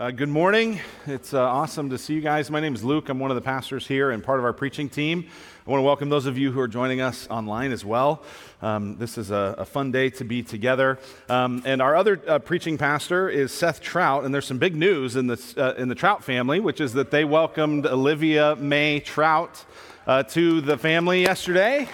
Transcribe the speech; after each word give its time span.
Uh, 0.00 0.10
good 0.10 0.30
morning. 0.30 0.80
It's 1.04 1.34
uh, 1.34 1.42
awesome 1.42 1.90
to 1.90 1.98
see 1.98 2.14
you 2.14 2.22
guys. 2.22 2.50
My 2.50 2.58
name 2.58 2.74
is 2.74 2.82
Luke. 2.82 3.10
I'm 3.10 3.18
one 3.18 3.30
of 3.30 3.34
the 3.34 3.42
pastors 3.42 3.86
here 3.86 4.12
and 4.12 4.24
part 4.24 4.38
of 4.38 4.46
our 4.46 4.52
preaching 4.54 4.88
team. 4.88 5.26
I 5.66 5.70
want 5.70 5.80
to 5.80 5.84
welcome 5.84 6.08
those 6.08 6.24
of 6.24 6.38
you 6.38 6.50
who 6.52 6.58
are 6.60 6.68
joining 6.68 7.02
us 7.02 7.28
online 7.28 7.70
as 7.70 7.84
well. 7.84 8.22
Um, 8.62 8.96
this 8.96 9.18
is 9.18 9.30
a, 9.30 9.56
a, 9.58 9.66
fun 9.66 9.92
day 9.92 10.08
to 10.08 10.24
be 10.24 10.42
together. 10.42 10.98
Um, 11.28 11.62
and 11.66 11.82
our 11.82 11.94
other 11.94 12.18
uh, 12.26 12.38
preaching 12.38 12.78
pastor 12.78 13.28
is 13.28 13.52
Seth 13.52 13.82
Trout, 13.82 14.24
and 14.24 14.32
there's 14.32 14.46
some 14.46 14.56
big 14.56 14.74
news 14.74 15.16
in, 15.16 15.26
this, 15.26 15.54
uh, 15.58 15.74
in 15.76 15.90
the 15.90 15.94
Trout 15.94 16.24
family, 16.24 16.60
which 16.60 16.80
is 16.80 16.94
that 16.94 17.10
they 17.10 17.26
welcomed 17.26 17.84
Olivia 17.84 18.56
May 18.56 19.00
Trout 19.00 19.66
uh, 20.06 20.22
to 20.22 20.62
the 20.62 20.78
family 20.78 21.24
yesterday. 21.24 21.86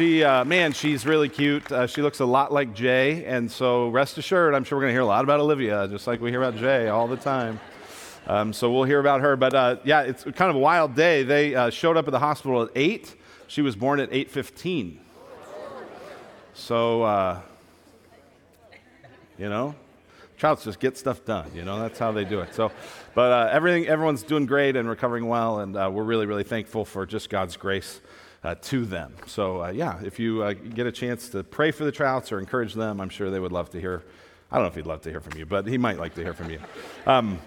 She, 0.00 0.24
uh, 0.24 0.46
man, 0.46 0.72
she's 0.72 1.04
really 1.04 1.28
cute. 1.28 1.70
Uh, 1.70 1.86
she 1.86 2.00
looks 2.00 2.20
a 2.20 2.24
lot 2.24 2.50
like 2.50 2.72
Jay, 2.72 3.22
and 3.26 3.52
so 3.52 3.90
rest 3.90 4.16
assured, 4.16 4.54
I'm 4.54 4.64
sure 4.64 4.78
we're 4.78 4.84
going 4.84 4.92
to 4.92 4.94
hear 4.94 5.02
a 5.02 5.04
lot 5.04 5.24
about 5.24 5.40
Olivia, 5.40 5.86
just 5.88 6.06
like 6.06 6.22
we 6.22 6.30
hear 6.30 6.42
about 6.42 6.58
Jay 6.58 6.88
all 6.88 7.06
the 7.06 7.18
time. 7.18 7.60
Um, 8.26 8.54
so 8.54 8.72
we'll 8.72 8.84
hear 8.84 8.98
about 8.98 9.20
her. 9.20 9.36
But 9.36 9.52
uh, 9.52 9.76
yeah, 9.84 10.00
it's 10.00 10.24
kind 10.24 10.48
of 10.48 10.56
a 10.56 10.58
wild 10.58 10.94
day. 10.94 11.22
They 11.22 11.54
uh, 11.54 11.68
showed 11.68 11.98
up 11.98 12.08
at 12.08 12.12
the 12.12 12.18
hospital 12.18 12.62
at 12.62 12.70
eight. 12.74 13.14
She 13.46 13.60
was 13.60 13.76
born 13.76 14.00
at 14.00 14.08
eight 14.10 14.30
fifteen. 14.30 15.00
So 16.54 17.02
uh, 17.02 17.40
you 19.36 19.50
know, 19.50 19.74
Trouts 20.38 20.64
just 20.64 20.80
get 20.80 20.96
stuff 20.96 21.26
done. 21.26 21.50
You 21.54 21.66
know, 21.66 21.78
that's 21.78 21.98
how 21.98 22.10
they 22.10 22.24
do 22.24 22.40
it. 22.40 22.54
So, 22.54 22.72
but 23.14 23.32
uh, 23.32 23.50
everything, 23.52 23.86
everyone's 23.86 24.22
doing 24.22 24.46
great 24.46 24.76
and 24.76 24.88
recovering 24.88 25.26
well, 25.26 25.60
and 25.60 25.74
we're 25.74 26.04
really, 26.04 26.24
really 26.24 26.44
thankful 26.44 26.86
for 26.86 27.04
just 27.04 27.28
God's 27.28 27.58
grace 27.58 28.00
uh, 28.42 28.54
to 28.62 28.84
them. 28.84 29.14
So, 29.26 29.64
uh, 29.64 29.70
yeah, 29.70 30.00
if 30.02 30.18
you 30.18 30.42
uh, 30.42 30.52
get 30.52 30.86
a 30.86 30.92
chance 30.92 31.28
to 31.30 31.44
pray 31.44 31.70
for 31.70 31.84
the 31.84 31.92
Trouts 31.92 32.32
or 32.32 32.38
encourage 32.38 32.74
them, 32.74 33.00
I'm 33.00 33.10
sure 33.10 33.30
they 33.30 33.40
would 33.40 33.52
love 33.52 33.70
to 33.70 33.80
hear. 33.80 34.02
I 34.50 34.56
don't 34.56 34.64
know 34.64 34.68
if 34.68 34.74
he'd 34.74 34.86
love 34.86 35.02
to 35.02 35.10
hear 35.10 35.20
from 35.20 35.38
you, 35.38 35.46
but 35.46 35.66
he 35.66 35.78
might 35.78 35.98
like 35.98 36.14
to 36.14 36.22
hear 36.22 36.34
from 36.34 36.50
you. 36.50 36.58
Um, 37.06 37.38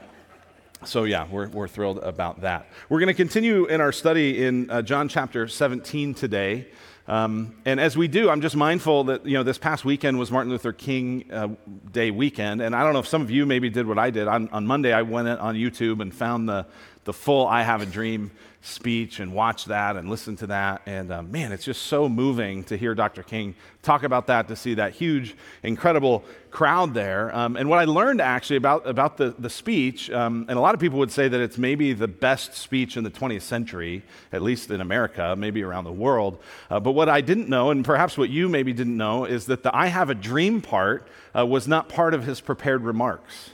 so, 0.86 1.06
yeah, 1.06 1.28
we're, 1.30 1.48
we're 1.50 1.68
thrilled 1.68 2.00
about 2.00 2.42
that. 2.42 2.68
We're 2.90 3.00
going 3.00 3.08
to 3.08 3.14
continue 3.14 3.66
in 3.66 3.82
our 3.82 3.92
study 3.92 4.46
in 4.46 4.70
uh, 4.70 4.82
John 4.82 5.08
chapter 5.08 5.48
17 5.48 6.14
today. 6.14 6.68
Um, 7.06 7.56
and 7.66 7.80
as 7.80 7.98
we 7.98 8.08
do, 8.08 8.30
I'm 8.30 8.42
just 8.42 8.56
mindful 8.56 9.06
that, 9.06 9.26
you 9.26 9.34
know, 9.34 9.44
this 9.44 9.58
past 9.58 9.84
weekend 9.84 10.18
was 10.18 10.32
Martin 10.32 10.52
Luther 10.52 10.72
King 10.72 11.26
uh, 11.32 11.50
Day 11.92 12.12
weekend. 12.12 12.62
And 12.62 12.74
I 12.76 12.84
don't 12.84 12.94
know 12.94 13.00
if 13.00 13.08
some 13.08 13.22
of 13.22 13.30
you 13.30 13.46
maybe 13.46 13.70
did 13.70 13.88
what 13.88 13.98
I 13.98 14.10
did. 14.10 14.28
On, 14.28 14.48
on 14.50 14.66
Monday, 14.66 14.94
I 14.94 15.02
went 15.02 15.28
on 15.28 15.56
YouTube 15.56 16.02
and 16.02 16.14
found 16.14 16.48
the, 16.48 16.66
the 17.04 17.14
full 17.14 17.48
I 17.48 17.64
Have 17.64 17.82
a 17.82 17.86
Dream 17.86 18.32
speech 18.64 19.20
and 19.20 19.34
watch 19.34 19.66
that 19.66 19.98
and 19.98 20.10
listen 20.10 20.38
to 20.38 20.48
that. 20.48 20.82
And 20.86 21.12
uh, 21.12 21.22
man, 21.22 21.52
it's 21.52 21.66
just 21.66 21.84
so 21.84 22.08
moving 22.08 22.64
to 22.66 22.78
hear 22.78 22.96
Dr. 22.96 23.22
King 23.22 23.56
talk 23.82 24.04
about 24.04 24.28
that, 24.28 24.48
to 24.48 24.56
see 24.56 24.76
that 24.76 24.94
huge, 24.94 25.36
incredible 25.64 26.24
crowd 26.50 26.94
there. 26.94 27.36
Um, 27.36 27.58
and 27.58 27.68
what 27.68 27.80
I 27.80 27.84
learned 27.84 28.22
actually 28.22 28.56
about, 28.56 28.88
about 28.88 29.18
the, 29.18 29.36
the 29.38 29.50
speech, 29.50 30.10
um, 30.12 30.46
and 30.48 30.58
a 30.58 30.62
lot 30.62 30.74
of 30.74 30.80
people 30.80 30.98
would 31.00 31.12
say 31.12 31.28
that 31.28 31.42
it's 31.42 31.58
maybe 31.58 31.92
the 31.92 32.08
best 32.08 32.54
speech 32.54 32.96
in 32.96 33.04
the 33.04 33.12
20th 33.12 33.42
century, 33.42 34.02
at 34.32 34.42
least 34.42 34.72
in 34.72 34.80
America, 34.80 35.36
maybe 35.38 35.62
around 35.62 35.84
the 35.84 35.92
world. 35.92 36.42
Uh, 36.70 36.80
but 36.80 36.92
what 36.92 37.10
I 37.10 37.20
didn't 37.20 37.50
know, 37.50 37.70
and 37.70 37.84
perhaps 37.84 38.18
what 38.18 38.30
you 38.30 38.48
maybe 38.48 38.72
didn't 38.72 38.96
know, 38.96 39.26
is 39.26 39.48
that 39.48 39.64
the 39.64 39.76
I 39.76 39.88
have 39.88 40.10
a 40.10 40.16
dream 40.16 40.62
part 40.62 41.06
uh, 41.38 41.46
was 41.46 41.68
not 41.68 41.90
part 41.90 42.14
of 42.14 42.24
his 42.24 42.40
prepared 42.40 42.84
remarks. 42.84 43.50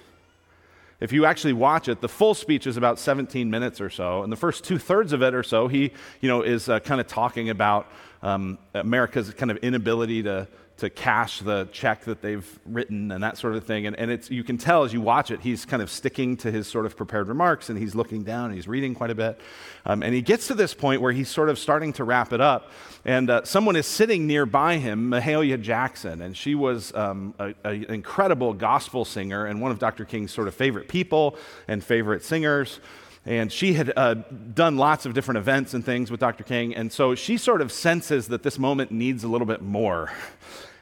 If 0.99 1.13
you 1.13 1.25
actually 1.25 1.53
watch 1.53 1.87
it, 1.87 2.01
the 2.01 2.09
full 2.09 2.33
speech 2.33 2.67
is 2.67 2.75
about 2.75 2.99
17 2.99 3.49
minutes 3.49 3.79
or 3.79 3.89
so, 3.89 4.23
and 4.23 4.31
the 4.31 4.37
first 4.37 4.63
two 4.63 4.77
thirds 4.77 5.13
of 5.13 5.21
it 5.21 5.33
or 5.33 5.43
so, 5.43 5.67
he, 5.67 5.91
you 6.19 6.27
know, 6.27 6.41
is 6.41 6.67
uh, 6.67 6.79
kind 6.79 6.99
of 6.99 7.07
talking 7.07 7.49
about 7.49 7.89
um, 8.21 8.57
America's 8.73 9.33
kind 9.33 9.49
of 9.49 9.57
inability 9.57 10.23
to 10.23 10.47
to 10.79 10.89
cash 10.89 11.39
the 11.39 11.67
check 11.71 12.05
that 12.05 12.21
they've 12.21 12.59
written 12.65 13.11
and 13.11 13.23
that 13.23 13.37
sort 13.37 13.55
of 13.55 13.63
thing. 13.65 13.85
And, 13.85 13.95
and 13.97 14.09
it's, 14.09 14.31
you 14.31 14.43
can 14.43 14.57
tell 14.57 14.83
as 14.83 14.93
you 14.93 15.01
watch 15.01 15.31
it, 15.31 15.41
he's 15.41 15.65
kind 15.65 15.81
of 15.81 15.91
sticking 15.91 16.37
to 16.37 16.51
his 16.51 16.67
sort 16.67 16.85
of 16.85 16.95
prepared 16.95 17.27
remarks 17.27 17.69
and 17.69 17.77
he's 17.77 17.95
looking 17.95 18.23
down 18.23 18.45
and 18.45 18.55
he's 18.55 18.67
reading 18.67 18.95
quite 18.95 19.09
a 19.09 19.15
bit. 19.15 19.39
Um, 19.85 20.03
and 20.03 20.13
he 20.13 20.21
gets 20.21 20.47
to 20.47 20.53
this 20.53 20.73
point 20.73 21.01
where 21.01 21.11
he's 21.11 21.29
sort 21.29 21.49
of 21.49 21.59
starting 21.59 21.93
to 21.93 22.03
wrap 22.03 22.33
it 22.33 22.41
up. 22.41 22.71
And 23.05 23.29
uh, 23.29 23.43
someone 23.43 23.75
is 23.75 23.85
sitting 23.85 24.27
nearby 24.27 24.77
him, 24.77 25.09
Mahalia 25.09 25.61
Jackson. 25.61 26.21
And 26.21 26.35
she 26.35 26.55
was 26.55 26.93
um, 26.95 27.33
an 27.39 27.85
incredible 27.85 28.53
gospel 28.53 29.05
singer 29.05 29.45
and 29.45 29.61
one 29.61 29.71
of 29.71 29.79
Dr. 29.79 30.05
King's 30.05 30.31
sort 30.31 30.47
of 30.47 30.55
favorite 30.55 30.87
people 30.87 31.37
and 31.67 31.83
favorite 31.83 32.23
singers. 32.23 32.79
And 33.25 33.51
she 33.51 33.73
had 33.73 33.91
uh, 33.95 34.15
done 34.53 34.77
lots 34.77 35.05
of 35.05 35.13
different 35.13 35.37
events 35.39 35.73
and 35.73 35.85
things 35.85 36.09
with 36.09 36.19
Dr. 36.19 36.43
King. 36.43 36.73
And 36.73 36.91
so 36.91 37.15
she 37.15 37.37
sort 37.37 37.61
of 37.61 37.71
senses 37.71 38.29
that 38.29 38.43
this 38.43 38.57
moment 38.57 38.91
needs 38.91 39.23
a 39.23 39.27
little 39.27 39.47
bit 39.47 39.61
more. 39.61 40.11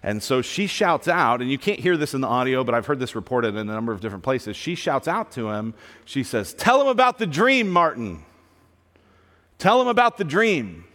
And 0.03 0.21
so 0.21 0.41
she 0.41 0.67
shouts 0.67 1.07
out, 1.07 1.41
and 1.41 1.49
you 1.49 1.57
can't 1.57 1.79
hear 1.79 1.97
this 1.97 2.13
in 2.13 2.21
the 2.21 2.27
audio, 2.27 2.63
but 2.63 2.75
I've 2.75 2.85
heard 2.85 2.99
this 2.99 3.15
reported 3.15 3.55
in 3.55 3.69
a 3.69 3.73
number 3.73 3.91
of 3.91 3.99
different 3.99 4.23
places. 4.23 4.55
She 4.55 4.75
shouts 4.75 5.07
out 5.07 5.31
to 5.31 5.49
him, 5.49 5.73
she 6.05 6.23
says, 6.23 6.53
Tell 6.53 6.81
him 6.81 6.87
about 6.87 7.17
the 7.17 7.27
dream, 7.27 7.69
Martin. 7.69 8.23
Tell 9.57 9.81
him 9.81 9.87
about 9.87 10.17
the 10.17 10.23
dream. 10.23 10.85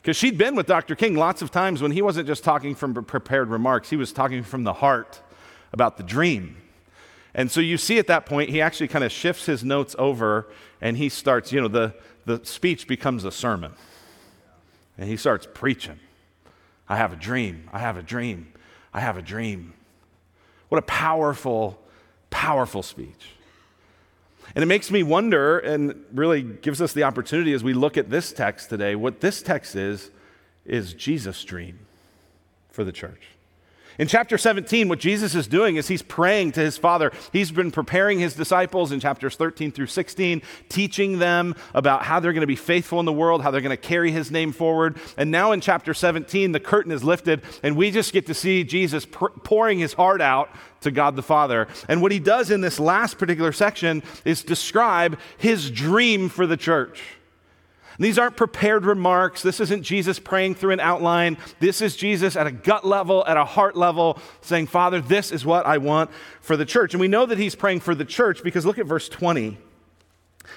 Because 0.00 0.16
she'd 0.16 0.38
been 0.38 0.54
with 0.54 0.66
Dr. 0.66 0.94
King 0.94 1.16
lots 1.16 1.42
of 1.42 1.50
times 1.50 1.80
when 1.80 1.90
he 1.90 2.02
wasn't 2.02 2.26
just 2.26 2.44
talking 2.44 2.74
from 2.74 2.94
prepared 3.04 3.48
remarks, 3.48 3.90
he 3.90 3.96
was 3.96 4.12
talking 4.12 4.42
from 4.42 4.62
the 4.62 4.74
heart 4.74 5.20
about 5.72 5.96
the 5.96 6.02
dream. 6.02 6.58
And 7.34 7.50
so 7.50 7.60
you 7.60 7.78
see 7.78 7.98
at 7.98 8.06
that 8.06 8.26
point, 8.26 8.50
he 8.50 8.60
actually 8.60 8.88
kind 8.88 9.02
of 9.02 9.10
shifts 9.10 9.46
his 9.46 9.64
notes 9.64 9.96
over 9.98 10.46
and 10.80 10.96
he 10.96 11.08
starts, 11.08 11.52
you 11.52 11.60
know, 11.60 11.68
the, 11.68 11.94
the 12.26 12.44
speech 12.44 12.86
becomes 12.86 13.24
a 13.24 13.32
sermon. 13.32 13.72
And 14.96 15.08
he 15.08 15.16
starts 15.16 15.48
preaching. 15.52 15.98
I 16.88 16.96
have 16.96 17.12
a 17.12 17.16
dream. 17.16 17.68
I 17.72 17.78
have 17.78 17.96
a 17.96 18.02
dream. 18.02 18.52
I 18.92 19.00
have 19.00 19.16
a 19.16 19.22
dream. 19.22 19.74
What 20.68 20.78
a 20.78 20.82
powerful, 20.82 21.80
powerful 22.30 22.82
speech. 22.82 23.30
And 24.54 24.62
it 24.62 24.66
makes 24.66 24.90
me 24.90 25.02
wonder 25.02 25.58
and 25.58 26.04
really 26.12 26.42
gives 26.42 26.82
us 26.82 26.92
the 26.92 27.04
opportunity 27.04 27.52
as 27.52 27.64
we 27.64 27.72
look 27.72 27.96
at 27.96 28.10
this 28.10 28.32
text 28.32 28.68
today. 28.68 28.94
What 28.94 29.20
this 29.20 29.42
text 29.42 29.74
is, 29.74 30.10
is 30.64 30.94
Jesus' 30.94 31.42
dream 31.44 31.80
for 32.70 32.84
the 32.84 32.92
church. 32.92 33.33
In 33.98 34.08
chapter 34.08 34.36
17, 34.36 34.88
what 34.88 34.98
Jesus 34.98 35.36
is 35.36 35.46
doing 35.46 35.76
is 35.76 35.86
he's 35.86 36.02
praying 36.02 36.52
to 36.52 36.60
his 36.60 36.76
Father. 36.76 37.12
He's 37.32 37.52
been 37.52 37.70
preparing 37.70 38.18
his 38.18 38.34
disciples 38.34 38.90
in 38.90 38.98
chapters 38.98 39.36
13 39.36 39.70
through 39.70 39.86
16, 39.86 40.42
teaching 40.68 41.20
them 41.20 41.54
about 41.74 42.02
how 42.02 42.18
they're 42.18 42.32
going 42.32 42.40
to 42.40 42.46
be 42.46 42.56
faithful 42.56 42.98
in 42.98 43.06
the 43.06 43.12
world, 43.12 43.42
how 43.42 43.52
they're 43.52 43.60
going 43.60 43.70
to 43.70 43.76
carry 43.76 44.10
his 44.10 44.32
name 44.32 44.50
forward. 44.50 44.96
And 45.16 45.30
now 45.30 45.52
in 45.52 45.60
chapter 45.60 45.94
17, 45.94 46.50
the 46.50 46.58
curtain 46.58 46.90
is 46.90 47.04
lifted, 47.04 47.42
and 47.62 47.76
we 47.76 47.92
just 47.92 48.12
get 48.12 48.26
to 48.26 48.34
see 48.34 48.64
Jesus 48.64 49.06
pouring 49.06 49.78
his 49.78 49.92
heart 49.92 50.20
out 50.20 50.50
to 50.80 50.90
God 50.90 51.14
the 51.14 51.22
Father. 51.22 51.68
And 51.88 52.02
what 52.02 52.10
he 52.10 52.18
does 52.18 52.50
in 52.50 52.62
this 52.62 52.80
last 52.80 53.16
particular 53.16 53.52
section 53.52 54.02
is 54.24 54.42
describe 54.42 55.18
his 55.38 55.70
dream 55.70 56.28
for 56.28 56.46
the 56.46 56.56
church. 56.56 57.00
These 57.98 58.18
aren't 58.18 58.36
prepared 58.36 58.84
remarks. 58.84 59.42
This 59.42 59.60
isn't 59.60 59.82
Jesus 59.82 60.18
praying 60.18 60.56
through 60.56 60.72
an 60.72 60.80
outline. 60.80 61.36
This 61.60 61.80
is 61.80 61.96
Jesus 61.96 62.36
at 62.36 62.46
a 62.46 62.52
gut 62.52 62.84
level, 62.84 63.24
at 63.26 63.36
a 63.36 63.44
heart 63.44 63.76
level, 63.76 64.18
saying, 64.40 64.66
Father, 64.66 65.00
this 65.00 65.30
is 65.30 65.46
what 65.46 65.66
I 65.66 65.78
want 65.78 66.10
for 66.40 66.56
the 66.56 66.64
church. 66.64 66.92
And 66.94 67.00
we 67.00 67.08
know 67.08 67.26
that 67.26 67.38
he's 67.38 67.54
praying 67.54 67.80
for 67.80 67.94
the 67.94 68.04
church 68.04 68.42
because 68.42 68.66
look 68.66 68.78
at 68.78 68.86
verse 68.86 69.08
20. 69.08 69.58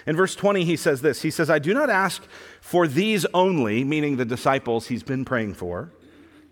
In 0.05 0.15
verse 0.15 0.35
20, 0.35 0.63
he 0.63 0.75
says 0.75 1.01
this 1.01 1.21
He 1.21 1.31
says, 1.31 1.49
I 1.49 1.59
do 1.59 1.73
not 1.73 1.89
ask 1.89 2.23
for 2.61 2.87
these 2.87 3.25
only, 3.33 3.83
meaning 3.83 4.17
the 4.17 4.25
disciples 4.25 4.87
he's 4.87 5.03
been 5.03 5.25
praying 5.25 5.53
for, 5.53 5.91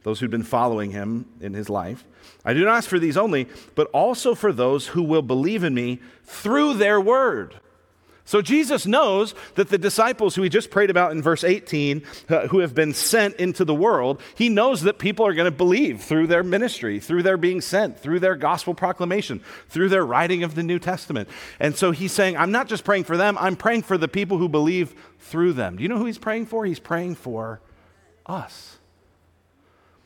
those 0.03 0.19
who'd 0.19 0.31
been 0.31 0.43
following 0.43 0.91
him 0.91 1.25
in 1.41 1.53
his 1.53 1.69
life. 1.69 2.05
I 2.43 2.53
do 2.53 2.63
not 2.63 2.77
ask 2.77 2.89
for 2.89 2.99
these 2.99 3.17
only, 3.17 3.47
but 3.73 3.87
also 3.87 4.35
for 4.35 4.53
those 4.53 4.87
who 4.87 5.03
will 5.03 5.21
believe 5.21 5.63
in 5.63 5.73
me 5.73 5.99
through 6.23 6.75
their 6.75 7.01
word. 7.01 7.55
So 8.27 8.41
Jesus 8.41 8.87
knows 8.87 9.35
that 9.53 9.69
the 9.69 9.77
disciples 9.77 10.33
who 10.33 10.41
he 10.41 10.49
just 10.49 10.71
prayed 10.71 10.89
about 10.89 11.11
in 11.11 11.21
verse 11.21 11.43
18, 11.43 12.01
uh, 12.27 12.47
who 12.47 12.59
have 12.59 12.73
been 12.73 12.95
sent 12.95 13.35
into 13.35 13.63
the 13.63 13.75
world, 13.75 14.19
he 14.33 14.49
knows 14.49 14.81
that 14.81 14.97
people 14.97 15.27
are 15.27 15.35
going 15.35 15.45
to 15.45 15.55
believe 15.55 16.01
through 16.01 16.25
their 16.25 16.41
ministry, 16.41 16.99
through 16.99 17.21
their 17.21 17.37
being 17.37 17.61
sent, 17.61 17.99
through 17.99 18.19
their 18.19 18.35
gospel 18.35 18.73
proclamation, 18.73 19.41
through 19.69 19.89
their 19.89 20.03
writing 20.03 20.41
of 20.41 20.55
the 20.55 20.63
New 20.63 20.79
Testament. 20.79 21.29
And 21.59 21.75
so 21.75 21.91
he's 21.91 22.11
saying, 22.11 22.35
I'm 22.35 22.51
not 22.51 22.67
just 22.67 22.83
praying 22.83 23.03
for 23.03 23.15
them, 23.15 23.37
I'm 23.37 23.55
praying 23.55 23.83
for 23.83 23.97
the 23.97 24.07
people 24.07 24.39
who 24.39 24.49
believe 24.49 24.95
through 25.19 25.53
them. 25.53 25.75
Do 25.75 25.83
you 25.83 25.89
know 25.89 25.99
who 25.99 26.05
he's 26.05 26.17
praying 26.17 26.47
for? 26.47 26.65
He's 26.65 26.79
praying 26.79 27.15
for 27.15 27.61
us. 28.25 28.79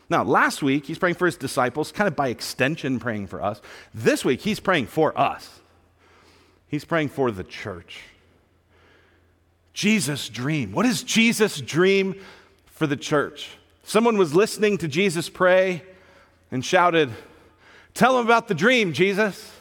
Now, 0.10 0.24
last 0.24 0.62
week, 0.62 0.88
he's 0.88 0.98
praying 0.98 1.16
for 1.16 1.26
his 1.28 1.38
disciples, 1.38 1.94
kind 1.94 2.08
of 2.08 2.18
by 2.18 2.28
extension, 2.28 3.00
praying 3.00 3.28
for 3.28 3.42
us. 3.42 3.62
This 3.94 4.26
week, 4.26 4.42
he's 4.42 4.60
praying 4.60 4.88
for 4.88 5.18
us. 5.18 5.62
He's 6.68 6.84
praying 6.84 7.10
for 7.10 7.32
the 7.32 7.44
church. 7.44 8.02
Jesus' 9.74 10.30
dream. 10.30 10.72
What 10.72 10.86
is 10.86 11.04
Jesus' 11.04 11.62
dream 11.62 12.16
for 12.66 12.88
the 12.88 12.98
church? 12.98 13.50
Someone 13.84 14.18
was 14.18 14.36
listening 14.36 14.78
to 14.80 14.88
Jesus 14.88 15.30
pray 15.30 15.84
and 16.52 16.64
shouted, 16.64 17.10
Tell 17.94 18.20
him 18.20 18.26
about 18.26 18.48
the 18.48 18.56
dream, 18.56 18.94
Jesus. 18.94 19.52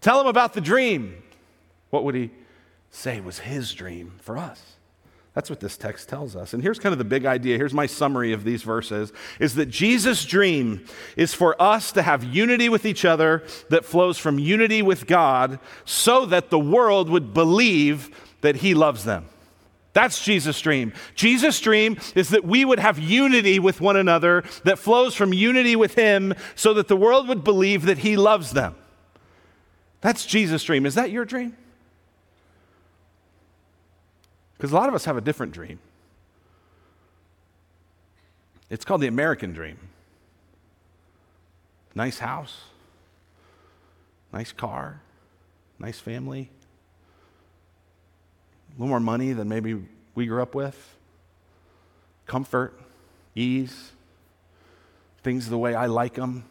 Tell 0.00 0.20
him 0.20 0.26
about 0.26 0.52
the 0.52 0.60
dream. 0.60 1.22
What 1.90 2.04
would 2.04 2.14
he 2.14 2.30
say 2.90 3.20
was 3.20 3.38
his 3.38 3.72
dream 3.72 4.14
for 4.20 4.36
us? 4.36 4.60
That's 5.34 5.50
what 5.50 5.58
this 5.58 5.76
text 5.76 6.08
tells 6.08 6.36
us. 6.36 6.54
And 6.54 6.62
here's 6.62 6.78
kind 6.78 6.92
of 6.92 6.98
the 6.98 7.04
big 7.04 7.26
idea. 7.26 7.56
Here's 7.56 7.74
my 7.74 7.86
summary 7.86 8.32
of 8.32 8.44
these 8.44 8.62
verses 8.62 9.12
is 9.40 9.56
that 9.56 9.66
Jesus' 9.66 10.24
dream 10.24 10.86
is 11.16 11.34
for 11.34 11.60
us 11.60 11.90
to 11.92 12.02
have 12.02 12.22
unity 12.22 12.68
with 12.68 12.86
each 12.86 13.04
other 13.04 13.42
that 13.68 13.84
flows 13.84 14.16
from 14.16 14.38
unity 14.38 14.80
with 14.80 15.08
God 15.08 15.58
so 15.84 16.24
that 16.26 16.50
the 16.50 16.58
world 16.58 17.10
would 17.10 17.34
believe 17.34 18.10
that 18.42 18.56
he 18.56 18.74
loves 18.74 19.04
them. 19.04 19.26
That's 19.92 20.24
Jesus' 20.24 20.60
dream. 20.60 20.92
Jesus' 21.16 21.60
dream 21.60 21.98
is 22.14 22.28
that 22.30 22.44
we 22.44 22.64
would 22.64 22.78
have 22.78 22.98
unity 22.98 23.58
with 23.58 23.80
one 23.80 23.96
another 23.96 24.44
that 24.64 24.78
flows 24.78 25.16
from 25.16 25.32
unity 25.32 25.74
with 25.74 25.94
him 25.94 26.34
so 26.54 26.74
that 26.74 26.86
the 26.88 26.96
world 26.96 27.26
would 27.26 27.42
believe 27.42 27.86
that 27.86 27.98
he 27.98 28.16
loves 28.16 28.52
them. 28.52 28.76
That's 30.00 30.26
Jesus' 30.26 30.62
dream. 30.62 30.86
Is 30.86 30.94
that 30.94 31.10
your 31.10 31.24
dream? 31.24 31.56
Because 34.56 34.72
a 34.72 34.74
lot 34.74 34.88
of 34.88 34.94
us 34.94 35.04
have 35.04 35.16
a 35.16 35.20
different 35.20 35.52
dream. 35.52 35.78
It's 38.70 38.84
called 38.84 39.00
the 39.00 39.06
American 39.06 39.52
dream. 39.52 39.78
Nice 41.94 42.18
house, 42.18 42.62
nice 44.32 44.52
car, 44.52 45.00
nice 45.78 46.00
family, 46.00 46.50
a 48.70 48.72
little 48.72 48.88
more 48.88 48.98
money 48.98 49.32
than 49.32 49.48
maybe 49.48 49.84
we 50.16 50.26
grew 50.26 50.42
up 50.42 50.56
with, 50.56 50.96
comfort, 52.26 52.80
ease, 53.36 53.92
things 55.22 55.48
the 55.48 55.58
way 55.58 55.76
I 55.76 55.86
like 55.86 56.14
them. 56.14 56.44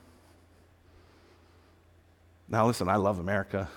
Now, 2.48 2.68
listen, 2.68 2.88
I 2.88 2.96
love 2.96 3.20
America, 3.20 3.68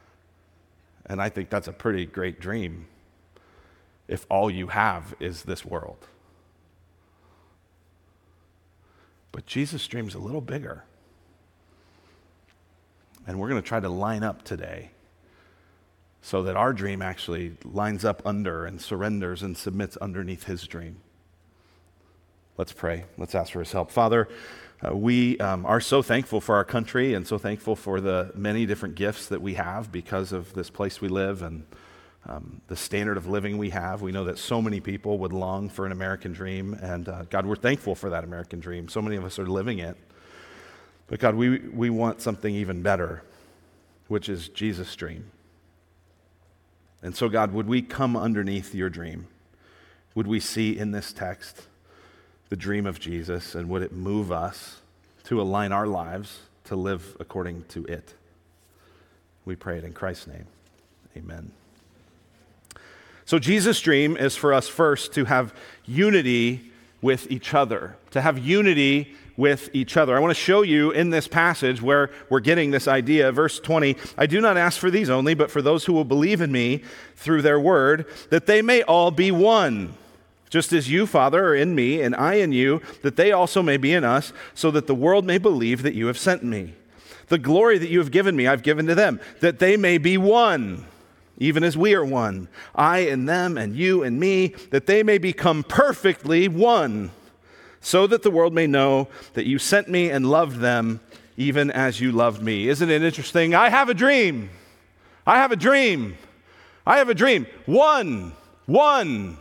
and 1.06 1.20
I 1.20 1.28
think 1.28 1.50
that's 1.50 1.68
a 1.68 1.72
pretty 1.72 2.06
great 2.06 2.40
dream 2.40 2.86
if 4.08 4.26
all 4.28 4.50
you 4.50 4.68
have 4.68 5.14
is 5.20 5.42
this 5.44 5.64
world. 5.64 6.08
But 9.30 9.46
Jesus' 9.46 9.86
dream's 9.86 10.14
a 10.14 10.18
little 10.18 10.40
bigger. 10.40 10.84
And 13.26 13.38
we're 13.38 13.48
going 13.48 13.62
to 13.62 13.68
try 13.68 13.78
to 13.78 13.88
line 13.88 14.24
up 14.24 14.42
today 14.42 14.90
so 16.22 16.42
that 16.42 16.56
our 16.56 16.72
dream 16.72 17.02
actually 17.02 17.56
lines 17.64 18.04
up 18.04 18.22
under 18.24 18.64
and 18.64 18.80
surrenders 18.80 19.42
and 19.42 19.56
submits 19.56 19.96
underneath 19.98 20.44
his 20.44 20.66
dream. 20.66 20.96
Let's 22.56 22.72
pray. 22.72 23.04
Let's 23.16 23.34
ask 23.34 23.52
for 23.52 23.60
his 23.60 23.70
help. 23.70 23.90
Father, 23.90 24.28
uh, 24.84 24.96
we 24.96 25.38
um, 25.38 25.64
are 25.66 25.80
so 25.80 26.02
thankful 26.02 26.40
for 26.40 26.56
our 26.56 26.64
country 26.64 27.14
and 27.14 27.26
so 27.26 27.38
thankful 27.38 27.76
for 27.76 28.00
the 28.00 28.32
many 28.34 28.66
different 28.66 28.94
gifts 28.94 29.26
that 29.26 29.40
we 29.40 29.54
have 29.54 29.92
because 29.92 30.32
of 30.32 30.54
this 30.54 30.70
place 30.70 31.00
we 31.00 31.08
live 31.08 31.42
and 31.42 31.64
um, 32.26 32.60
the 32.68 32.76
standard 32.76 33.16
of 33.16 33.26
living 33.26 33.58
we 33.58 33.70
have. 33.70 34.02
We 34.02 34.12
know 34.12 34.24
that 34.24 34.38
so 34.38 34.60
many 34.60 34.80
people 34.80 35.18
would 35.18 35.32
long 35.32 35.68
for 35.68 35.86
an 35.86 35.92
American 35.92 36.32
dream, 36.32 36.74
and 36.74 37.08
uh, 37.08 37.22
God, 37.30 37.46
we're 37.46 37.56
thankful 37.56 37.94
for 37.94 38.10
that 38.10 38.24
American 38.24 38.60
dream. 38.60 38.88
So 38.88 39.00
many 39.00 39.16
of 39.16 39.24
us 39.24 39.38
are 39.38 39.46
living 39.46 39.78
it. 39.78 39.96
But 41.06 41.20
God, 41.20 41.34
we, 41.34 41.58
we 41.58 41.90
want 41.90 42.20
something 42.20 42.54
even 42.54 42.82
better, 42.82 43.22
which 44.08 44.28
is 44.28 44.48
Jesus' 44.48 44.94
dream. 44.94 45.30
And 47.02 47.16
so, 47.16 47.28
God, 47.28 47.52
would 47.52 47.66
we 47.66 47.80
come 47.80 48.16
underneath 48.16 48.74
your 48.74 48.90
dream? 48.90 49.26
Would 50.14 50.26
we 50.26 50.40
see 50.40 50.76
in 50.76 50.90
this 50.90 51.12
text 51.12 51.62
the 52.48 52.56
dream 52.56 52.86
of 52.86 52.98
Jesus, 52.98 53.54
and 53.54 53.68
would 53.68 53.82
it 53.82 53.92
move 53.92 54.32
us 54.32 54.80
to 55.24 55.40
align 55.40 55.72
our 55.72 55.86
lives 55.86 56.40
to 56.64 56.76
live 56.76 57.16
according 57.20 57.64
to 57.68 57.84
it? 57.84 58.14
We 59.44 59.56
pray 59.56 59.78
it 59.78 59.84
in 59.84 59.92
Christ's 59.92 60.26
name. 60.26 60.46
Amen. 61.16 61.52
So, 63.28 63.38
Jesus' 63.38 63.78
dream 63.82 64.16
is 64.16 64.36
for 64.36 64.54
us 64.54 64.68
first 64.68 65.12
to 65.12 65.26
have 65.26 65.52
unity 65.84 66.72
with 67.02 67.30
each 67.30 67.52
other, 67.52 67.94
to 68.12 68.22
have 68.22 68.38
unity 68.38 69.14
with 69.36 69.68
each 69.74 69.98
other. 69.98 70.16
I 70.16 70.20
want 70.20 70.30
to 70.30 70.42
show 70.42 70.62
you 70.62 70.92
in 70.92 71.10
this 71.10 71.28
passage 71.28 71.82
where 71.82 72.10
we're 72.30 72.40
getting 72.40 72.70
this 72.70 72.88
idea. 72.88 73.30
Verse 73.30 73.60
20 73.60 73.98
I 74.16 74.24
do 74.24 74.40
not 74.40 74.56
ask 74.56 74.80
for 74.80 74.90
these 74.90 75.10
only, 75.10 75.34
but 75.34 75.50
for 75.50 75.60
those 75.60 75.84
who 75.84 75.92
will 75.92 76.06
believe 76.06 76.40
in 76.40 76.50
me 76.50 76.82
through 77.16 77.42
their 77.42 77.60
word, 77.60 78.06
that 78.30 78.46
they 78.46 78.62
may 78.62 78.82
all 78.84 79.10
be 79.10 79.30
one. 79.30 79.92
Just 80.48 80.72
as 80.72 80.90
you, 80.90 81.06
Father, 81.06 81.48
are 81.48 81.54
in 81.54 81.74
me, 81.74 82.00
and 82.00 82.16
I 82.16 82.36
in 82.36 82.52
you, 82.52 82.80
that 83.02 83.16
they 83.16 83.30
also 83.30 83.62
may 83.62 83.76
be 83.76 83.92
in 83.92 84.04
us, 84.04 84.32
so 84.54 84.70
that 84.70 84.86
the 84.86 84.94
world 84.94 85.26
may 85.26 85.36
believe 85.36 85.82
that 85.82 85.92
you 85.92 86.06
have 86.06 86.16
sent 86.16 86.44
me. 86.44 86.72
The 87.26 87.36
glory 87.36 87.76
that 87.76 87.90
you 87.90 87.98
have 87.98 88.10
given 88.10 88.36
me, 88.36 88.46
I've 88.46 88.62
given 88.62 88.86
to 88.86 88.94
them, 88.94 89.20
that 89.40 89.58
they 89.58 89.76
may 89.76 89.98
be 89.98 90.16
one 90.16 90.86
even 91.38 91.62
as 91.62 91.76
we 91.76 91.94
are 91.94 92.04
one, 92.04 92.48
I 92.74 93.00
and 93.00 93.28
them, 93.28 93.56
and 93.56 93.74
you 93.74 94.02
and 94.02 94.18
me, 94.18 94.48
that 94.70 94.86
they 94.86 95.02
may 95.02 95.18
become 95.18 95.62
perfectly 95.62 96.48
one, 96.48 97.12
so 97.80 98.06
that 98.08 98.22
the 98.22 98.30
world 98.30 98.52
may 98.52 98.66
know 98.66 99.08
that 99.34 99.46
you 99.46 99.58
sent 99.58 99.88
me 99.88 100.10
and 100.10 100.28
loved 100.28 100.58
them, 100.58 101.00
even 101.36 101.70
as 101.70 102.00
you 102.00 102.10
loved 102.10 102.42
me. 102.42 102.68
Isn't 102.68 102.90
it 102.90 103.02
interesting? 103.02 103.54
I 103.54 103.70
have 103.70 103.88
a 103.88 103.94
dream. 103.94 104.50
I 105.24 105.36
have 105.36 105.52
a 105.52 105.56
dream. 105.56 106.18
I 106.84 106.98
have 106.98 107.08
a 107.08 107.14
dream. 107.14 107.46
One, 107.66 108.32
one, 108.66 109.38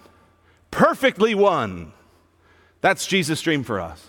perfectly 0.69 1.33
one. 1.33 1.93
That's 2.81 3.07
Jesus' 3.07 3.41
dream 3.41 3.63
for 3.63 3.79
us, 3.79 4.05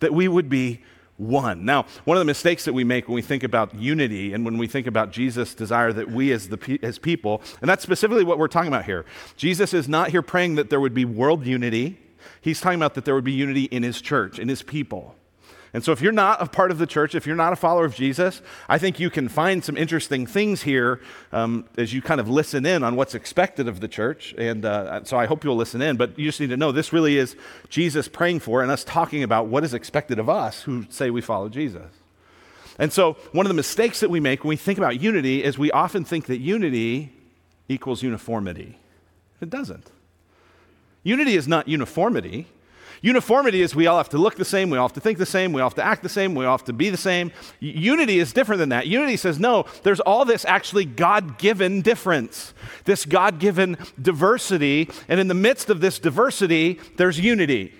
that 0.00 0.12
we 0.12 0.28
would 0.28 0.50
be 0.50 0.82
one. 1.16 1.64
Now, 1.64 1.86
one 2.04 2.16
of 2.16 2.20
the 2.20 2.26
mistakes 2.26 2.64
that 2.64 2.72
we 2.72 2.84
make 2.84 3.08
when 3.08 3.14
we 3.14 3.22
think 3.22 3.42
about 3.42 3.74
unity 3.74 4.32
and 4.32 4.44
when 4.44 4.58
we 4.58 4.66
think 4.66 4.86
about 4.86 5.12
Jesus' 5.12 5.54
desire 5.54 5.92
that 5.92 6.10
we 6.10 6.32
as, 6.32 6.48
the, 6.48 6.78
as 6.82 6.98
people, 6.98 7.42
and 7.60 7.68
that's 7.68 7.82
specifically 7.82 8.24
what 8.24 8.38
we're 8.38 8.48
talking 8.48 8.68
about 8.68 8.84
here. 8.84 9.04
Jesus 9.36 9.74
is 9.74 9.88
not 9.88 10.10
here 10.10 10.22
praying 10.22 10.56
that 10.56 10.70
there 10.70 10.80
would 10.80 10.94
be 10.94 11.04
world 11.04 11.46
unity. 11.46 11.98
He's 12.40 12.60
talking 12.60 12.78
about 12.78 12.94
that 12.94 13.04
there 13.04 13.14
would 13.14 13.24
be 13.24 13.32
unity 13.32 13.64
in 13.64 13.82
his 13.82 14.00
church, 14.00 14.38
in 14.38 14.48
his 14.48 14.62
people. 14.62 15.14
And 15.74 15.82
so, 15.82 15.92
if 15.92 16.02
you're 16.02 16.12
not 16.12 16.42
a 16.42 16.46
part 16.46 16.70
of 16.70 16.76
the 16.76 16.86
church, 16.86 17.14
if 17.14 17.26
you're 17.26 17.34
not 17.34 17.54
a 17.54 17.56
follower 17.56 17.86
of 17.86 17.94
Jesus, 17.94 18.42
I 18.68 18.76
think 18.76 19.00
you 19.00 19.08
can 19.08 19.28
find 19.28 19.64
some 19.64 19.76
interesting 19.76 20.26
things 20.26 20.62
here 20.62 21.00
um, 21.32 21.64
as 21.78 21.94
you 21.94 22.02
kind 22.02 22.20
of 22.20 22.28
listen 22.28 22.66
in 22.66 22.82
on 22.82 22.94
what's 22.94 23.14
expected 23.14 23.68
of 23.68 23.80
the 23.80 23.88
church. 23.88 24.34
And 24.36 24.66
uh, 24.66 25.04
so, 25.04 25.16
I 25.16 25.24
hope 25.24 25.44
you'll 25.44 25.56
listen 25.56 25.80
in. 25.80 25.96
But 25.96 26.18
you 26.18 26.26
just 26.26 26.40
need 26.40 26.50
to 26.50 26.58
know 26.58 26.72
this 26.72 26.92
really 26.92 27.16
is 27.16 27.36
Jesus 27.70 28.06
praying 28.06 28.40
for 28.40 28.62
and 28.62 28.70
us 28.70 28.84
talking 28.84 29.22
about 29.22 29.46
what 29.46 29.64
is 29.64 29.72
expected 29.72 30.18
of 30.18 30.28
us 30.28 30.62
who 30.62 30.84
say 30.90 31.08
we 31.08 31.22
follow 31.22 31.48
Jesus. 31.48 31.90
And 32.78 32.92
so, 32.92 33.14
one 33.32 33.46
of 33.46 33.48
the 33.48 33.54
mistakes 33.54 34.00
that 34.00 34.10
we 34.10 34.20
make 34.20 34.44
when 34.44 34.50
we 34.50 34.56
think 34.56 34.76
about 34.76 35.00
unity 35.00 35.42
is 35.42 35.56
we 35.56 35.70
often 35.70 36.04
think 36.04 36.26
that 36.26 36.38
unity 36.38 37.12
equals 37.68 38.02
uniformity. 38.02 38.78
It 39.40 39.48
doesn't. 39.48 39.90
Unity 41.02 41.34
is 41.34 41.48
not 41.48 41.66
uniformity. 41.66 42.46
Uniformity 43.02 43.62
is 43.62 43.74
we 43.74 43.88
all 43.88 43.96
have 43.96 44.08
to 44.10 44.18
look 44.18 44.36
the 44.36 44.44
same, 44.44 44.70
we 44.70 44.78
all 44.78 44.86
have 44.86 44.94
to 44.94 45.00
think 45.00 45.18
the 45.18 45.26
same, 45.26 45.52
we 45.52 45.60
all 45.60 45.68
have 45.68 45.74
to 45.74 45.84
act 45.84 46.04
the 46.04 46.08
same, 46.08 46.36
we 46.36 46.44
all 46.44 46.56
have 46.56 46.64
to 46.64 46.72
be 46.72 46.88
the 46.88 46.96
same. 46.96 47.32
Unity 47.58 48.20
is 48.20 48.32
different 48.32 48.60
than 48.60 48.68
that. 48.68 48.86
Unity 48.86 49.16
says, 49.16 49.40
no, 49.40 49.66
there's 49.82 49.98
all 49.98 50.24
this 50.24 50.44
actually 50.44 50.84
God 50.84 51.36
given 51.36 51.82
difference, 51.82 52.54
this 52.84 53.04
God 53.04 53.40
given 53.40 53.76
diversity, 54.00 54.88
and 55.08 55.18
in 55.18 55.26
the 55.26 55.34
midst 55.34 55.68
of 55.68 55.80
this 55.80 55.98
diversity, 55.98 56.78
there's 56.96 57.18
unity. 57.18 57.74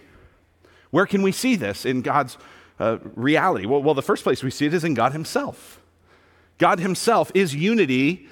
Where 0.91 1.07
can 1.07 1.23
we 1.23 1.31
see 1.31 1.55
this 1.55 1.87
in 1.87 2.03
God's 2.03 2.37
uh, 2.81 2.99
reality? 3.15 3.65
Well, 3.65 3.81
well, 3.81 3.95
the 3.95 4.03
first 4.03 4.25
place 4.25 4.43
we 4.43 4.51
see 4.51 4.67
it 4.67 4.75
is 4.75 4.83
in 4.83 4.95
God 4.95 5.13
Himself. 5.13 5.81
God 6.59 6.81
Himself 6.81 7.31
is 7.33 7.55
unity 7.55 8.27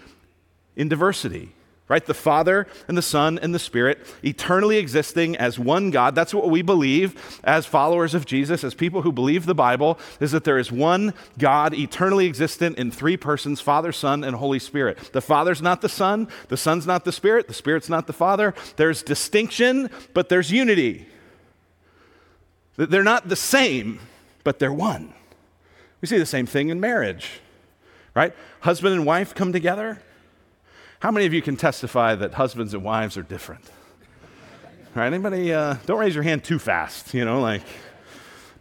in 0.75 0.89
diversity 0.89 1.53
right? 1.91 2.07
The 2.07 2.15
Father 2.15 2.69
and 2.87 2.97
the 2.97 3.03
Son 3.03 3.37
and 3.43 3.53
the 3.53 3.59
Spirit, 3.59 3.99
eternally 4.23 4.77
existing 4.77 5.37
as 5.37 5.59
one 5.59 5.91
God. 5.91 6.15
That's 6.15 6.33
what 6.33 6.49
we 6.49 6.63
believe 6.63 7.41
as 7.43 7.67
followers 7.67 8.15
of 8.15 8.25
Jesus, 8.25 8.63
as 8.63 8.75
people 8.75 9.03
who 9.03 9.11
believe 9.11 9.45
the 9.45 9.57
Bible, 9.57 9.99
is 10.21 10.31
that 10.31 10.45
there 10.45 10.57
is 10.57 10.71
one 10.71 11.13
God, 11.37 11.75
eternally 11.75 12.27
existent 12.27 12.79
in 12.79 12.93
three 12.93 13.17
persons 13.17 13.61
Father, 13.61 13.91
Son, 13.91 14.23
and 14.23 14.37
Holy 14.37 14.61
Spirit. 14.61 14.99
The 15.13 15.21
Father's 15.21 15.61
not 15.61 15.81
the 15.81 15.89
Son, 15.89 16.29
the 16.47 16.57
Son's 16.57 16.87
not 16.87 17.05
the 17.05 17.11
Spirit, 17.11 17.49
the 17.49 17.55
Spirit's 17.55 17.89
not 17.89 18.07
the 18.07 18.13
Father. 18.13 18.55
There's 18.77 19.03
distinction, 19.03 19.91
but 20.15 20.29
there's 20.29 20.53
unity. 20.53 21.09
They're 22.77 23.03
not 23.03 23.29
the 23.29 23.35
same, 23.35 23.99
but 24.45 24.61
they're 24.61 24.73
one. 24.73 25.13
We 26.01 26.07
see 26.07 26.19
the 26.19 26.25
same 26.25 26.47
thing 26.47 26.69
in 26.69 26.79
marriage, 26.79 27.41
right? 28.15 28.33
Husband 28.61 28.95
and 28.95 29.05
wife 29.05 29.35
come 29.35 29.53
together 29.53 30.01
how 31.01 31.11
many 31.11 31.27
of 31.27 31.35
you 31.35 31.43
can 31.43 31.57
testify 31.57 32.15
that 32.15 32.35
husbands 32.35 32.73
and 32.73 32.83
wives 32.83 33.19
are 33.19 33.23
different? 33.23 33.65
Right? 34.95 35.09
Anybody? 35.09 35.53
Uh, 35.53 35.75
don't 35.85 35.99
raise 35.99 36.15
your 36.15 36.25
hand 36.25 36.45
too 36.45 36.59
fast. 36.59 37.13
You 37.13 37.25
know, 37.25 37.41
like. 37.41 37.63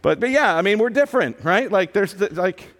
But 0.02 0.20
but 0.20 0.30
yeah, 0.30 0.54
I 0.54 0.62
mean, 0.62 0.78
we're 0.78 0.90
different, 0.90 1.44
right? 1.44 1.70
Like 1.70 1.92
there's 1.92 2.14
the, 2.14 2.34
like. 2.34 2.74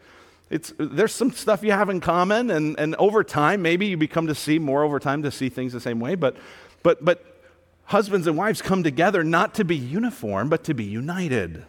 It's, 0.50 0.73
there's 0.79 1.14
some 1.14 1.31
stuff 1.31 1.62
you 1.62 1.71
have 1.71 1.90
in 1.90 2.00
common, 2.00 2.50
and, 2.50 2.76
and 2.76 2.97
over 2.97 3.23
time, 3.23 3.62
maybe 3.62 3.87
you 3.87 3.97
become 3.97 4.26
to 4.26 4.35
see 4.35 4.59
more 4.59 4.83
over 4.83 4.99
time 4.99 5.23
to 5.23 5.31
see 5.31 5.49
things 5.49 5.73
the 5.73 5.79
same 5.79 6.00
way. 6.00 6.17
But, 6.17 6.37
but, 6.83 7.05
but 7.05 7.40
husbands 7.85 8.26
and 8.26 8.37
wives 8.37 8.61
come 8.61 8.83
together 8.83 9.23
not 9.23 9.55
to 9.55 9.64
be 9.64 9.76
uniform, 9.76 10.49
but 10.49 10.64
to 10.64 10.75
be 10.75 10.83
united. 10.83 11.67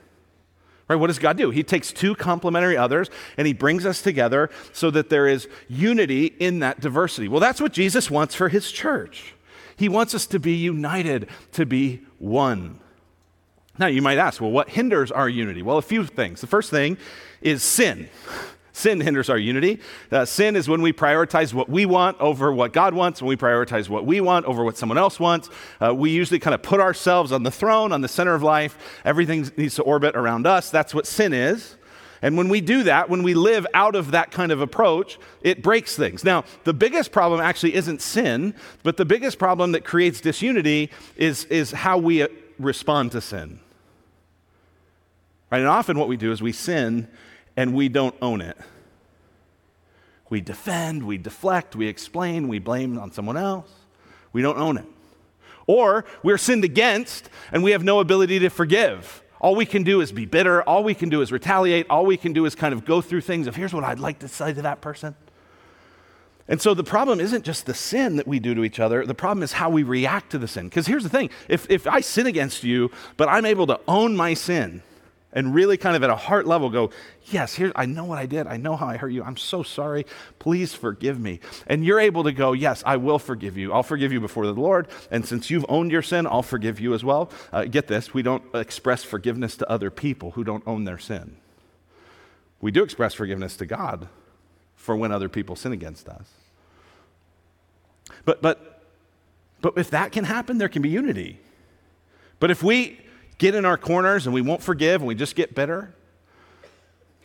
Right? 0.92 1.00
What 1.00 1.08
does 1.08 1.20
God 1.20 1.38
do? 1.38 1.52
He 1.52 1.64
takes 1.64 1.94
two 1.94 2.16
complementary 2.16 2.76
others 2.76 3.10
and 3.38 3.48
he 3.48 3.54
brings 3.54 3.86
us 3.86 4.02
together 4.02 4.50
so 4.74 4.92
that 4.92 5.10
there 5.10 5.26
is 5.26 5.48
unity 5.70 6.26
in 6.26 6.60
that 6.60 6.82
diversity. 6.82 7.30
Well, 7.30 7.40
that's 7.40 7.62
what 7.62 7.72
Jesus 7.72 8.12
wants 8.12 8.36
for 8.36 8.50
his 8.50 8.70
church. 8.70 9.34
He 9.78 9.88
wants 9.88 10.14
us 10.14 10.26
to 10.28 10.38
be 10.38 10.52
united, 10.52 11.30
to 11.54 11.66
be 11.66 12.02
one. 12.20 12.82
Now, 13.80 13.88
you 13.88 14.02
might 14.02 14.18
ask, 14.18 14.42
well, 14.42 14.52
what 14.52 14.68
hinders 14.68 15.14
our 15.14 15.30
unity? 15.30 15.62
Well, 15.62 15.78
a 15.78 15.82
few 15.82 16.06
things. 16.06 16.42
The 16.42 16.48
first 16.48 16.70
thing 16.70 16.98
is 17.42 17.64
sin. 17.64 18.10
Sin 18.74 19.02
hinders 19.02 19.30
our 19.30 19.38
unity. 19.38 19.80
Uh, 20.12 20.24
sin 20.24 20.56
is 20.56 20.70
when 20.70 20.82
we 20.82 20.94
prioritize 20.94 21.54
what 21.54 21.70
we 21.70 21.86
want 21.86 22.20
over 22.22 22.54
what 22.54 22.72
God 22.72 22.94
wants, 22.94 23.22
when 23.22 23.28
we 23.28 23.36
prioritize 23.36 23.90
what 23.90 24.06
we 24.06 24.22
want 24.22 24.46
over 24.46 24.64
what 24.64 24.78
someone 24.78 24.98
else 24.98 25.20
wants. 25.20 25.50
Uh, 25.82 25.94
we 25.94 26.12
usually 26.12 26.40
kind 26.40 26.54
of 26.54 26.62
put 26.62 26.80
ourselves 26.80 27.32
on 27.32 27.44
the 27.44 27.52
throne, 27.52 27.92
on 27.92 28.02
the 28.02 28.08
center 28.08 28.34
of 28.34 28.44
life. 28.44 29.02
Everything 29.04 29.50
needs 29.58 29.76
to 29.76 29.84
orbit 29.84 30.16
around 30.16 30.48
us. 30.48 30.70
That's 30.70 30.94
what 30.94 31.06
sin 31.06 31.34
is. 31.34 31.76
And 32.22 32.38
when 32.38 32.50
we 32.50 32.62
do 32.62 32.84
that, 32.84 33.10
when 33.10 33.24
we 33.24 33.34
live 33.34 33.66
out 33.74 33.96
of 33.96 34.12
that 34.12 34.32
kind 34.32 34.52
of 34.52 34.62
approach, 34.62 35.18
it 35.42 35.64
breaks 35.64 35.96
things. 35.96 36.24
Now, 36.24 36.46
the 36.64 36.74
biggest 36.74 37.12
problem 37.12 37.42
actually 37.42 37.74
isn't 37.74 38.02
sin, 38.02 38.54
but 38.84 38.98
the 38.98 39.06
biggest 39.06 39.40
problem 39.40 39.72
that 39.72 39.84
creates 39.84 40.22
disunity 40.22 40.92
is, 41.18 41.46
is 41.46 41.72
how 41.72 41.98
we 41.98 42.22
uh, 42.22 42.28
respond 42.60 43.12
to 43.14 43.22
sin. 43.22 43.60
Right? 45.50 45.60
And 45.60 45.68
often 45.68 45.98
what 45.98 46.08
we 46.08 46.16
do 46.16 46.32
is 46.32 46.42
we 46.42 46.54
sin 46.54 47.08
and 47.56 47.74
we 47.74 47.90
don't 47.90 48.16
own 48.22 48.42
it. 48.42 48.58
We 50.30 50.42
defend, 50.42 51.04
we 51.06 51.18
deflect, 51.18 51.76
we 51.76 51.88
explain, 51.88 52.48
we 52.48 52.60
blame 52.60 52.98
on 52.98 53.12
someone 53.12 53.38
else. 53.38 53.70
We 54.32 54.42
don't 54.42 54.58
own 54.58 54.78
it. 54.78 54.86
Or 55.68 56.06
we're 56.24 56.38
sinned 56.38 56.64
against 56.64 57.30
and 57.52 57.64
we 57.64 57.72
have 57.72 57.84
no 57.84 58.00
ability 58.00 58.40
to 58.40 58.50
forgive. 58.50 59.24
All 59.42 59.56
we 59.56 59.66
can 59.66 59.84
do 59.84 60.02
is 60.02 60.12
be 60.12 60.26
bitter. 60.26 60.62
All 60.64 60.84
we 60.84 60.94
can 60.94 61.10
do 61.10 61.22
is 61.22 61.32
retaliate. 61.32 61.88
All 61.90 62.06
we 62.06 62.16
can 62.16 62.32
do 62.32 62.46
is 62.46 62.56
kind 62.56 62.74
of 62.74 62.86
go 62.86 63.02
through 63.02 63.22
things 63.22 63.48
of 63.48 63.56
here's 63.56 63.74
what 63.74 63.84
I'd 63.84 64.00
like 64.00 64.20
to 64.20 64.28
say 64.28 64.54
to 64.54 64.62
that 64.62 64.82
person. 64.82 65.16
And 66.48 66.62
so 66.62 66.74
the 66.74 66.84
problem 66.84 67.20
isn't 67.20 67.46
just 67.46 67.66
the 67.66 67.74
sin 67.74 68.18
that 68.18 68.28
we 68.28 68.40
do 68.40 68.54
to 68.56 68.64
each 68.64 68.80
other, 68.80 69.06
the 69.06 69.14
problem 69.16 69.42
is 69.42 69.54
how 69.54 69.70
we 69.70 69.84
react 69.84 70.32
to 70.32 70.38
the 70.38 70.48
sin. 70.48 70.68
Because 70.68 70.86
here's 70.86 71.04
the 71.04 71.10
thing 71.10 71.30
if, 71.48 71.70
if 71.70 71.88
I 71.88 72.02
sin 72.02 72.28
against 72.28 72.64
you, 72.64 72.92
but 73.18 73.30
I'm 73.30 73.46
able 73.46 73.68
to 73.68 73.80
own 73.88 74.16
my 74.16 74.34
sin, 74.34 74.84
and 75.34 75.54
really 75.54 75.78
kind 75.78 75.96
of 75.96 76.04
at 76.04 76.10
a 76.10 76.16
heart 76.16 76.46
level 76.46 76.70
go, 76.70 76.92
Yes, 77.26 77.54
here, 77.54 77.72
I 77.76 77.86
know 77.86 78.04
what 78.04 78.18
I 78.18 78.26
did. 78.26 78.48
I 78.48 78.58
know 78.58 78.76
how 78.76 78.88
I 78.88 78.98
hurt 78.98 79.10
you. 79.10 79.24
I'm 79.24 79.38
so 79.38 79.64
sorry. 79.64 80.06
Please 80.40 80.74
forgive 80.74 81.20
me. 81.20 81.40
And 81.68 81.86
you're 81.86 82.00
able 82.00 82.24
to 82.24 82.32
go, 82.32 82.54
Yes, 82.54 82.84
I 82.86 82.98
will 82.98 83.20
forgive 83.20 83.58
you. 83.58 83.74
I'll 83.74 83.84
forgive 83.84 84.12
you 84.12 84.20
before 84.20 84.46
the 84.46 84.54
Lord. 84.54 84.88
And 85.10 85.26
since 85.26 85.50
you've 85.50 85.66
owned 85.70 85.92
your 85.92 86.02
sin, 86.02 86.28
I'll 86.28 86.44
forgive 86.44 86.80
you 86.80 86.94
as 86.94 87.04
well. 87.04 87.30
Uh, 87.52 87.66
get 87.66 87.88
this 87.88 88.14
we 88.14 88.22
don't 88.22 88.44
express 88.54 89.04
forgiveness 89.04 89.56
to 89.58 89.70
other 89.70 89.90
people 89.90 90.32
who 90.32 90.44
don't 90.44 90.64
own 90.68 90.84
their 90.84 91.00
sin. 91.00 91.38
We 92.60 92.72
do 92.72 92.84
express 92.84 93.14
forgiveness 93.14 93.58
to 93.58 93.66
God 93.66 94.08
for 94.76 94.96
when 94.96 95.12
other 95.12 95.30
people 95.30 95.56
sin 95.56 95.72
against 95.72 96.10
us. 96.10 96.28
But, 98.26 98.42
but, 98.42 98.84
but 99.62 99.78
if 99.78 99.90
that 99.92 100.12
can 100.12 100.26
happen, 100.26 100.58
there 100.58 100.70
can 100.70 100.82
be 100.82 100.90
unity. 100.90 101.40
But 102.40 102.52
if 102.52 102.62
we 102.62 103.00
get 103.42 103.56
in 103.56 103.66
our 103.66 103.78
corners 103.78 104.28
and 104.28 104.36
we 104.36 104.42
won't 104.42 104.62
forgive 104.62 105.02
and 105.02 105.08
we 105.08 105.16
just 105.16 105.36
get 105.36 105.56
bitter? 105.56 105.92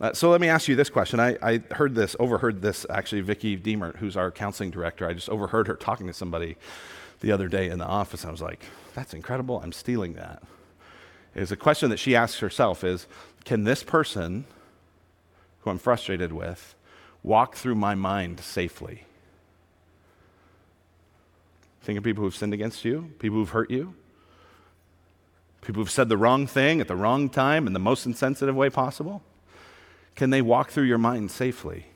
Uh, 0.00 0.14
so 0.14 0.30
let 0.30 0.40
me 0.40 0.48
ask 0.48 0.66
you 0.66 0.74
this 0.74 0.88
question. 0.88 1.20
I, 1.20 1.36
I, 1.42 1.62
heard 1.72 1.94
this, 1.94 2.16
overheard 2.18 2.62
this 2.62 2.86
actually, 2.88 3.20
Vicki 3.20 3.56
Diemert, 3.56 3.96
who's 3.96 4.16
our 4.16 4.30
counseling 4.30 4.70
director. 4.70 5.06
I 5.06 5.12
just 5.12 5.28
overheard 5.28 5.66
her 5.68 5.76
talking 5.76 6.06
to 6.06 6.14
somebody 6.14 6.56
the 7.20 7.32
other 7.32 7.48
day 7.48 7.68
in 7.68 7.78
the 7.78 7.84
office. 7.84 8.24
I 8.24 8.30
was 8.30 8.40
like, 8.40 8.64
that's 8.94 9.12
incredible. 9.12 9.60
I'm 9.62 9.72
stealing 9.72 10.14
that. 10.14 10.42
Is 11.34 11.52
a 11.52 11.56
question 11.56 11.90
that 11.90 11.98
she 11.98 12.16
asks 12.16 12.40
herself 12.40 12.82
is, 12.82 13.06
can 13.44 13.64
this 13.64 13.82
person 13.82 14.46
who 15.60 15.70
I'm 15.70 15.78
frustrated 15.78 16.32
with 16.32 16.74
walk 17.22 17.56
through 17.56 17.74
my 17.74 17.94
mind 17.94 18.40
safely? 18.40 19.04
Think 21.82 21.98
of 21.98 22.04
people 22.04 22.24
who've 22.24 22.34
sinned 22.34 22.54
against 22.54 22.86
you, 22.86 23.12
people 23.18 23.36
who've 23.36 23.50
hurt 23.50 23.70
you. 23.70 23.94
People 25.66 25.82
who've 25.82 25.90
said 25.90 26.08
the 26.08 26.16
wrong 26.16 26.46
thing 26.46 26.80
at 26.80 26.86
the 26.86 26.94
wrong 26.94 27.28
time 27.28 27.66
in 27.66 27.72
the 27.72 27.80
most 27.80 28.06
insensitive 28.06 28.54
way 28.54 28.70
possible? 28.70 29.20
Can 30.14 30.30
they 30.30 30.40
walk 30.40 30.70
through 30.70 30.84
your 30.84 30.96
mind 30.96 31.32
safely? 31.32 31.86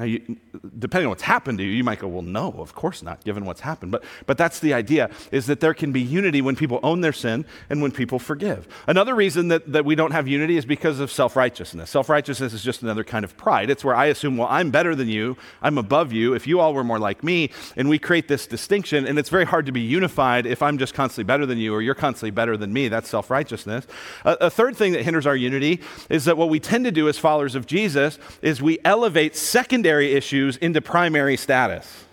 Now, 0.00 0.06
you, 0.06 0.38
depending 0.78 1.04
on 1.04 1.10
what's 1.10 1.24
happened 1.24 1.58
to 1.58 1.64
you, 1.64 1.72
you 1.72 1.84
might 1.84 1.98
go, 1.98 2.08
well, 2.08 2.22
no, 2.22 2.52
of 2.56 2.74
course 2.74 3.02
not, 3.02 3.22
given 3.22 3.44
what's 3.44 3.60
happened. 3.60 3.92
But, 3.92 4.02
but 4.24 4.38
that's 4.38 4.58
the 4.58 4.72
idea, 4.72 5.10
is 5.30 5.44
that 5.44 5.60
there 5.60 5.74
can 5.74 5.92
be 5.92 6.00
unity 6.00 6.40
when 6.40 6.56
people 6.56 6.80
own 6.82 7.02
their 7.02 7.12
sin 7.12 7.44
and 7.68 7.82
when 7.82 7.92
people 7.92 8.18
forgive. 8.18 8.66
Another 8.86 9.14
reason 9.14 9.48
that, 9.48 9.70
that 9.70 9.84
we 9.84 9.94
don't 9.94 10.12
have 10.12 10.26
unity 10.26 10.56
is 10.56 10.64
because 10.64 11.00
of 11.00 11.12
self 11.12 11.36
righteousness. 11.36 11.90
Self 11.90 12.08
righteousness 12.08 12.54
is 12.54 12.62
just 12.62 12.82
another 12.82 13.04
kind 13.04 13.26
of 13.26 13.36
pride. 13.36 13.68
It's 13.68 13.84
where 13.84 13.94
I 13.94 14.06
assume, 14.06 14.38
well, 14.38 14.48
I'm 14.50 14.70
better 14.70 14.94
than 14.94 15.06
you, 15.06 15.36
I'm 15.60 15.76
above 15.76 16.14
you, 16.14 16.32
if 16.32 16.46
you 16.46 16.60
all 16.60 16.72
were 16.72 16.82
more 16.82 16.98
like 16.98 17.22
me, 17.22 17.50
and 17.76 17.86
we 17.90 17.98
create 17.98 18.26
this 18.26 18.46
distinction, 18.46 19.06
and 19.06 19.18
it's 19.18 19.28
very 19.28 19.44
hard 19.44 19.66
to 19.66 19.72
be 19.72 19.82
unified 19.82 20.46
if 20.46 20.62
I'm 20.62 20.78
just 20.78 20.94
constantly 20.94 21.24
better 21.24 21.44
than 21.44 21.58
you 21.58 21.74
or 21.74 21.82
you're 21.82 21.94
constantly 21.94 22.30
better 22.30 22.56
than 22.56 22.72
me. 22.72 22.88
That's 22.88 23.10
self 23.10 23.28
righteousness. 23.28 23.86
A, 24.24 24.32
a 24.40 24.50
third 24.50 24.78
thing 24.78 24.92
that 24.92 25.02
hinders 25.02 25.26
our 25.26 25.36
unity 25.36 25.82
is 26.08 26.24
that 26.24 26.38
what 26.38 26.48
we 26.48 26.58
tend 26.58 26.86
to 26.86 26.90
do 26.90 27.06
as 27.06 27.18
followers 27.18 27.54
of 27.54 27.66
Jesus 27.66 28.18
is 28.40 28.62
we 28.62 28.78
elevate 28.82 29.36
secondary 29.36 29.89
secondary 29.90 30.14
issues 30.14 30.56
into 30.58 30.80
primary 30.80 31.36
status. 31.36 32.04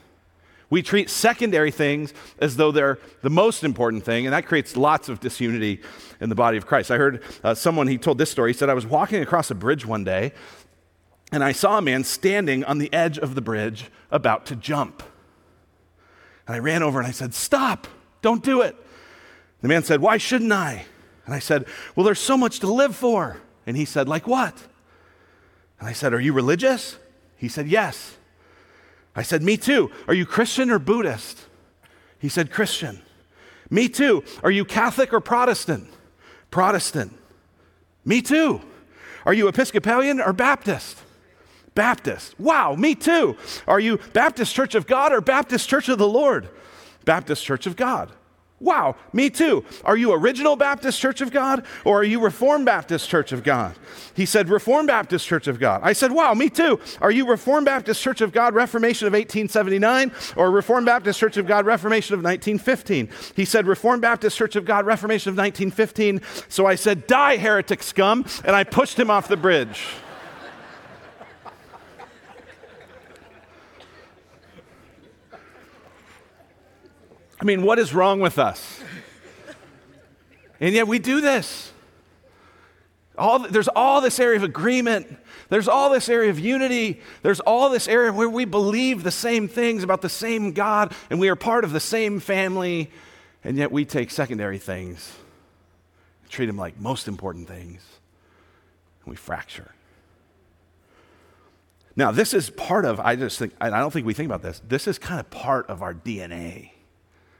We 0.71 0.81
treat 0.81 1.11
secondary 1.11 1.69
things 1.69 2.11
as 2.39 2.55
though 2.55 2.71
they're 2.71 2.97
the 3.21 3.29
most 3.29 3.63
important 3.63 4.03
thing, 4.03 4.25
and 4.25 4.33
that 4.33 4.47
creates 4.47 4.75
lots 4.75 5.09
of 5.09 5.19
disunity 5.19 5.81
in 6.19 6.29
the 6.29 6.35
body 6.35 6.57
of 6.57 6.65
Christ. 6.65 6.89
I 6.89 6.97
heard 6.97 7.21
uh, 7.43 7.53
someone, 7.53 7.87
he 7.87 7.99
told 7.99 8.17
this 8.17 8.31
story. 8.31 8.51
He 8.51 8.57
said, 8.57 8.67
I 8.67 8.73
was 8.73 8.87
walking 8.87 9.21
across 9.21 9.51
a 9.51 9.55
bridge 9.55 9.85
one 9.85 10.03
day, 10.03 10.33
and 11.31 11.43
I 11.43 11.51
saw 11.51 11.77
a 11.77 11.81
man 11.83 12.03
standing 12.03 12.63
on 12.63 12.79
the 12.79 12.91
edge 12.91 13.19
of 13.19 13.35
the 13.35 13.41
bridge 13.41 13.91
about 14.09 14.47
to 14.47 14.55
jump. 14.55 15.03
And 16.47 16.55
I 16.55 16.59
ran 16.59 16.81
over 16.81 16.97
and 16.97 17.07
I 17.07 17.11
said, 17.11 17.35
Stop, 17.35 17.85
don't 18.23 18.43
do 18.43 18.61
it. 18.61 18.75
The 19.61 19.67
man 19.67 19.83
said, 19.83 20.01
Why 20.01 20.17
shouldn't 20.17 20.51
I? 20.51 20.85
And 21.27 21.35
I 21.35 21.39
said, 21.39 21.65
Well, 21.95 22.05
there's 22.05 22.19
so 22.19 22.37
much 22.37 22.59
to 22.61 22.73
live 22.73 22.95
for. 22.95 23.37
And 23.67 23.77
he 23.77 23.85
said, 23.85 24.09
Like 24.09 24.25
what? 24.25 24.55
And 25.79 25.87
I 25.87 25.93
said, 25.93 26.11
Are 26.15 26.19
you 26.19 26.33
religious? 26.33 26.97
He 27.37 27.47
said, 27.47 27.67
Yes. 27.67 28.17
I 29.15 29.21
said, 29.21 29.41
Me 29.41 29.57
too. 29.57 29.91
Are 30.07 30.13
you 30.13 30.25
Christian 30.25 30.69
or 30.69 30.79
Buddhist? 30.79 31.45
He 32.19 32.29
said, 32.29 32.51
Christian. 32.51 33.01
Me 33.69 33.89
too. 33.89 34.23
Are 34.43 34.51
you 34.51 34.65
Catholic 34.65 35.13
or 35.13 35.19
Protestant? 35.19 35.89
Protestant. 36.51 37.13
Me 38.05 38.21
too. 38.21 38.61
Are 39.25 39.33
you 39.33 39.47
Episcopalian 39.47 40.21
or 40.21 40.33
Baptist? 40.33 40.97
Baptist. 41.75 42.39
Wow, 42.39 42.75
me 42.75 42.95
too. 42.95 43.37
Are 43.67 43.79
you 43.79 43.99
Baptist 44.13 44.55
Church 44.55 44.73
of 44.73 44.87
God 44.87 45.13
or 45.13 45.21
Baptist 45.21 45.69
Church 45.69 45.89
of 45.89 45.97
the 45.97 46.07
Lord? 46.07 46.49
Baptist 47.05 47.43
Church 47.43 47.67
of 47.67 47.75
God. 47.75 48.11
Wow, 48.59 48.95
me 49.13 49.29
too. 49.29 49.63
Are 49.85 49.95
you 49.95 50.13
Original 50.13 50.55
Baptist 50.55 50.99
Church 50.99 51.21
of 51.21 51.31
God 51.31 51.63
or 51.85 51.99
are 51.99 52.03
you 52.03 52.19
Reformed 52.19 52.65
Baptist 52.65 53.07
Church 53.07 53.31
of 53.31 53.43
God? 53.43 53.75
He 54.15 54.25
said, 54.25 54.49
Reformed 54.49 54.87
Baptist 54.87 55.27
Church 55.27 55.45
of 55.45 55.59
God. 55.59 55.81
I 55.83 55.93
said, 55.93 56.11
Wow, 56.11 56.33
me 56.33 56.49
too. 56.49 56.79
Are 56.99 57.11
you 57.11 57.27
Reformed 57.27 57.65
Baptist 57.65 58.01
Church 58.01 58.19
of 58.19 58.31
God 58.31 58.55
Reformation 58.55 59.05
of 59.05 59.13
1879 59.13 60.11
or 60.35 60.49
Reformed 60.49 60.87
Baptist 60.87 61.19
Church 61.19 61.37
of 61.37 61.45
God 61.45 61.67
Reformation 61.67 62.15
of 62.15 62.23
1915? 62.23 63.09
He 63.35 63.45
said, 63.45 63.67
Reformed 63.67 64.01
Baptist 64.01 64.35
Church 64.35 64.55
of 64.55 64.65
God 64.65 64.87
Reformation 64.87 65.29
of 65.29 65.37
1915. 65.37 66.21
So 66.49 66.65
I 66.65 66.73
said, 66.73 67.05
Die, 67.05 67.37
heretic 67.37 67.83
scum, 67.83 68.25
and 68.43 68.55
I 68.55 68.63
pushed 68.63 68.97
him 68.97 69.11
off 69.11 69.27
the 69.27 69.37
bridge. 69.37 69.87
I 77.39 77.45
mean, 77.45 77.61
what 77.61 77.79
is 77.79 77.93
wrong 77.93 78.19
with 78.19 78.39
us? 78.39 78.81
And 80.59 80.73
yet 80.73 80.87
we 80.87 80.99
do 80.99 81.21
this. 81.21 81.71
All, 83.17 83.39
there's 83.39 83.67
all 83.67 84.01
this 84.01 84.19
area 84.19 84.37
of 84.37 84.43
agreement. 84.43 85.17
There's 85.49 85.67
all 85.67 85.89
this 85.89 86.09
area 86.09 86.29
of 86.29 86.39
unity. 86.39 87.01
There's 87.23 87.39
all 87.39 87.69
this 87.69 87.87
area 87.87 88.11
where 88.11 88.29
we 88.29 88.45
believe 88.45 89.03
the 89.03 89.11
same 89.11 89.47
things 89.47 89.83
about 89.83 90.01
the 90.01 90.09
same 90.09 90.51
God 90.51 90.93
and 91.09 91.19
we 91.19 91.29
are 91.29 91.35
part 91.35 91.63
of 91.63 91.71
the 91.71 91.79
same 91.79 92.19
family. 92.19 92.91
And 93.43 93.57
yet 93.57 93.71
we 93.71 93.85
take 93.85 94.11
secondary 94.11 94.57
things, 94.57 95.15
treat 96.29 96.47
them 96.47 96.57
like 96.57 96.79
most 96.79 97.07
important 97.07 97.47
things, 97.47 97.81
and 99.03 99.11
we 99.11 99.15
fracture. 99.15 99.71
Now, 101.95 102.11
this 102.11 102.33
is 102.33 102.49
part 102.51 102.85
of, 102.85 102.99
I 102.99 103.15
just 103.15 103.39
think, 103.39 103.53
and 103.61 103.73
I 103.73 103.79
don't 103.79 103.91
think 103.91 104.05
we 104.05 104.13
think 104.13 104.27
about 104.27 104.41
this, 104.41 104.61
this 104.67 104.87
is 104.87 104.99
kind 104.99 105.19
of 105.19 105.29
part 105.31 105.67
of 105.67 105.81
our 105.81 105.93
DNA 105.93 106.71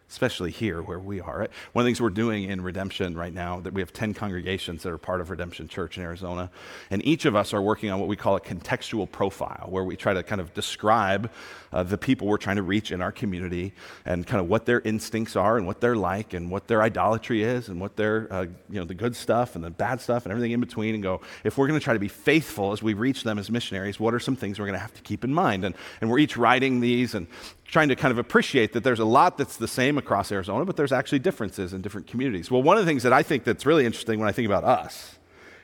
especially 0.09 0.51
here 0.51 0.81
where 0.81 0.99
we 0.99 1.19
are. 1.19 1.39
Right? 1.39 1.49
One 1.73 1.81
of 1.81 1.85
the 1.85 1.89
things 1.89 2.01
we're 2.01 2.09
doing 2.09 2.45
in 2.45 2.61
Redemption 2.61 3.15
right 3.17 3.33
now, 3.33 3.59
that 3.59 3.73
we 3.73 3.81
have 3.81 3.91
10 3.91 4.13
congregations 4.13 4.83
that 4.83 4.91
are 4.91 4.97
part 4.97 5.21
of 5.21 5.29
Redemption 5.29 5.67
Church 5.67 5.97
in 5.97 6.03
Arizona, 6.03 6.49
and 6.89 7.05
each 7.05 7.25
of 7.25 7.35
us 7.35 7.53
are 7.53 7.61
working 7.61 7.89
on 7.89 7.99
what 7.99 8.07
we 8.07 8.15
call 8.15 8.35
a 8.35 8.41
contextual 8.41 9.09
profile, 9.09 9.67
where 9.69 9.83
we 9.83 9.95
try 9.95 10.13
to 10.13 10.23
kind 10.23 10.39
of 10.39 10.53
describe 10.53 11.29
uh, 11.73 11.83
the 11.83 11.97
people 11.97 12.27
we're 12.27 12.37
trying 12.37 12.55
to 12.55 12.63
reach 12.63 12.91
in 12.91 13.01
our 13.01 13.11
community 13.11 13.73
and 14.05 14.25
kind 14.25 14.41
of 14.41 14.49
what 14.49 14.65
their 14.65 14.79
instincts 14.81 15.35
are 15.35 15.57
and 15.57 15.67
what 15.67 15.81
they're 15.81 15.95
like 15.95 16.33
and 16.33 16.49
what 16.49 16.67
their 16.67 16.81
idolatry 16.81 17.43
is 17.43 17.67
and 17.67 17.79
what 17.79 17.95
their, 17.95 18.31
uh, 18.31 18.43
you 18.69 18.79
know, 18.79 18.85
the 18.85 18.93
good 18.93 19.15
stuff 19.15 19.55
and 19.55 19.63
the 19.63 19.69
bad 19.69 19.99
stuff 19.99 20.25
and 20.25 20.31
everything 20.31 20.51
in 20.51 20.59
between 20.59 20.93
and 20.93 21.03
go, 21.03 21.21
if 21.43 21.57
we're 21.57 21.67
going 21.67 21.79
to 21.79 21.83
try 21.83 21.93
to 21.93 21.99
be 21.99 22.07
faithful 22.07 22.71
as 22.71 22.81
we 22.81 22.93
reach 22.93 23.23
them 23.23 23.37
as 23.37 23.51
missionaries, 23.51 23.99
what 23.99 24.13
are 24.13 24.19
some 24.19 24.35
things 24.35 24.59
we're 24.59 24.65
going 24.65 24.73
to 24.73 24.79
have 24.79 24.93
to 24.93 25.01
keep 25.01 25.23
in 25.23 25.33
mind? 25.33 25.65
And, 25.65 25.75
and 26.01 26.09
we're 26.09 26.19
each 26.19 26.37
writing 26.37 26.79
these 26.79 27.13
and 27.13 27.27
trying 27.67 27.89
to 27.89 27.95
kind 27.95 28.11
of 28.11 28.17
appreciate 28.17 28.73
that 28.73 28.83
there's 28.83 28.99
a 28.99 29.05
lot 29.05 29.37
that's 29.37 29.57
the 29.57 29.67
same 29.67 29.97
across 29.97 30.31
Arizona, 30.31 30.65
but 30.65 30.77
there's 30.77 30.93
actually 30.93 31.19
differences 31.19 31.73
in 31.73 31.81
different 31.81 32.07
communities. 32.07 32.49
Well, 32.49 32.63
one 32.63 32.77
of 32.77 32.85
the 32.85 32.89
things 32.89 33.03
that 33.03 33.13
I 33.13 33.23
think 33.23 33.43
that's 33.43 33.65
really 33.65 33.85
interesting 33.85 34.19
when 34.19 34.29
I 34.29 34.31
think 34.31 34.45
about 34.45 34.63
us 34.63 35.15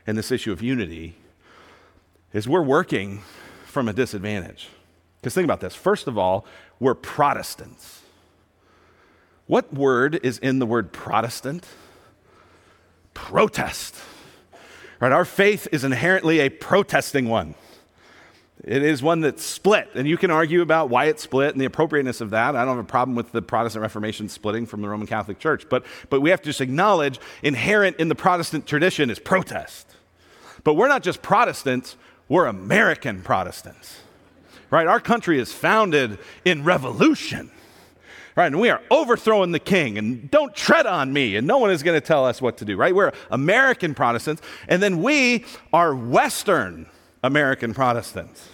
and 0.05 0.17
this 0.17 0.31
issue 0.31 0.51
of 0.51 0.61
unity 0.61 1.15
is 2.33 2.47
we're 2.47 2.61
working 2.61 3.21
from 3.65 3.87
a 3.87 3.93
disadvantage. 3.93 4.67
Because 5.19 5.33
think 5.33 5.45
about 5.45 5.61
this. 5.61 5.75
First 5.75 6.07
of 6.07 6.17
all, 6.17 6.45
we're 6.79 6.95
Protestants. 6.95 8.01
What 9.47 9.73
word 9.73 10.19
is 10.23 10.37
in 10.39 10.59
the 10.59 10.65
word 10.65 10.91
Protestant? 10.91 11.65
Protest. 13.13 13.95
Right? 14.99 15.11
Our 15.11 15.25
faith 15.25 15.67
is 15.71 15.83
inherently 15.83 16.39
a 16.39 16.49
protesting 16.49 17.29
one. 17.29 17.55
It 18.63 18.81
is 18.81 19.03
one 19.03 19.19
that's 19.19 19.43
split, 19.43 19.89
and 19.93 20.07
you 20.07 20.15
can 20.15 20.31
argue 20.31 20.61
about 20.61 20.89
why 20.89 21.05
it's 21.05 21.21
split 21.21 21.51
and 21.51 21.59
the 21.59 21.65
appropriateness 21.65 22.21
of 22.21 22.29
that. 22.29 22.55
I 22.55 22.63
don't 22.63 22.77
have 22.77 22.85
a 22.85 22.87
problem 22.87 23.13
with 23.13 23.33
the 23.33 23.41
Protestant 23.41 23.81
Reformation 23.81 24.29
splitting 24.29 24.65
from 24.65 24.81
the 24.81 24.87
Roman 24.87 25.05
Catholic 25.05 25.37
Church, 25.37 25.67
but, 25.69 25.85
but 26.09 26.21
we 26.21 26.29
have 26.29 26.41
to 26.41 26.45
just 26.45 26.61
acknowledge 26.61 27.19
inherent 27.41 27.97
in 27.97 28.07
the 28.07 28.15
Protestant 28.15 28.65
tradition 28.65 29.09
is 29.09 29.19
protest. 29.19 29.93
But 30.63 30.75
we're 30.75 30.87
not 30.87 31.03
just 31.03 31.21
Protestants, 31.21 31.97
we're 32.29 32.45
American 32.45 33.21
Protestants. 33.21 33.99
Right? 34.69 34.87
Our 34.87 35.01
country 35.01 35.39
is 35.39 35.51
founded 35.51 36.17
in 36.45 36.63
revolution. 36.63 37.51
Right? 38.35 38.47
And 38.47 38.61
we 38.61 38.69
are 38.69 38.81
overthrowing 38.89 39.51
the 39.51 39.59
king 39.59 39.97
and 39.97 40.31
don't 40.31 40.55
tread 40.55 40.87
on 40.87 41.11
me 41.11 41.35
and 41.35 41.45
no 41.45 41.57
one 41.57 41.69
is 41.69 41.83
going 41.83 41.99
to 41.99 42.05
tell 42.05 42.25
us 42.25 42.41
what 42.41 42.57
to 42.57 42.65
do. 42.65 42.77
Right? 42.77 42.95
We're 42.95 43.11
American 43.29 43.93
Protestants 43.93 44.41
and 44.69 44.81
then 44.81 45.03
we 45.03 45.45
are 45.73 45.93
Western 45.93 46.87
American 47.23 47.73
Protestants 47.73 48.49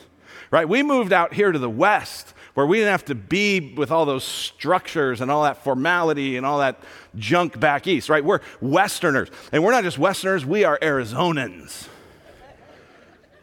right? 0.52 0.68
We 0.68 0.84
moved 0.84 1.14
out 1.14 1.34
here 1.34 1.52
to 1.52 1.60
the 1.60 1.70
West 1.70 2.34
where 2.54 2.66
we 2.66 2.78
didn't 2.78 2.92
have 2.92 3.06
to 3.06 3.16
be 3.16 3.74
with 3.76 3.92
all 3.92 4.06
those 4.06 4.24
structures 4.24 5.22
and 5.22 5.30
all 5.32 5.44
that 5.44 5.64
formality 5.64 6.36
and 6.38 6.46
all 6.46 6.60
that 6.60 6.80
junk 7.16 7.60
back 7.60 7.88
east, 7.88 8.10
right? 8.10 8.24
We're 8.24 8.42
Westerners. 8.60 9.30
And 9.52 9.64
we're 9.64 9.72
not 9.72 9.84
just 9.84 9.98
Westerners, 9.98 10.46
we 10.46 10.64
are 10.64 10.78
Arizonans, 10.80 11.88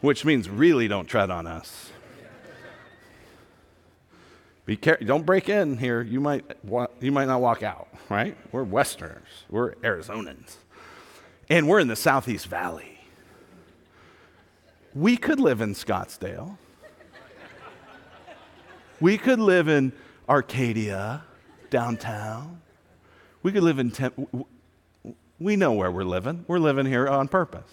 which 0.01 0.25
means 0.25 0.49
really 0.49 0.89
don't 0.89 1.07
tread 1.07 1.31
on 1.31 1.47
us. 1.47 1.91
Be 4.67 4.77
careful. 4.77 5.07
Don't 5.07 5.25
break 5.25 5.49
in 5.49 5.79
here. 5.79 6.03
You 6.03 6.21
might, 6.21 6.45
you 7.01 7.13
might 7.13 7.27
not 7.27 7.41
walk 7.41 7.63
out, 7.63 7.87
right? 8.09 8.37
We're 8.51 8.65
Westerners. 8.65 9.45
We're 9.49 9.75
Arizonans. 9.77 10.57
And 11.49 11.69
we're 11.69 11.79
in 11.79 11.87
the 11.87 11.95
Southeast 11.95 12.49
Valley. 12.49 12.96
We 14.97 15.19
could 15.19 15.39
live 15.39 15.61
in 15.61 15.75
Scottsdale. 15.75 16.57
We 18.99 19.19
could 19.19 19.39
live 19.39 19.69
in 19.69 19.93
Arcadia, 20.27 21.23
downtown. 21.69 22.63
We 23.43 23.53
could 23.53 23.63
live 23.63 23.79
in, 23.79 23.91
Tem- 23.91 24.27
we 25.39 25.55
know 25.55 25.75
where 25.75 25.93
we're 25.93 26.05
living. 26.05 26.47
We're 26.49 26.61
living 26.61 26.87
here 26.87 27.07
on 27.07 27.29
purpose. 27.29 27.71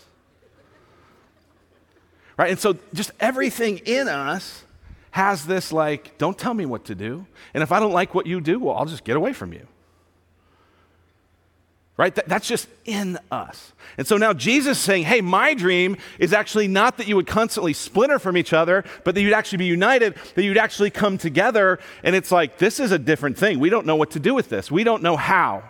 Right? 2.36 2.50
And 2.50 2.60
so 2.60 2.78
just 2.94 3.12
everything 3.22 3.78
in 3.86 4.10
us 4.10 4.66
has 5.12 5.46
this 5.46 5.72
like, 5.72 6.18
don't 6.18 6.38
tell 6.38 6.54
me 6.54 6.66
what 6.66 6.84
to 6.86 6.96
do. 6.96 7.26
And 7.54 7.64
if 7.64 7.72
I 7.72 7.80
don't 7.80 7.94
like 7.94 8.14
what 8.14 8.28
you 8.28 8.42
do, 8.42 8.60
well, 8.60 8.76
I'll 8.76 8.86
just 8.86 9.06
get 9.06 9.16
away 9.16 9.32
from 9.32 9.54
you 9.54 9.66
right? 11.96 12.16
That, 12.16 12.28
that's 12.28 12.48
just 12.48 12.68
in 12.86 13.20
us. 13.32 13.72
And 13.98 14.08
so 14.08 14.18
now 14.18 14.34
Jesus 14.34 14.78
is 14.78 14.84
saying, 14.84 15.04
hey, 15.04 15.22
my 15.22 15.54
dream 15.54 15.98
is 16.18 16.34
actually 16.34 16.68
not 16.68 16.98
that 16.98 17.08
you 17.08 17.16
would 17.16 17.28
constantly 17.28 17.74
splinter 17.74 18.18
from 18.18 18.36
each 18.36 18.54
other, 18.54 18.84
but 19.04 19.14
that 19.16 19.22
you'd 19.22 19.34
actually 19.34 19.60
be 19.60 19.66
united, 19.66 20.16
that 20.36 20.44
you'd 20.44 20.58
actually 20.58 20.90
come 20.90 21.18
together. 21.18 21.80
And 22.04 22.16
it's 22.16 22.32
like, 22.32 22.58
this 22.58 22.80
is 22.80 22.92
a 22.92 23.00
different 23.00 23.38
thing. 23.38 23.60
We 23.60 23.70
don't 23.70 23.86
know 23.86 23.96
what 23.96 24.12
to 24.12 24.20
do 24.20 24.34
with 24.34 24.50
this, 24.50 24.72
we 24.72 24.84
don't 24.84 25.04
know 25.04 25.18
how. 25.18 25.64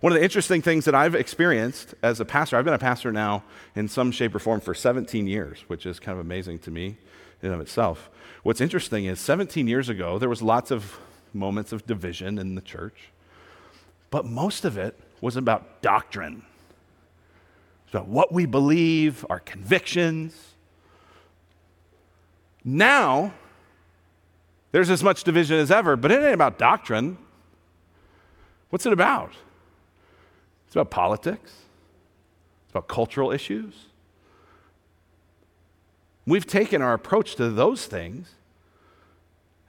One 0.00 0.12
of 0.12 0.18
the 0.18 0.24
interesting 0.24 0.62
things 0.62 0.84
that 0.86 0.96
I've 0.96 1.14
experienced 1.14 1.94
as 2.02 2.18
a 2.18 2.24
pastor, 2.24 2.56
I've 2.56 2.64
been 2.64 2.74
a 2.74 2.78
pastor 2.78 3.12
now 3.12 3.44
in 3.76 3.86
some 3.86 4.10
shape 4.10 4.34
or 4.34 4.40
form 4.40 4.60
for 4.60 4.74
17 4.74 5.28
years, 5.28 5.60
which 5.68 5.86
is 5.86 6.00
kind 6.00 6.18
of 6.18 6.24
amazing 6.26 6.58
to 6.60 6.72
me 6.72 6.96
in 7.40 7.52
and 7.52 7.54
of 7.54 7.60
itself. 7.60 8.10
What's 8.42 8.60
interesting 8.60 9.04
is 9.04 9.20
17 9.20 9.68
years 9.68 9.88
ago, 9.88 10.18
there 10.18 10.28
was 10.28 10.42
lots 10.42 10.72
of 10.72 10.98
moments 11.32 11.70
of 11.70 11.86
division 11.86 12.36
in 12.36 12.56
the 12.56 12.60
church. 12.60 13.11
But 14.12 14.26
most 14.26 14.66
of 14.66 14.76
it 14.76 15.00
was 15.22 15.36
about 15.36 15.80
doctrine. 15.80 16.42
It's 17.86 17.94
about 17.94 18.08
what 18.08 18.30
we 18.30 18.44
believe, 18.44 19.24
our 19.30 19.40
convictions. 19.40 20.36
Now, 22.62 23.32
there's 24.70 24.90
as 24.90 25.02
much 25.02 25.24
division 25.24 25.56
as 25.56 25.70
ever, 25.70 25.96
but 25.96 26.12
it 26.12 26.22
ain't 26.22 26.34
about 26.34 26.58
doctrine. 26.58 27.16
What's 28.68 28.84
it 28.84 28.92
about? 28.92 29.32
It's 30.66 30.76
about 30.76 30.90
politics, 30.90 31.52
it's 32.64 32.72
about 32.72 32.88
cultural 32.88 33.32
issues. 33.32 33.86
We've 36.26 36.46
taken 36.46 36.82
our 36.82 36.92
approach 36.92 37.34
to 37.36 37.48
those 37.48 37.86
things 37.86 38.34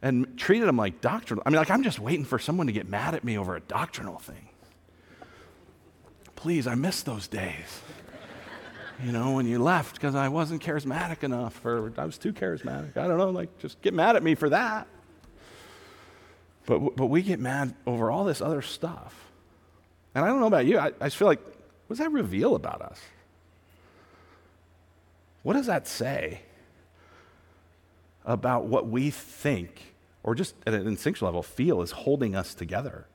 and 0.04 0.38
treated 0.38 0.68
them 0.68 0.76
like 0.76 1.00
doctrinal. 1.00 1.42
I 1.46 1.50
mean, 1.50 1.56
like, 1.56 1.72
I'm 1.72 1.82
just 1.82 1.98
waiting 1.98 2.26
for 2.26 2.38
someone 2.38 2.68
to 2.68 2.74
get 2.74 2.90
mad 2.90 3.16
at 3.16 3.24
me 3.24 3.38
over 3.38 3.56
a 3.56 3.62
doctrinal 3.62 4.20
thing. 4.20 4.50
Please, 6.36 6.68
I 6.68 6.76
miss 6.76 7.04
those 7.04 7.28
days. 7.28 7.82
You 9.02 9.14
know, 9.14 9.32
when 9.32 9.48
you 9.48 9.60
left 9.60 9.96
because 9.96 10.14
I 10.14 10.28
wasn't 10.28 10.62
charismatic 10.62 11.24
enough 11.24 11.66
or 11.66 11.94
I 11.98 12.06
was 12.06 12.18
too 12.18 12.34
charismatic. 12.34 12.98
I 12.98 13.08
don't 13.08 13.18
know, 13.18 13.30
like, 13.30 13.58
just 13.60 13.82
get 13.82 13.94
mad 13.94 14.18
at 14.18 14.24
me 14.24 14.36
for 14.36 14.50
that. 14.50 14.88
But, 16.66 16.98
but 16.98 17.06
we 17.06 17.22
get 17.22 17.40
mad 17.40 17.74
over 17.88 18.12
all 18.12 18.26
this 18.26 18.42
other 18.42 18.62
stuff. 18.62 19.16
And 20.14 20.26
I 20.26 20.28
don't 20.28 20.42
know 20.42 20.48
about 20.48 20.66
you, 20.66 20.80
I, 20.80 20.92
I 21.00 21.06
just 21.06 21.16
feel 21.16 21.30
like, 21.30 21.42
what 21.42 21.98
does 21.98 22.00
that 22.00 22.12
reveal 22.12 22.56
about 22.56 22.82
us? 22.82 23.00
What 25.44 25.54
does 25.54 25.68
that 25.68 25.88
say 25.88 26.42
about 28.26 28.66
what 28.66 28.88
we 28.88 29.10
think 29.10 29.93
or 30.24 30.34
just 30.36 30.56
at 30.66 30.74
an 30.74 30.88
instinctual 30.88 31.28
level 31.28 31.44
feel 31.44 31.82
is 31.82 31.92
holding 31.92 32.36
us 32.36 32.54
together? 32.54 33.08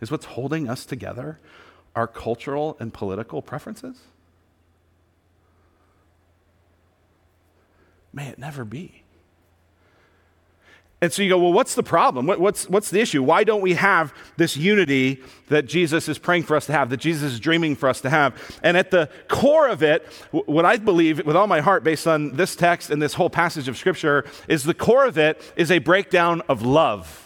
Is 0.00 0.10
what's 0.10 0.26
holding 0.26 0.68
us 0.68 0.84
together 0.84 1.38
our 1.94 2.06
cultural 2.06 2.76
and 2.80 2.92
political 2.92 3.40
preferences? 3.42 3.98
May 8.12 8.28
it 8.28 8.38
never 8.38 8.64
be. 8.64 9.03
And 11.04 11.12
so 11.12 11.22
you 11.22 11.28
go, 11.28 11.36
well, 11.36 11.52
what's 11.52 11.74
the 11.74 11.82
problem? 11.82 12.26
What, 12.26 12.40
what's, 12.40 12.66
what's 12.66 12.88
the 12.88 12.98
issue? 12.98 13.22
Why 13.22 13.44
don't 13.44 13.60
we 13.60 13.74
have 13.74 14.14
this 14.38 14.56
unity 14.56 15.22
that 15.48 15.66
Jesus 15.66 16.08
is 16.08 16.18
praying 16.18 16.44
for 16.44 16.56
us 16.56 16.64
to 16.64 16.72
have, 16.72 16.88
that 16.88 16.96
Jesus 16.96 17.34
is 17.34 17.38
dreaming 17.38 17.76
for 17.76 17.90
us 17.90 18.00
to 18.00 18.08
have? 18.08 18.58
And 18.62 18.74
at 18.78 18.90
the 18.90 19.10
core 19.28 19.68
of 19.68 19.82
it, 19.82 20.06
what 20.30 20.64
I 20.64 20.78
believe 20.78 21.26
with 21.26 21.36
all 21.36 21.46
my 21.46 21.60
heart, 21.60 21.84
based 21.84 22.06
on 22.06 22.36
this 22.36 22.56
text 22.56 22.88
and 22.88 23.02
this 23.02 23.12
whole 23.12 23.28
passage 23.28 23.68
of 23.68 23.76
Scripture, 23.76 24.24
is 24.48 24.64
the 24.64 24.72
core 24.72 25.04
of 25.04 25.18
it 25.18 25.42
is 25.56 25.70
a 25.70 25.78
breakdown 25.78 26.40
of 26.48 26.62
love. 26.62 27.23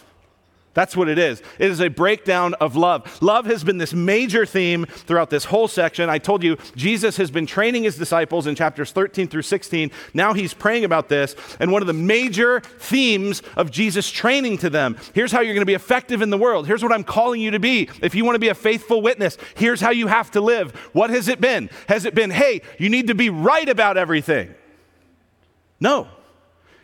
That's 0.78 0.96
what 0.96 1.08
it 1.08 1.18
is. 1.18 1.42
It 1.58 1.72
is 1.72 1.80
a 1.80 1.88
breakdown 1.88 2.54
of 2.54 2.76
love. 2.76 3.20
Love 3.20 3.46
has 3.46 3.64
been 3.64 3.78
this 3.78 3.92
major 3.92 4.46
theme 4.46 4.86
throughout 4.86 5.28
this 5.28 5.46
whole 5.46 5.66
section. 5.66 6.08
I 6.08 6.18
told 6.18 6.44
you 6.44 6.56
Jesus 6.76 7.16
has 7.16 7.32
been 7.32 7.46
training 7.46 7.82
his 7.82 7.96
disciples 7.98 8.46
in 8.46 8.54
chapters 8.54 8.92
13 8.92 9.26
through 9.26 9.42
16. 9.42 9.90
Now 10.14 10.34
he's 10.34 10.54
praying 10.54 10.84
about 10.84 11.08
this. 11.08 11.34
And 11.58 11.72
one 11.72 11.82
of 11.82 11.88
the 11.88 11.94
major 11.94 12.60
themes 12.60 13.42
of 13.56 13.72
Jesus 13.72 14.08
training 14.08 14.58
to 14.58 14.70
them 14.70 14.96
here's 15.14 15.32
how 15.32 15.40
you're 15.40 15.54
going 15.54 15.62
to 15.62 15.66
be 15.66 15.74
effective 15.74 16.22
in 16.22 16.30
the 16.30 16.38
world. 16.38 16.68
Here's 16.68 16.84
what 16.84 16.92
I'm 16.92 17.02
calling 17.02 17.40
you 17.40 17.50
to 17.50 17.58
be. 17.58 17.90
If 18.00 18.14
you 18.14 18.24
want 18.24 18.36
to 18.36 18.40
be 18.40 18.46
a 18.46 18.54
faithful 18.54 19.02
witness, 19.02 19.36
here's 19.56 19.80
how 19.80 19.90
you 19.90 20.06
have 20.06 20.30
to 20.30 20.40
live. 20.40 20.76
What 20.92 21.10
has 21.10 21.26
it 21.26 21.40
been? 21.40 21.70
Has 21.88 22.04
it 22.04 22.14
been, 22.14 22.30
hey, 22.30 22.62
you 22.78 22.88
need 22.88 23.08
to 23.08 23.16
be 23.16 23.30
right 23.30 23.68
about 23.68 23.96
everything? 23.96 24.54
No. 25.80 26.06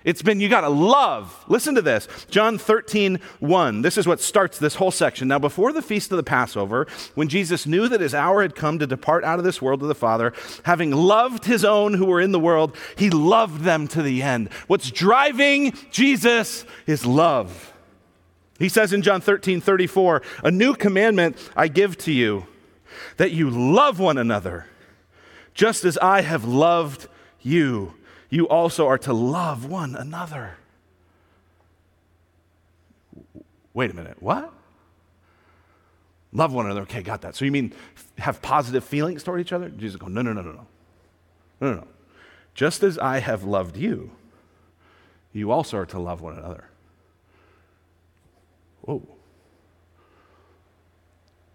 It's 0.04 0.20
been, 0.20 0.38
you 0.38 0.50
got 0.50 0.60
to 0.60 0.68
love. 0.68 1.44
Listen 1.48 1.74
to 1.76 1.82
this. 1.82 2.06
John 2.28 2.58
13, 2.58 3.18
1. 3.40 3.82
This 3.82 3.96
is 3.96 4.06
what 4.06 4.20
starts 4.20 4.58
this 4.58 4.74
whole 4.74 4.90
section. 4.90 5.28
Now, 5.28 5.38
before 5.38 5.72
the 5.72 5.80
feast 5.80 6.12
of 6.12 6.18
the 6.18 6.22
Passover, 6.22 6.86
when 7.14 7.28
Jesus 7.28 7.66
knew 7.66 7.88
that 7.88 8.02
his 8.02 8.14
hour 8.14 8.42
had 8.42 8.54
come 8.54 8.78
to 8.78 8.86
depart 8.86 9.24
out 9.24 9.38
of 9.38 9.46
this 9.46 9.62
world 9.62 9.80
to 9.80 9.86
the 9.86 9.94
Father, 9.94 10.34
having 10.64 10.90
loved 10.90 11.46
his 11.46 11.64
own 11.64 11.94
who 11.94 12.04
were 12.04 12.20
in 12.20 12.32
the 12.32 12.38
world, 12.38 12.76
he 12.96 13.08
loved 13.08 13.62
them 13.62 13.88
to 13.88 14.02
the 14.02 14.22
end. 14.22 14.52
What's 14.66 14.90
driving 14.90 15.72
Jesus 15.90 16.66
is 16.86 17.06
love. 17.06 17.72
He 18.58 18.68
says 18.68 18.92
in 18.92 19.00
John 19.00 19.22
13, 19.22 19.62
34, 19.62 20.22
A 20.44 20.50
new 20.50 20.74
commandment 20.74 21.38
I 21.56 21.68
give 21.68 21.96
to 21.98 22.12
you, 22.12 22.46
that 23.16 23.32
you 23.32 23.48
love 23.48 23.98
one 23.98 24.18
another, 24.18 24.66
just 25.54 25.84
as 25.84 25.96
I 25.98 26.20
have 26.20 26.44
loved 26.44 27.08
you 27.40 27.94
you 28.34 28.48
also 28.48 28.88
are 28.88 28.98
to 28.98 29.12
love 29.12 29.64
one 29.64 29.94
another. 29.94 30.56
Wait 33.72 33.92
a 33.92 33.94
minute, 33.94 34.20
what? 34.20 34.52
Love 36.32 36.52
one 36.52 36.66
another. 36.66 36.80
Okay, 36.80 37.00
got 37.00 37.22
that. 37.22 37.36
So 37.36 37.44
you 37.44 37.52
mean 37.52 37.72
have 38.18 38.42
positive 38.42 38.82
feelings 38.82 39.22
toward 39.22 39.40
each 39.40 39.52
other? 39.52 39.68
Jesus 39.68 39.96
go, 39.96 40.08
no, 40.08 40.20
no, 40.20 40.32
no, 40.32 40.42
no, 40.42 40.50
no. 40.50 40.66
No, 41.60 41.70
no, 41.70 41.74
no. 41.76 41.86
Just 42.54 42.82
as 42.82 42.98
I 42.98 43.20
have 43.20 43.44
loved 43.44 43.76
you, 43.76 44.10
you 45.32 45.52
also 45.52 45.78
are 45.78 45.86
to 45.86 46.00
love 46.00 46.20
one 46.20 46.36
another. 46.36 46.64
Whoa. 48.80 49.06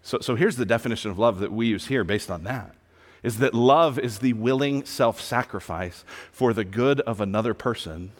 So, 0.00 0.18
so 0.20 0.34
here's 0.34 0.56
the 0.56 0.64
definition 0.64 1.10
of 1.10 1.18
love 1.18 1.40
that 1.40 1.52
we 1.52 1.66
use 1.66 1.88
here 1.88 2.04
based 2.04 2.30
on 2.30 2.44
that 2.44 2.74
is 3.22 3.38
that 3.38 3.54
love 3.54 3.98
is 3.98 4.18
the 4.18 4.32
willing 4.32 4.84
self 4.84 5.20
sacrifice 5.20 6.04
for 6.32 6.52
the 6.52 6.64
good 6.64 7.00
of 7.02 7.20
another 7.20 7.54
person 7.54 8.12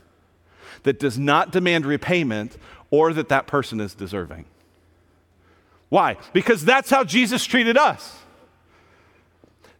that 0.83 0.99
does 0.99 1.19
not 1.19 1.51
demand 1.53 1.87
repayment 1.87 2.57
or 2.91 3.13
that 3.13 3.29
that 3.29 3.47
person 3.47 3.81
is 3.81 3.95
deserving. 3.95 4.45
Why? 5.89 6.17
Because 6.33 6.65
that's 6.65 6.91
how 6.91 7.05
Jesus 7.05 7.45
treated 7.45 7.77
us. 7.77 8.17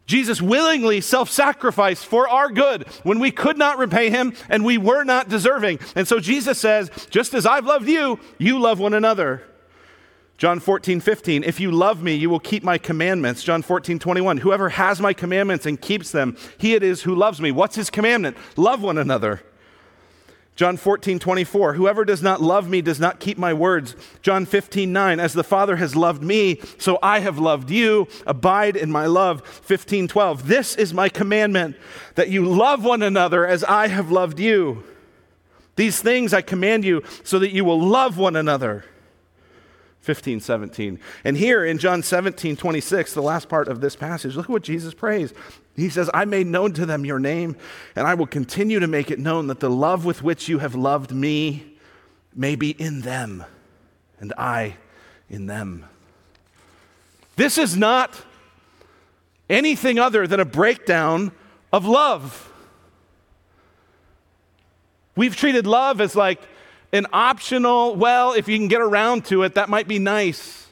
Jesus 0.05 0.41
willingly 0.41 0.99
self 0.99 1.29
sacrificed 1.29 2.05
for 2.05 2.27
our 2.27 2.49
good 2.49 2.87
when 3.03 3.19
we 3.19 3.31
could 3.31 3.57
not 3.57 3.77
repay 3.77 4.09
him 4.09 4.33
and 4.49 4.65
we 4.65 4.77
were 4.77 5.03
not 5.03 5.29
deserving. 5.29 5.79
And 5.95 6.07
so 6.07 6.19
Jesus 6.19 6.57
says, 6.59 6.91
just 7.09 7.33
as 7.33 7.45
I've 7.45 7.65
loved 7.65 7.87
you, 7.87 8.19
you 8.37 8.59
love 8.59 8.79
one 8.79 8.93
another. 8.93 9.43
John 10.41 10.59
14, 10.59 11.01
15, 11.01 11.43
if 11.43 11.59
you 11.59 11.69
love 11.69 12.01
me, 12.01 12.15
you 12.15 12.27
will 12.27 12.39
keep 12.39 12.63
my 12.63 12.79
commandments. 12.79 13.43
John 13.43 13.61
14, 13.61 13.99
21, 13.99 14.37
whoever 14.37 14.69
has 14.69 14.99
my 14.99 15.13
commandments 15.13 15.67
and 15.67 15.79
keeps 15.79 16.09
them, 16.09 16.35
he 16.57 16.73
it 16.73 16.81
is 16.81 17.03
who 17.03 17.13
loves 17.13 17.39
me. 17.39 17.51
What's 17.51 17.75
his 17.75 17.91
commandment? 17.91 18.35
Love 18.57 18.81
one 18.81 18.97
another. 18.97 19.43
John 20.55 20.77
14, 20.77 21.19
24, 21.19 21.73
whoever 21.75 22.03
does 22.03 22.23
not 22.23 22.41
love 22.41 22.67
me 22.67 22.81
does 22.81 22.99
not 22.99 23.19
keep 23.19 23.37
my 23.37 23.53
words. 23.53 23.95
John 24.23 24.47
15, 24.47 24.91
9, 24.91 25.19
as 25.19 25.33
the 25.33 25.43
Father 25.43 25.75
has 25.75 25.95
loved 25.95 26.23
me, 26.23 26.59
so 26.79 26.97
I 27.03 27.19
have 27.19 27.37
loved 27.37 27.69
you. 27.69 28.07
Abide 28.25 28.75
in 28.75 28.91
my 28.91 29.05
love. 29.05 29.45
15, 29.45 30.07
12, 30.07 30.47
this 30.47 30.75
is 30.75 30.91
my 30.91 31.07
commandment, 31.07 31.75
that 32.15 32.29
you 32.29 32.47
love 32.47 32.83
one 32.83 33.03
another 33.03 33.45
as 33.45 33.63
I 33.65 33.89
have 33.89 34.09
loved 34.09 34.39
you. 34.39 34.83
These 35.75 36.01
things 36.01 36.33
I 36.33 36.41
command 36.41 36.83
you 36.83 37.03
so 37.23 37.37
that 37.37 37.51
you 37.51 37.63
will 37.63 37.79
love 37.79 38.17
one 38.17 38.35
another. 38.35 38.85
15, 40.01 40.39
17. 40.39 40.99
And 41.23 41.37
here 41.37 41.63
in 41.63 41.77
John 41.77 42.01
17, 42.01 42.57
26, 42.57 43.13
the 43.13 43.21
last 43.21 43.47
part 43.47 43.67
of 43.67 43.81
this 43.81 43.95
passage, 43.95 44.35
look 44.35 44.45
at 44.45 44.51
what 44.51 44.63
Jesus 44.63 44.93
prays. 44.93 45.33
He 45.75 45.89
says, 45.89 46.09
I 46.13 46.25
made 46.25 46.47
known 46.47 46.73
to 46.73 46.85
them 46.85 47.05
your 47.05 47.19
name, 47.19 47.55
and 47.95 48.07
I 48.07 48.15
will 48.15 48.27
continue 48.27 48.79
to 48.79 48.87
make 48.87 49.11
it 49.11 49.19
known 49.19 49.47
that 49.47 49.59
the 49.59 49.69
love 49.69 50.03
with 50.03 50.23
which 50.23 50.49
you 50.49 50.59
have 50.59 50.75
loved 50.75 51.11
me 51.11 51.75
may 52.35 52.55
be 52.55 52.71
in 52.71 53.01
them, 53.01 53.45
and 54.19 54.33
I 54.37 54.77
in 55.29 55.45
them. 55.45 55.85
This 57.35 57.57
is 57.57 57.77
not 57.77 58.23
anything 59.49 59.99
other 59.99 60.25
than 60.25 60.39
a 60.39 60.45
breakdown 60.45 61.31
of 61.71 61.85
love. 61.85 62.51
We've 65.15 65.35
treated 65.35 65.67
love 65.67 66.01
as 66.01 66.15
like 66.15 66.41
an 66.93 67.07
optional, 67.13 67.95
well, 67.95 68.33
if 68.33 68.47
you 68.47 68.57
can 68.57 68.67
get 68.67 68.81
around 68.81 69.25
to 69.25 69.43
it, 69.43 69.55
that 69.55 69.69
might 69.69 69.87
be 69.87 69.99
nice. 69.99 70.67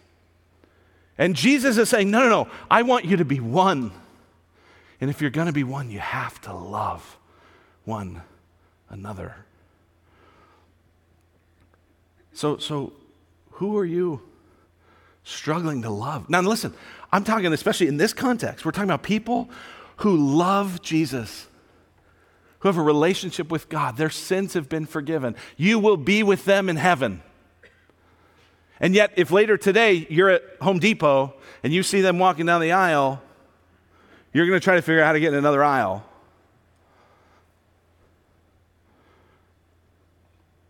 And 1.18 1.36
Jesus 1.36 1.78
is 1.78 1.90
saying, 1.90 2.12
no, 2.12 2.22
no, 2.24 2.30
no, 2.30 2.52
I 2.70 2.82
want 2.82 3.06
you 3.06 3.18
to 3.18 3.26
be 3.26 3.40
one. 3.40 3.92
And 5.02 5.10
if 5.10 5.22
you're 5.22 5.30
going 5.30 5.48
to 5.48 5.54
be 5.54 5.64
one, 5.64 5.90
you 5.90 6.00
have 6.00 6.40
to 6.42 6.54
love 6.54 7.18
one 7.86 8.22
another. 8.90 9.36
So, 12.34 12.58
so 12.58 12.94
who 13.52 13.78
are 13.78 13.86
you 13.86 14.22
struggling 15.24 15.82
to 15.82 15.90
love? 15.90 16.30
Now, 16.30 16.42
listen, 16.42 16.74
I'm 17.12 17.24
talking, 17.24 17.52
especially 17.52 17.88
in 17.88 17.98
this 17.98 18.14
context, 18.14 18.66
we're 18.66 18.72
talking 18.72 18.90
about 18.90 19.04
people 19.04 19.50
who 19.98 20.16
love 20.16 20.82
Jesus 20.82 21.48
who 22.60 22.68
have 22.68 22.78
a 22.78 22.82
relationship 22.82 23.50
with 23.50 23.70
God. 23.70 23.98
Their 23.98 24.10
sins 24.10 24.54
have 24.54 24.70
been 24.70 24.86
forgiven. 24.86 25.36
You 25.58 25.80
will 25.80 25.98
be 25.98 26.24
with 26.24 26.46
them 26.46 26.70
in 26.70 26.76
heaven. 26.76 27.22
And 28.80 28.94
yet, 28.96 29.14
if 29.18 29.32
later 29.32 29.58
today 29.58 30.08
you're 30.10 30.30
at 30.30 30.44
Home 30.62 30.80
Depot 30.80 31.34
and 31.64 31.74
you 31.74 31.84
see 31.84 32.02
them 32.02 32.20
walking 32.20 32.46
down 32.46 32.62
the 32.62 32.72
aisle, 32.72 33.22
you're 34.34 34.46
going 34.46 34.60
to 34.60 34.64
try 34.64 34.76
to 34.76 34.82
figure 34.82 35.02
out 35.02 35.08
how 35.08 35.14
to 35.14 35.20
get 35.20 35.34
in 35.34 35.40
another 35.40 35.64
aisle. 35.64 36.06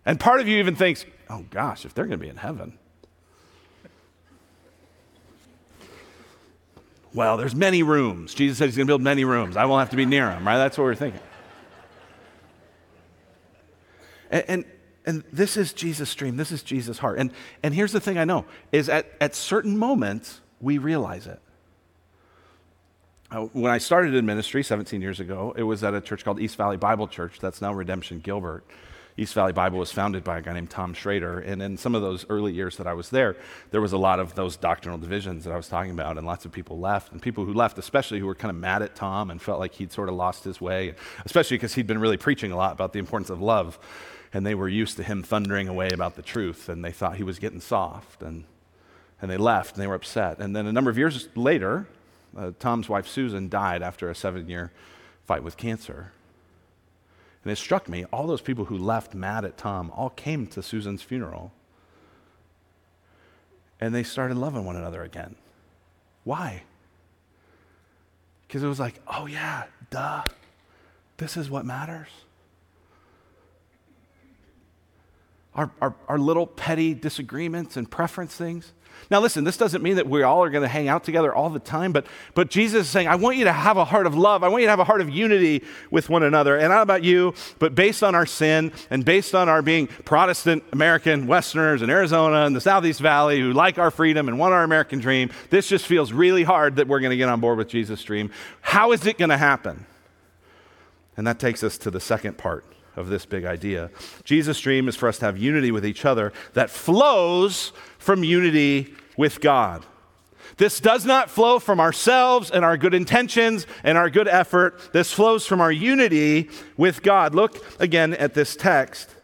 And 0.05 0.19
part 0.19 0.41
of 0.41 0.47
you 0.47 0.57
even 0.57 0.75
thinks, 0.75 1.05
oh 1.29 1.45
gosh, 1.51 1.85
if 1.85 1.93
they're 1.93 2.05
going 2.05 2.19
to 2.19 2.23
be 2.23 2.29
in 2.29 2.37
heaven. 2.37 2.77
Well, 7.13 7.37
there's 7.37 7.55
many 7.55 7.83
rooms. 7.83 8.33
Jesus 8.33 8.57
said 8.59 8.65
he's 8.65 8.75
going 8.75 8.87
to 8.87 8.91
build 8.91 9.01
many 9.01 9.25
rooms. 9.25 9.57
I 9.57 9.65
won't 9.65 9.79
have 9.79 9.89
to 9.89 9.95
be 9.95 10.05
near 10.05 10.27
them, 10.27 10.45
right? 10.45 10.57
That's 10.57 10.77
what 10.77 10.83
we're 10.83 10.95
thinking. 10.95 11.21
And, 14.29 14.45
and, 14.47 14.65
and 15.05 15.23
this 15.31 15.57
is 15.57 15.73
Jesus' 15.73 16.13
dream. 16.13 16.37
This 16.37 16.51
is 16.51 16.63
Jesus' 16.63 16.99
heart. 16.99 17.19
And, 17.19 17.31
and 17.63 17.73
here's 17.73 17.91
the 17.91 17.99
thing 17.99 18.17
I 18.17 18.25
know 18.25 18.45
is 18.71 18.89
at, 18.89 19.07
at 19.19 19.35
certain 19.35 19.77
moments, 19.77 20.41
we 20.61 20.77
realize 20.77 21.27
it. 21.27 21.39
Uh, 23.31 23.41
when 23.53 23.71
I 23.71 23.77
started 23.77 24.15
in 24.15 24.25
ministry 24.25 24.63
17 24.63 25.01
years 25.01 25.19
ago, 25.19 25.53
it 25.55 25.63
was 25.63 25.83
at 25.83 25.93
a 25.93 26.01
church 26.01 26.23
called 26.25 26.39
East 26.39 26.55
Valley 26.55 26.77
Bible 26.77 27.07
Church. 27.07 27.39
That's 27.39 27.61
now 27.61 27.73
Redemption 27.73 28.19
Gilbert. 28.19 28.65
East 29.17 29.33
Valley 29.33 29.51
Bible 29.51 29.77
was 29.77 29.91
founded 29.91 30.23
by 30.23 30.39
a 30.39 30.41
guy 30.41 30.53
named 30.53 30.69
Tom 30.69 30.93
Shrader. 30.93 31.45
And 31.45 31.61
in 31.61 31.77
some 31.77 31.93
of 31.93 32.01
those 32.01 32.25
early 32.29 32.53
years 32.53 32.77
that 32.77 32.87
I 32.87 32.93
was 32.93 33.09
there, 33.09 33.35
there 33.71 33.81
was 33.81 33.91
a 33.91 33.97
lot 33.97 34.19
of 34.19 34.33
those 34.33 34.55
doctrinal 34.55 34.97
divisions 34.97 35.43
that 35.43 35.51
I 35.51 35.57
was 35.57 35.67
talking 35.67 35.91
about, 35.91 36.17
and 36.17 36.25
lots 36.25 36.45
of 36.45 36.51
people 36.51 36.79
left. 36.79 37.11
And 37.11 37.21
people 37.21 37.45
who 37.45 37.53
left, 37.53 37.77
especially 37.77 38.19
who 38.19 38.25
were 38.25 38.35
kind 38.35 38.49
of 38.49 38.55
mad 38.55 38.81
at 38.81 38.95
Tom 38.95 39.29
and 39.29 39.41
felt 39.41 39.59
like 39.59 39.73
he'd 39.73 39.91
sort 39.91 40.07
of 40.07 40.15
lost 40.15 40.43
his 40.43 40.61
way, 40.61 40.95
especially 41.25 41.57
because 41.57 41.75
he'd 41.75 41.87
been 41.87 41.99
really 41.99 42.17
preaching 42.17 42.51
a 42.51 42.55
lot 42.55 42.71
about 42.71 42.93
the 42.93 42.99
importance 42.99 43.29
of 43.29 43.41
love 43.41 43.77
and 44.33 44.45
they 44.45 44.55
were 44.55 44.69
used 44.69 44.97
to 44.97 45.03
him 45.03 45.23
thundering 45.23 45.67
away 45.67 45.89
about 45.89 46.15
the 46.15 46.21
truth, 46.21 46.69
and 46.69 46.83
they 46.83 46.91
thought 46.91 47.17
he 47.17 47.23
was 47.23 47.39
getting 47.39 47.61
soft, 47.61 48.21
and, 48.21 48.43
and 49.21 49.29
they 49.29 49.37
left, 49.37 49.75
and 49.75 49.81
they 49.81 49.87
were 49.87 49.95
upset. 49.95 50.39
And 50.39 50.55
then 50.55 50.67
a 50.67 50.71
number 50.71 50.91
of 50.91 50.97
years 50.97 51.29
later, 51.35 51.87
uh, 52.37 52.51
Tom's 52.59 52.87
wife 52.87 53.07
Susan 53.07 53.49
died 53.49 53.81
after 53.81 54.09
a 54.09 54.15
seven 54.15 54.47
year 54.47 54.71
fight 55.25 55.43
with 55.43 55.57
cancer. 55.57 56.11
And 57.43 57.51
it 57.51 57.55
struck 57.57 57.87
me, 57.87 58.05
all 58.11 58.27
those 58.27 58.41
people 58.41 58.65
who 58.65 58.77
left 58.77 59.13
mad 59.13 59.45
at 59.45 59.57
Tom 59.57 59.91
all 59.95 60.09
came 60.09 60.45
to 60.47 60.61
Susan's 60.61 61.01
funeral. 61.01 61.51
And 63.79 63.95
they 63.95 64.03
started 64.03 64.37
loving 64.37 64.65
one 64.65 64.75
another 64.75 65.03
again. 65.03 65.35
Why? 66.23 66.63
Because 68.47 68.61
it 68.61 68.67
was 68.67 68.79
like, 68.79 68.99
oh 69.07 69.25
yeah, 69.25 69.63
duh, 69.89 70.23
this 71.17 71.37
is 71.37 71.49
what 71.49 71.65
matters. 71.65 72.09
Our, 75.59 75.69
our, 75.81 75.95
our 76.07 76.17
little 76.17 76.47
petty 76.47 76.93
disagreements 76.93 77.75
and 77.75 77.91
preference 77.91 78.33
things. 78.33 78.71
Now, 79.11 79.19
listen, 79.19 79.43
this 79.43 79.57
doesn't 79.57 79.81
mean 79.81 79.97
that 79.97 80.07
we 80.07 80.23
all 80.23 80.41
are 80.41 80.49
going 80.49 80.61
to 80.61 80.69
hang 80.69 80.87
out 80.87 81.03
together 81.03 81.33
all 81.33 81.49
the 81.49 81.59
time, 81.59 81.91
but, 81.91 82.05
but 82.33 82.49
Jesus 82.49 82.85
is 82.85 82.89
saying, 82.89 83.07
I 83.07 83.15
want 83.15 83.35
you 83.35 83.43
to 83.43 83.51
have 83.51 83.75
a 83.75 83.83
heart 83.83 84.07
of 84.07 84.15
love. 84.15 84.41
I 84.41 84.47
want 84.47 84.61
you 84.61 84.67
to 84.67 84.71
have 84.71 84.79
a 84.79 84.85
heart 84.85 85.01
of 85.01 85.09
unity 85.09 85.63
with 85.91 86.09
one 86.09 86.23
another. 86.23 86.57
And 86.57 86.69
not 86.69 86.81
about 86.81 87.03
you, 87.03 87.33
but 87.59 87.75
based 87.75 88.03
on 88.03 88.15
our 88.15 88.25
sin 88.25 88.71
and 88.89 89.03
based 89.03 89.35
on 89.35 89.49
our 89.49 89.61
being 89.61 89.87
Protestant 89.87 90.63
American 90.71 91.27
Westerners 91.27 91.81
in 91.81 91.89
Arizona 91.89 92.45
and 92.45 92.55
the 92.55 92.61
Southeast 92.61 93.01
Valley 93.01 93.41
who 93.41 93.51
like 93.51 93.77
our 93.77 93.91
freedom 93.91 94.29
and 94.29 94.39
want 94.39 94.53
our 94.53 94.63
American 94.63 94.99
dream, 94.99 95.29
this 95.49 95.67
just 95.67 95.87
feels 95.87 96.13
really 96.13 96.43
hard 96.43 96.77
that 96.77 96.87
we're 96.87 97.01
going 97.01 97.11
to 97.11 97.17
get 97.17 97.27
on 97.27 97.41
board 97.41 97.57
with 97.57 97.67
Jesus' 97.67 98.01
dream. 98.03 98.31
How 98.61 98.93
is 98.93 99.05
it 99.05 99.17
going 99.17 99.29
to 99.29 99.37
happen? 99.37 99.85
And 101.17 101.27
that 101.27 101.37
takes 101.37 101.63
us 101.63 101.77
to 101.79 101.91
the 101.91 101.99
second 101.99 102.37
part 102.37 102.63
of 102.95 103.09
this 103.09 103.25
big 103.25 103.45
idea. 103.45 103.89
Jesus' 104.23 104.59
dream 104.59 104.87
is 104.87 104.95
for 104.95 105.07
us 105.07 105.17
to 105.19 105.25
have 105.25 105.37
unity 105.37 105.71
with 105.71 105.85
each 105.85 106.05
other 106.05 106.33
that 106.53 106.69
flows 106.69 107.71
from 107.97 108.23
unity 108.23 108.93
with 109.17 109.41
God. 109.41 109.85
This 110.57 110.79
does 110.79 111.05
not 111.05 111.29
flow 111.29 111.59
from 111.59 111.79
ourselves 111.79 112.51
and 112.51 112.65
our 112.65 112.75
good 112.75 112.93
intentions 112.93 113.65
and 113.83 113.97
our 113.97 114.09
good 114.09 114.27
effort. 114.27 114.91
This 114.91 115.11
flows 115.11 115.45
from 115.45 115.61
our 115.61 115.71
unity 115.71 116.49
with 116.75 117.01
God. 117.01 117.33
Look 117.33 117.63
again 117.79 118.13
at 118.13 118.33
this 118.33 118.55
text. 118.55 119.15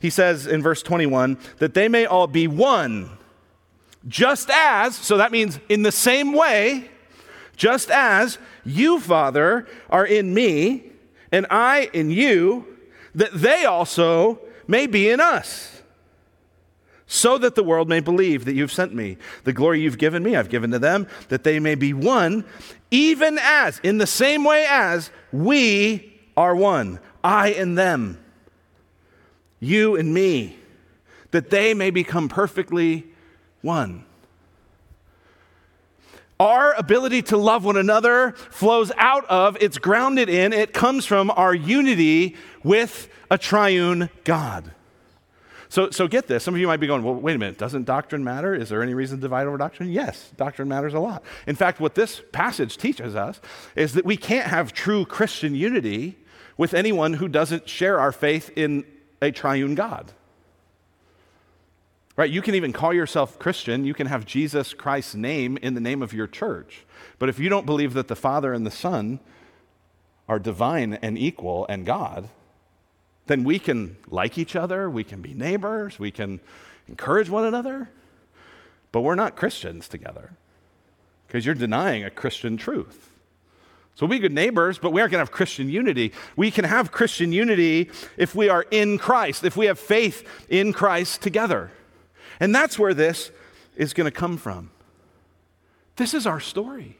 He 0.00 0.10
says 0.10 0.46
in 0.46 0.62
verse 0.62 0.82
21 0.82 1.38
that 1.58 1.74
they 1.74 1.88
may 1.88 2.06
all 2.06 2.26
be 2.26 2.48
one, 2.48 3.10
just 4.06 4.50
as, 4.50 4.96
so 4.96 5.18
that 5.18 5.32
means 5.32 5.60
in 5.68 5.82
the 5.82 5.92
same 5.92 6.32
way, 6.32 6.90
just 7.56 7.90
as 7.90 8.38
you, 8.64 9.00
Father, 9.00 9.66
are 9.90 10.06
in 10.06 10.32
me 10.32 10.92
and 11.32 11.46
I 11.50 11.90
in 11.92 12.10
you 12.10 12.77
that 13.18 13.34
they 13.34 13.64
also 13.64 14.38
may 14.68 14.86
be 14.86 15.08
in 15.08 15.20
us, 15.20 15.82
so 17.06 17.36
that 17.38 17.56
the 17.56 17.64
world 17.64 17.88
may 17.88 18.00
believe 18.00 18.44
that 18.44 18.54
you've 18.54 18.70
sent 18.70 18.94
me. 18.94 19.16
The 19.42 19.52
glory 19.52 19.80
you've 19.80 19.98
given 19.98 20.22
me, 20.22 20.36
I've 20.36 20.50
given 20.50 20.70
to 20.70 20.78
them, 20.78 21.08
that 21.28 21.42
they 21.42 21.58
may 21.58 21.74
be 21.74 21.92
one, 21.92 22.44
even 22.92 23.38
as, 23.40 23.80
in 23.80 23.98
the 23.98 24.06
same 24.06 24.44
way 24.44 24.66
as 24.68 25.10
we 25.32 26.20
are 26.36 26.54
one, 26.54 27.00
I 27.24 27.48
and 27.50 27.76
them, 27.76 28.22
you 29.58 29.96
and 29.96 30.14
me, 30.14 30.56
that 31.32 31.50
they 31.50 31.74
may 31.74 31.90
become 31.90 32.28
perfectly 32.28 33.06
one. 33.62 34.04
Our 36.40 36.72
ability 36.74 37.22
to 37.22 37.36
love 37.36 37.64
one 37.64 37.76
another 37.76 38.32
flows 38.50 38.92
out 38.96 39.24
of, 39.26 39.56
it's 39.60 39.78
grounded 39.78 40.28
in, 40.28 40.52
it 40.52 40.72
comes 40.72 41.04
from 41.04 41.30
our 41.30 41.52
unity 41.52 42.36
with 42.62 43.08
a 43.30 43.36
triune 43.36 44.08
God. 44.24 44.72
So, 45.68 45.90
so 45.90 46.08
get 46.08 46.28
this. 46.28 46.44
Some 46.44 46.54
of 46.54 46.60
you 46.60 46.66
might 46.66 46.78
be 46.78 46.86
going, 46.86 47.02
well, 47.02 47.14
wait 47.14 47.34
a 47.36 47.38
minute. 47.38 47.58
Doesn't 47.58 47.84
doctrine 47.84 48.24
matter? 48.24 48.54
Is 48.54 48.68
there 48.68 48.82
any 48.82 48.94
reason 48.94 49.18
to 49.18 49.22
divide 49.22 49.46
over 49.46 49.58
doctrine? 49.58 49.90
Yes, 49.90 50.30
doctrine 50.36 50.68
matters 50.68 50.94
a 50.94 51.00
lot. 51.00 51.22
In 51.46 51.56
fact, 51.56 51.80
what 51.80 51.94
this 51.94 52.22
passage 52.32 52.78
teaches 52.78 53.14
us 53.14 53.40
is 53.76 53.92
that 53.94 54.04
we 54.04 54.16
can't 54.16 54.46
have 54.46 54.72
true 54.72 55.04
Christian 55.04 55.54
unity 55.54 56.16
with 56.56 56.72
anyone 56.72 57.14
who 57.14 57.28
doesn't 57.28 57.68
share 57.68 58.00
our 58.00 58.12
faith 58.12 58.50
in 58.56 58.84
a 59.20 59.30
triune 59.30 59.74
God. 59.74 60.12
Right? 62.18 62.30
You 62.30 62.42
can 62.42 62.56
even 62.56 62.72
call 62.72 62.92
yourself 62.92 63.38
Christian. 63.38 63.84
You 63.84 63.94
can 63.94 64.08
have 64.08 64.26
Jesus 64.26 64.74
Christ's 64.74 65.14
name 65.14 65.56
in 65.58 65.74
the 65.74 65.80
name 65.80 66.02
of 66.02 66.12
your 66.12 66.26
church. 66.26 66.84
But 67.20 67.28
if 67.28 67.38
you 67.38 67.48
don't 67.48 67.64
believe 67.64 67.94
that 67.94 68.08
the 68.08 68.16
Father 68.16 68.52
and 68.52 68.66
the 68.66 68.72
Son 68.72 69.20
are 70.28 70.40
divine 70.40 70.94
and 70.94 71.16
equal 71.16 71.64
and 71.68 71.86
God, 71.86 72.28
then 73.28 73.44
we 73.44 73.60
can 73.60 73.98
like 74.08 74.36
each 74.36 74.56
other, 74.56 74.90
we 74.90 75.04
can 75.04 75.22
be 75.22 75.32
neighbors, 75.32 76.00
we 76.00 76.10
can 76.10 76.40
encourage 76.88 77.30
one 77.30 77.44
another, 77.44 77.88
but 78.90 79.02
we're 79.02 79.14
not 79.14 79.36
Christians 79.36 79.86
together 79.86 80.32
because 81.28 81.46
you're 81.46 81.54
denying 81.54 82.02
a 82.02 82.10
Christian 82.10 82.56
truth. 82.56 83.10
So 83.94 84.08
be 84.08 84.18
good 84.18 84.32
neighbors, 84.32 84.78
but 84.78 84.92
we 84.92 85.00
aren't 85.00 85.12
going 85.12 85.24
to 85.24 85.30
have 85.30 85.30
Christian 85.30 85.70
unity. 85.70 86.12
We 86.34 86.50
can 86.50 86.64
have 86.64 86.90
Christian 86.90 87.30
unity 87.30 87.90
if 88.16 88.34
we 88.34 88.48
are 88.48 88.66
in 88.72 88.98
Christ, 88.98 89.44
if 89.44 89.56
we 89.56 89.66
have 89.66 89.78
faith 89.78 90.26
in 90.48 90.72
Christ 90.72 91.22
together. 91.22 91.70
And 92.40 92.54
that's 92.54 92.78
where 92.78 92.94
this 92.94 93.30
is 93.76 93.92
going 93.92 94.06
to 94.06 94.16
come 94.16 94.36
from. 94.36 94.70
This 95.96 96.14
is 96.14 96.26
our 96.26 96.40
story. 96.40 96.98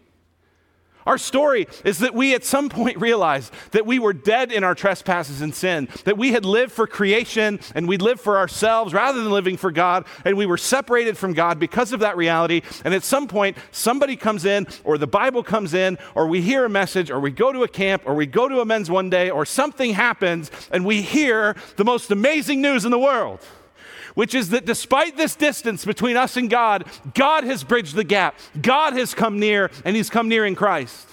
Our 1.09 1.17
story 1.17 1.67
is 1.87 2.01
that 2.01 2.13
we 2.13 2.35
at 2.35 2.45
some 2.45 2.69
point 2.69 2.99
realized 2.99 3.51
that 3.71 3.87
we 3.87 3.99
were 3.99 4.13
dead 4.13 4.53
in 4.53 4.63
our 4.63 4.75
trespasses 4.75 5.41
and 5.41 5.55
sin, 5.55 5.89
that 6.05 6.19
we 6.19 6.33
had 6.33 6.45
lived 6.45 6.71
for 6.71 6.87
creation 6.87 7.61
and 7.75 7.89
we 7.89 7.97
lived 7.97 8.21
for 8.21 8.37
ourselves 8.37 8.93
rather 8.93 9.23
than 9.23 9.33
living 9.33 9.57
for 9.57 9.73
God, 9.73 10.05
and 10.27 10.37
we 10.37 10.45
were 10.45 10.59
separated 10.59 11.17
from 11.17 11.33
God 11.33 11.59
because 11.59 11.95
of 11.95 12.01
that 12.01 12.19
reality. 12.19 12.61
And 12.85 12.93
at 12.93 13.05
some 13.05 13.27
point, 13.27 13.57
somebody 13.71 14.17
comes 14.17 14.45
in, 14.45 14.67
or 14.85 14.99
the 14.99 15.07
Bible 15.07 15.43
comes 15.43 15.73
in, 15.73 15.97
or 16.15 16.27
we 16.27 16.43
hear 16.43 16.67
a 16.67 16.69
message, 16.69 17.11
or 17.11 17.21
we 17.21 17.31
go 17.31 17.55
to 17.55 17.63
a 17.63 17.69
camp, 17.69 18.03
or 18.05 18.13
we 18.13 18.27
go 18.27 18.47
to 18.47 18.61
a 18.61 18.67
men's 18.67 18.91
one 18.91 19.09
day, 19.09 19.31
or 19.31 19.47
something 19.47 19.95
happens, 19.95 20.51
and 20.71 20.85
we 20.85 21.01
hear 21.01 21.57
the 21.77 21.87
most 21.87 22.11
amazing 22.11 22.61
news 22.61 22.85
in 22.85 22.91
the 22.91 22.99
world 22.99 23.41
which 24.19 24.35
is 24.35 24.49
that 24.49 24.65
despite 24.65 25.17
this 25.17 25.37
distance 25.37 25.85
between 25.85 26.17
us 26.17 26.37
and 26.37 26.51
God, 26.51 26.85
God 27.15 27.45
has 27.45 27.63
bridged 27.63 27.95
the 27.95 28.03
gap. 28.03 28.37
God 28.61 28.95
has 28.95 29.15
come 29.15 29.39
near, 29.39 29.71
and 29.85 29.95
He's 29.95 30.11
come 30.11 30.29
near 30.29 30.45
in 30.45 30.57
Christ. 30.57 31.09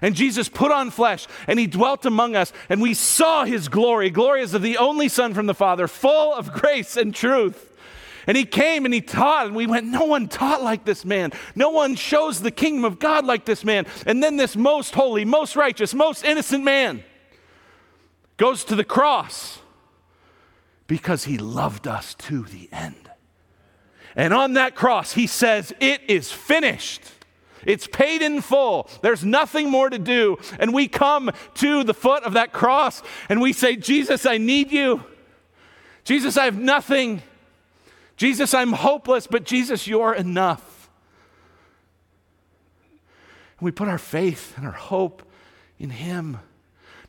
And 0.00 0.14
Jesus 0.14 0.48
put 0.48 0.70
on 0.70 0.92
flesh 0.92 1.26
and 1.48 1.58
he 1.58 1.66
dwelt 1.66 2.06
among 2.06 2.36
us, 2.36 2.52
and 2.68 2.80
we 2.80 2.94
saw 2.94 3.44
his 3.44 3.66
glory, 3.66 4.10
glory 4.10 4.42
as 4.42 4.54
of 4.54 4.62
the 4.62 4.78
only 4.78 5.08
Son 5.08 5.34
from 5.34 5.46
the 5.46 5.54
Father, 5.54 5.88
full 5.88 6.34
of 6.34 6.52
grace 6.52 6.96
and 6.96 7.12
truth. 7.12 7.76
And 8.28 8.36
he 8.36 8.44
came 8.44 8.84
and 8.84 8.94
he 8.94 9.00
taught, 9.00 9.46
and 9.46 9.56
we 9.56 9.66
went, 9.66 9.86
No 9.86 10.04
one 10.04 10.28
taught 10.28 10.62
like 10.62 10.84
this 10.84 11.04
man. 11.04 11.32
No 11.56 11.70
one 11.70 11.96
shows 11.96 12.40
the 12.40 12.52
kingdom 12.52 12.84
of 12.84 13.00
God 13.00 13.24
like 13.24 13.44
this 13.44 13.64
man. 13.64 13.86
And 14.06 14.22
then 14.22 14.36
this 14.36 14.54
most 14.54 14.94
holy, 14.94 15.24
most 15.24 15.56
righteous, 15.56 15.92
most 15.94 16.24
innocent 16.24 16.62
man 16.62 17.02
goes 18.36 18.62
to 18.66 18.76
the 18.76 18.84
cross 18.84 19.58
because 20.86 21.24
he 21.24 21.38
loved 21.38 21.86
us 21.86 22.14
to 22.14 22.42
the 22.42 22.68
end. 22.72 23.10
And 24.14 24.32
on 24.32 24.54
that 24.54 24.74
cross, 24.74 25.12
he 25.12 25.26
says, 25.26 25.74
It 25.80 26.00
is 26.08 26.32
finished. 26.32 27.02
It's 27.64 27.86
paid 27.86 28.22
in 28.22 28.40
full. 28.40 28.88
There's 29.02 29.24
nothing 29.24 29.70
more 29.70 29.90
to 29.90 29.98
do. 29.98 30.38
And 30.58 30.72
we 30.72 30.86
come 30.88 31.30
to 31.54 31.82
the 31.82 31.94
foot 31.94 32.22
of 32.22 32.34
that 32.34 32.52
cross 32.52 33.02
and 33.28 33.40
we 33.40 33.52
say, 33.52 33.74
Jesus, 33.74 34.24
I 34.24 34.38
need 34.38 34.70
you. 34.70 35.02
Jesus, 36.04 36.36
I 36.36 36.44
have 36.44 36.58
nothing. 36.58 37.22
Jesus, 38.16 38.54
I'm 38.54 38.72
hopeless, 38.72 39.26
but 39.26 39.44
Jesus, 39.44 39.86
you're 39.86 40.14
enough. 40.14 40.88
And 43.58 43.64
we 43.64 43.72
put 43.72 43.88
our 43.88 43.98
faith 43.98 44.54
and 44.56 44.64
our 44.64 44.72
hope 44.72 45.22
in 45.78 45.90
Him. 45.90 46.38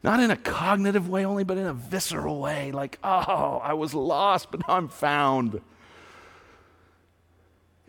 Not 0.07 0.21
in 0.21 0.31
a 0.31 0.37
cognitive 0.37 1.09
way 1.09 1.25
only, 1.25 1.43
but 1.43 1.57
in 1.57 1.65
a 1.65 1.73
visceral 1.73 2.39
way. 2.39 2.71
Like, 2.71 2.97
oh, 3.03 3.59
I 3.61 3.73
was 3.73 3.93
lost, 3.93 4.51
but 4.51 4.65
now 4.65 4.75
I'm 4.75 4.87
found. 4.87 5.59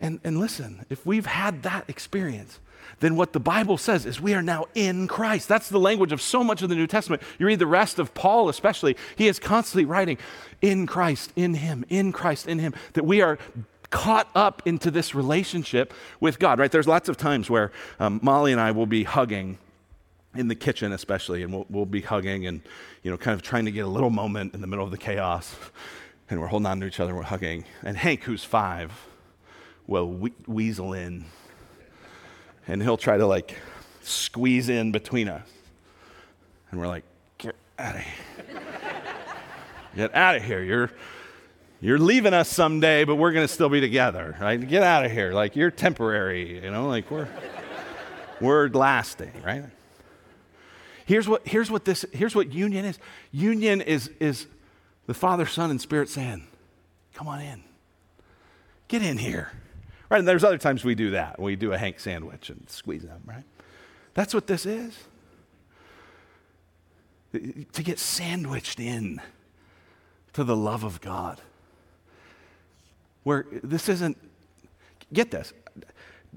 And, 0.01 0.19
and 0.25 0.37
listen, 0.37 0.85
if 0.89 1.05
we've 1.05 1.25
had 1.25 1.63
that 1.63 1.89
experience, 1.89 2.59
then 2.99 3.15
what 3.15 3.31
the 3.31 3.39
Bible 3.39 3.77
says 3.77 4.05
is 4.05 4.19
we 4.19 4.33
are 4.33 4.41
now 4.41 4.65
in 4.75 5.07
Christ. 5.07 5.47
That's 5.47 5.69
the 5.69 5.79
language 5.79 6.11
of 6.11 6.21
so 6.21 6.43
much 6.43 6.61
of 6.61 6.67
the 6.67 6.75
New 6.75 6.87
Testament. 6.87 7.23
You 7.37 7.45
read 7.45 7.59
the 7.59 7.65
rest 7.65 7.99
of 7.99 8.13
Paul, 8.13 8.49
especially, 8.49 8.97
he 9.15 9.29
is 9.29 9.39
constantly 9.39 9.85
writing, 9.85 10.17
in 10.61 10.87
Christ, 10.87 11.31
in 11.37 11.53
Him, 11.53 11.85
in 11.87 12.11
Christ, 12.11 12.49
in 12.49 12.59
Him, 12.59 12.73
that 12.95 13.05
we 13.05 13.21
are 13.21 13.39
caught 13.91 14.29
up 14.35 14.61
into 14.65 14.91
this 14.91 15.15
relationship 15.15 15.93
with 16.19 16.37
God, 16.37 16.59
right? 16.59 16.69
There's 16.69 16.85
lots 16.85 17.07
of 17.07 17.15
times 17.15 17.49
where 17.49 17.71
um, 17.97 18.19
Molly 18.21 18.51
and 18.51 18.59
I 18.59 18.71
will 18.71 18.87
be 18.87 19.05
hugging 19.05 19.57
in 20.35 20.47
the 20.47 20.55
kitchen 20.55 20.91
especially 20.91 21.43
and 21.43 21.51
we'll, 21.51 21.65
we'll, 21.69 21.85
be 21.85 22.01
hugging 22.01 22.45
and 22.45 22.61
you 23.03 23.09
know 23.09 23.17
kind 23.17 23.33
of 23.33 23.41
trying 23.41 23.65
to 23.65 23.71
get 23.71 23.85
a 23.85 23.87
little 23.87 24.09
moment 24.09 24.53
in 24.53 24.61
the 24.61 24.67
middle 24.67 24.85
of 24.85 24.91
the 24.91 24.97
chaos. 24.97 25.55
And 26.29 26.39
we're 26.39 26.47
holding 26.47 26.67
on 26.67 26.79
to 26.81 26.85
each 26.85 26.99
other 26.99 27.09
and 27.09 27.17
we're 27.17 27.23
hugging. 27.23 27.65
And 27.81 27.97
hank 27.97 28.23
who's 28.23 28.43
five 28.43 28.91
will 29.87 30.07
we- 30.07 30.33
weasel 30.45 30.93
in. 30.93 31.25
And 32.67 32.83
he'll 32.83 32.97
try 32.97 33.17
to 33.17 33.25
like 33.25 33.57
squeeze 34.03 34.69
in 34.69 34.91
between 34.91 35.27
us. 35.27 35.47
And 36.69 36.79
we're 36.79 36.87
like 36.87 37.03
get 37.39 37.55
out 37.79 37.95
of 37.95 38.01
here. 38.01 38.61
Get 39.95 40.13
out 40.13 40.35
of 40.35 40.43
here. 40.43 40.61
You're 40.61 40.91
you're 41.81 41.97
leaving 41.97 42.35
us 42.35 42.49
someday 42.49 43.05
but 43.05 43.15
we're 43.15 43.31
going 43.31 43.47
to 43.47 43.51
still 43.51 43.69
be 43.69 43.81
together 43.81 44.37
right? 44.39 44.55
Get 44.67 44.83
out 44.83 45.05
of 45.05 45.11
here. 45.11 45.33
Like 45.33 45.55
you're 45.55 45.71
temporary 45.71 46.63
you 46.63 46.69
know? 46.69 46.87
Like 46.87 47.09
we're 47.09 47.27
we're 48.39 48.67
lasting 48.67 49.31
right 49.43 49.63
Here's 51.09 51.27
what, 51.27 51.47
here's 51.47 51.71
what 51.71 51.85
this, 51.85 52.05
here's 52.13 52.35
what 52.35 52.53
union 52.53 52.85
is. 52.85 52.99
Union 53.31 53.81
is, 53.81 54.11
is 54.19 54.45
the 55.07 55.15
Father, 55.15 55.47
Son, 55.47 55.71
and 55.71 55.81
Spirit 55.81 56.07
saying, 56.07 56.45
come 57.15 57.27
on 57.27 57.41
in. 57.41 57.63
Get 58.87 59.01
in 59.01 59.17
here. 59.17 59.51
Right? 60.11 60.19
And 60.19 60.27
there's 60.27 60.43
other 60.43 60.59
times 60.59 60.83
we 60.83 60.93
do 60.93 61.09
that. 61.09 61.39
We 61.39 61.55
do 61.55 61.73
a 61.73 61.79
Hank 61.79 61.99
sandwich 61.99 62.51
and 62.51 62.69
squeeze 62.69 63.01
them, 63.01 63.23
right? 63.25 63.43
That's 64.13 64.35
what 64.35 64.45
this 64.45 64.67
is. 64.67 64.95
To 67.33 67.81
get 67.81 67.97
sandwiched 67.97 68.79
in 68.79 69.19
to 70.33 70.43
the 70.43 70.55
love 70.55 70.83
of 70.83 71.01
God. 71.01 71.41
Where 73.23 73.47
this 73.63 73.89
isn't, 73.89 74.15
get 75.11 75.31
this, 75.31 75.53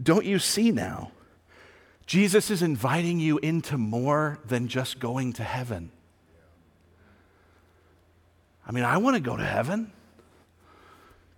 don't 0.03 0.25
you 0.25 0.39
see 0.39 0.71
now 0.71 1.13
Jesus 2.13 2.51
is 2.51 2.61
inviting 2.61 3.21
you 3.21 3.39
into 3.39 3.79
more 3.79 4.39
than 4.45 4.69
just 4.69 4.99
going 4.99 5.33
to 5.33 5.43
heaven. 5.43 5.91
I 8.69 8.73
mean, 8.73 8.85
I 8.85 8.99
want 8.99 9.17
to 9.17 9.23
go 9.23 9.35
to 9.35 9.43
heaven. 9.43 9.91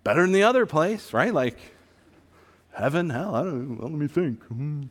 Better 0.03 0.23
than 0.23 0.33
the 0.33 0.43
other 0.43 0.65
place, 0.65 1.13
right? 1.13 1.33
Like 1.33 1.57
heaven, 2.73 3.09
hell, 3.09 3.35
I 3.35 3.43
don't 3.43 3.69
know. 3.69 3.75
Well, 3.79 3.89
let 3.89 3.97
me 3.97 4.07
think. 4.09 4.43
Hmm. 4.47 4.83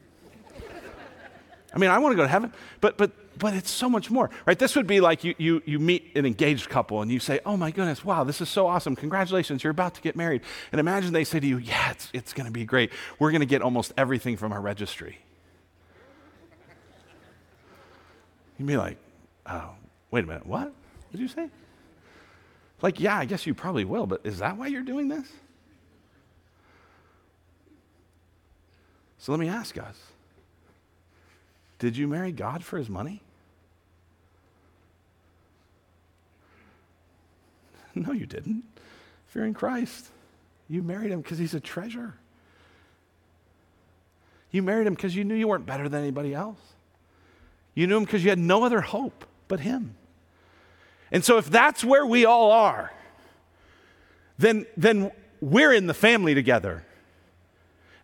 I 1.74 1.78
mean, 1.78 1.90
I 1.90 1.98
want 1.98 2.12
to 2.12 2.16
go 2.16 2.22
to 2.22 2.28
heaven, 2.28 2.54
but 2.80 2.96
but 2.96 3.10
but 3.38 3.52
it's 3.52 3.70
so 3.70 3.90
much 3.90 4.10
more, 4.10 4.30
right? 4.46 4.58
This 4.58 4.76
would 4.76 4.86
be 4.86 5.02
like 5.02 5.22
you, 5.22 5.34
you, 5.36 5.62
you 5.66 5.78
meet 5.78 6.16
an 6.16 6.24
engaged 6.24 6.70
couple 6.70 7.02
and 7.02 7.12
you 7.12 7.20
say, 7.20 7.40
Oh 7.44 7.58
my 7.58 7.70
goodness, 7.70 8.02
wow, 8.02 8.24
this 8.24 8.40
is 8.40 8.48
so 8.48 8.66
awesome. 8.66 8.96
Congratulations, 8.96 9.62
you're 9.62 9.72
about 9.72 9.96
to 9.96 10.00
get 10.00 10.16
married. 10.16 10.40
And 10.72 10.80
imagine 10.80 11.12
they 11.12 11.24
say 11.24 11.40
to 11.40 11.46
you, 11.46 11.58
Yeah, 11.58 11.90
it's, 11.90 12.08
it's 12.14 12.32
going 12.32 12.46
to 12.46 12.52
be 12.52 12.64
great. 12.64 12.90
We're 13.18 13.32
going 13.32 13.40
to 13.40 13.46
get 13.46 13.60
almost 13.60 13.92
everything 13.98 14.38
from 14.38 14.50
our 14.50 14.62
registry. 14.62 15.18
You'd 18.58 18.66
be 18.66 18.76
like, 18.76 18.98
oh, 19.46 19.70
wait 20.10 20.24
a 20.24 20.26
minute, 20.26 20.46
what 20.46 20.72
did 21.10 21.20
you 21.20 21.28
say? 21.28 21.48
Like, 22.82 23.00
yeah, 23.00 23.18
I 23.18 23.24
guess 23.24 23.46
you 23.46 23.54
probably 23.54 23.84
will, 23.84 24.06
but 24.06 24.20
is 24.24 24.38
that 24.38 24.56
why 24.56 24.66
you're 24.66 24.82
doing 24.82 25.08
this? 25.08 25.26
So 29.18 29.32
let 29.32 29.40
me 29.40 29.48
ask 29.48 29.78
us 29.78 29.96
Did 31.78 31.96
you 31.96 32.06
marry 32.06 32.30
God 32.30 32.62
for 32.62 32.78
his 32.78 32.90
money? 32.90 33.22
No, 37.96 38.10
you 38.12 38.26
didn't. 38.26 38.64
In 39.36 39.54
Christ, 39.54 40.08
you 40.68 40.82
married 40.82 41.10
him 41.10 41.20
because 41.20 41.38
he's 41.38 41.54
a 41.54 41.60
treasure. 41.60 42.14
You 44.50 44.62
married 44.62 44.86
him 44.86 44.94
because 44.94 45.16
you 45.16 45.24
knew 45.24 45.34
you 45.34 45.48
weren't 45.48 45.66
better 45.66 45.88
than 45.88 46.02
anybody 46.02 46.34
else. 46.34 46.73
You 47.74 47.86
knew 47.86 47.98
him 47.98 48.04
because 48.04 48.22
you 48.22 48.30
had 48.30 48.38
no 48.38 48.64
other 48.64 48.80
hope 48.80 49.24
but 49.48 49.60
him. 49.60 49.96
And 51.10 51.24
so, 51.24 51.38
if 51.38 51.48
that's 51.50 51.84
where 51.84 52.06
we 52.06 52.24
all 52.24 52.50
are, 52.50 52.92
then, 54.38 54.66
then 54.76 55.12
we're 55.40 55.72
in 55.72 55.86
the 55.86 55.94
family 55.94 56.34
together. 56.34 56.84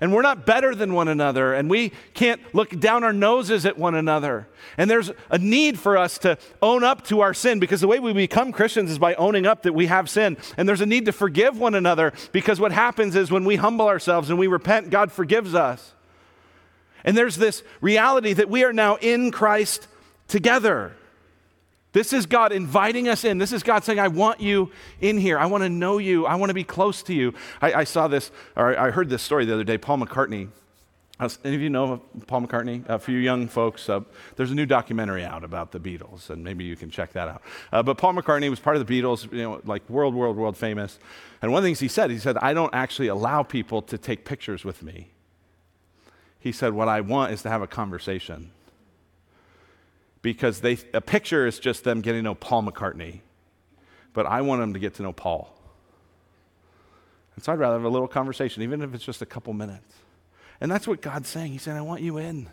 And 0.03 0.15
we're 0.15 0.23
not 0.23 0.47
better 0.47 0.75
than 0.75 0.95
one 0.95 1.09
another, 1.09 1.53
and 1.53 1.69
we 1.69 1.93
can't 2.15 2.41
look 2.55 2.79
down 2.81 3.05
our 3.05 3.13
noses 3.13 3.67
at 3.67 3.77
one 3.77 3.95
another. 3.95 4.49
And 4.79 4.91
there's 4.91 5.11
a 5.29 5.37
need 5.37 5.79
for 5.79 5.99
us 5.99 6.17
to 6.19 6.39
own 6.63 6.85
up 6.85 7.05
to 7.09 7.21
our 7.21 7.35
sin 7.35 7.61
because 7.61 7.83
the 7.83 7.87
way 7.87 8.01
we 8.01 8.15
become 8.15 8.51
Christians 8.51 8.91
is 8.91 8.99
by 8.99 9.15
owning 9.17 9.45
up 9.45 9.65
that 9.65 9.75
we 9.75 9.87
have 9.87 10.09
sin. 10.09 10.39
And 10.57 10.67
there's 10.67 10.81
a 10.81 10.87
need 10.87 11.05
to 11.05 11.13
forgive 11.13 11.59
one 11.59 11.75
another 11.75 12.15
because 12.33 12.59
what 12.59 12.73
happens 12.73 13.15
is 13.15 13.31
when 13.31 13.45
we 13.45 13.57
humble 13.57 13.89
ourselves 13.89 14.31
and 14.31 14.39
we 14.39 14.47
repent, 14.47 14.89
God 14.89 15.13
forgives 15.13 15.55
us. 15.55 15.93
And 17.05 17.17
there's 17.17 17.37
this 17.37 17.63
reality 17.81 18.33
that 18.35 18.49
we 18.49 18.65
are 18.65 18.73
now 18.73 18.97
in 18.97 19.31
Christ 19.31 19.89
together. 20.29 20.93
This 21.93 22.13
is 22.13 22.27
God 22.27 22.53
inviting 22.53 23.09
us 23.09 23.25
in. 23.25 23.39
This 23.39 23.53
is 23.53 23.63
God 23.63 23.83
saying, 23.83 23.99
I 23.99 24.09
want 24.09 24.41
you 24.41 24.71
in 25.01 25.19
here. 25.19 25.39
I 25.39 25.47
want 25.47 25.65
to 25.65 25.69
know 25.69 25.99
you. 25.99 26.25
I 26.25 26.37
want 26.37 26.51
to 26.51 26.55
be 26.55 26.63
close 26.63 27.03
to 27.05 27.15
you. 27.15 27.35
I, 27.61 27.73
I 27.73 27.85
saw 27.85 28.07
this, 28.07 28.31
or 28.55 28.79
I 28.79 28.91
heard 28.91 29.09
this 29.09 29.23
story 29.23 29.45
the 29.45 29.55
other 29.55 29.65
day. 29.65 29.77
Paul 29.77 29.99
McCartney. 29.99 30.49
Any 31.45 31.55
of 31.55 31.61
you 31.61 31.69
know 31.69 32.01
Paul 32.29 32.43
McCartney? 32.43 32.89
Uh, 32.89 32.97
for 32.97 33.11
you 33.11 33.19
young 33.19 33.47
folks, 33.47 33.91
uh, 33.91 34.01
there's 34.37 34.53
a 34.53 34.55
new 34.55 34.65
documentary 34.65 35.23
out 35.23 35.45
about 35.45 35.71
the 35.71 35.79
Beatles, 35.79 36.31
and 36.31 36.43
maybe 36.43 36.65
you 36.65 36.77
can 36.77 36.91
check 36.91 37.13
that 37.13 37.29
out. 37.29 37.43
Uh, 37.71 37.83
but 37.83 37.99
Paul 37.99 38.15
McCartney 38.15 38.49
was 38.49 38.59
part 38.59 38.77
of 38.77 38.87
the 38.87 39.03
Beatles, 39.03 39.31
you 39.31 39.43
know, 39.43 39.61
like 39.67 39.89
world, 39.91 40.15
world, 40.15 40.37
world 40.37 40.57
famous. 40.57 40.99
And 41.43 41.53
one 41.53 41.59
of 41.59 41.65
the 41.65 41.69
things 41.69 41.81
he 41.81 41.89
said, 41.89 42.11
he 42.11 42.19
said, 42.19 42.39
I 42.39 42.55
don't 42.55 42.75
actually 42.75 43.09
allow 43.09 43.43
people 43.43 43.83
to 43.83 43.99
take 43.99 44.25
pictures 44.25 44.65
with 44.65 44.83
me. 44.83 45.11
He 46.41 46.53
said, 46.53 46.73
What 46.73 46.89
I 46.89 47.03
want 47.03 47.33
is 47.33 47.43
to 47.43 47.51
have 47.51 47.63
a 47.63 47.67
conversation 47.67 48.51
because 50.23 50.61
they, 50.61 50.79
a 50.93 51.01
picture 51.01 51.47
is 51.47 51.59
just 51.59 51.85
them 51.85 52.01
getting 52.01 52.21
to 52.21 52.25
know 52.25 52.35
Paul 52.35 52.65
McCartney, 52.65 53.21
but 54.13 54.27
I 54.27 54.43
want 54.43 54.61
them 54.61 54.75
to 54.75 54.79
get 54.79 54.95
to 54.95 55.03
know 55.03 55.13
Paul. 55.13 55.55
And 57.37 57.45
so 57.45 57.53
I'd 57.53 57.59
rather 57.59 57.77
have 57.77 57.85
a 57.85 57.89
little 57.89 58.09
conversation, 58.09 58.63
even 58.63 58.83
if 58.83 58.95
it's 58.95 59.05
just 59.05 59.23
a 59.23 59.27
couple 59.27 59.53
minutes. 59.55 59.95
And 60.61 60.71
that's 60.71 60.87
what 60.87 61.01
God's 61.01 61.29
saying. 61.29 61.53
He's 61.53 61.63
saying, 61.63 61.77
I 61.77 61.83
want 61.83 62.03
you 62.03 62.19
in. 62.19 62.49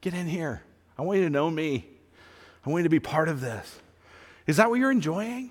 Get 0.00 0.14
in 0.14 0.26
here. 0.26 0.62
I 0.96 1.02
want 1.02 1.18
you 1.18 1.24
to 1.24 1.30
know 1.30 1.50
me. 1.50 1.86
I 2.64 2.70
want 2.70 2.80
you 2.80 2.84
to 2.84 2.90
be 2.90 3.00
part 3.00 3.28
of 3.28 3.40
this. 3.40 3.80
Is 4.46 4.56
that 4.56 4.70
what 4.70 4.78
you're 4.78 4.90
enjoying? 4.90 5.50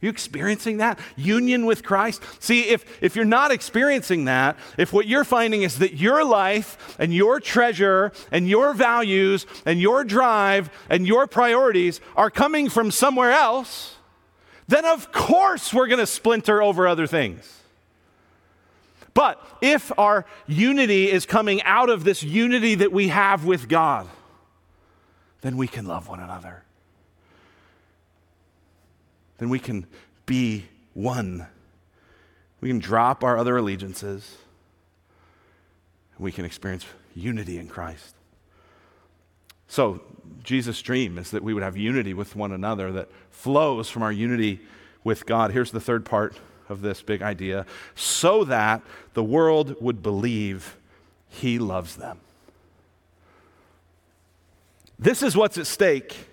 You 0.00 0.10
experiencing 0.10 0.76
that? 0.78 0.98
Union 1.16 1.64
with 1.64 1.82
Christ? 1.82 2.22
See, 2.38 2.68
if, 2.68 3.02
if 3.02 3.16
you're 3.16 3.24
not 3.24 3.50
experiencing 3.50 4.26
that, 4.26 4.58
if 4.76 4.92
what 4.92 5.06
you're 5.06 5.24
finding 5.24 5.62
is 5.62 5.78
that 5.78 5.94
your 5.94 6.22
life 6.22 6.96
and 6.98 7.14
your 7.14 7.40
treasure 7.40 8.12
and 8.30 8.46
your 8.46 8.74
values 8.74 9.46
and 9.64 9.80
your 9.80 10.04
drive 10.04 10.68
and 10.90 11.06
your 11.06 11.26
priorities 11.26 12.00
are 12.14 12.30
coming 12.30 12.68
from 12.68 12.90
somewhere 12.90 13.32
else, 13.32 13.96
then 14.68 14.84
of 14.84 15.12
course 15.12 15.72
we're 15.72 15.86
going 15.86 16.00
to 16.00 16.06
splinter 16.06 16.62
over 16.62 16.86
other 16.86 17.06
things. 17.06 17.60
But 19.14 19.42
if 19.62 19.98
our 19.98 20.26
unity 20.46 21.10
is 21.10 21.24
coming 21.24 21.62
out 21.62 21.88
of 21.88 22.04
this 22.04 22.22
unity 22.22 22.74
that 22.74 22.92
we 22.92 23.08
have 23.08 23.46
with 23.46 23.66
God, 23.66 24.06
then 25.40 25.56
we 25.56 25.66
can 25.66 25.86
love 25.86 26.06
one 26.06 26.20
another 26.20 26.65
then 29.38 29.48
we 29.48 29.58
can 29.58 29.86
be 30.24 30.66
one. 30.94 31.46
We 32.60 32.68
can 32.68 32.78
drop 32.78 33.22
our 33.22 33.36
other 33.36 33.56
allegiances. 33.56 34.36
We 36.18 36.32
can 36.32 36.44
experience 36.44 36.86
unity 37.14 37.58
in 37.58 37.68
Christ. 37.68 38.14
So, 39.68 40.00
Jesus' 40.42 40.80
dream 40.80 41.18
is 41.18 41.30
that 41.32 41.42
we 41.42 41.54
would 41.54 41.62
have 41.62 41.76
unity 41.76 42.14
with 42.14 42.36
one 42.36 42.52
another 42.52 42.92
that 42.92 43.08
flows 43.30 43.90
from 43.90 44.02
our 44.02 44.12
unity 44.12 44.60
with 45.04 45.26
God. 45.26 45.50
Here's 45.50 45.70
the 45.70 45.80
third 45.80 46.04
part 46.04 46.36
of 46.68 46.82
this 46.82 47.02
big 47.02 47.22
idea 47.22 47.66
so 47.94 48.44
that 48.44 48.82
the 49.14 49.22
world 49.22 49.76
would 49.80 50.02
believe 50.02 50.76
He 51.28 51.58
loves 51.58 51.96
them. 51.96 52.20
This 54.98 55.22
is 55.22 55.36
what's 55.36 55.58
at 55.58 55.66
stake 55.66 56.26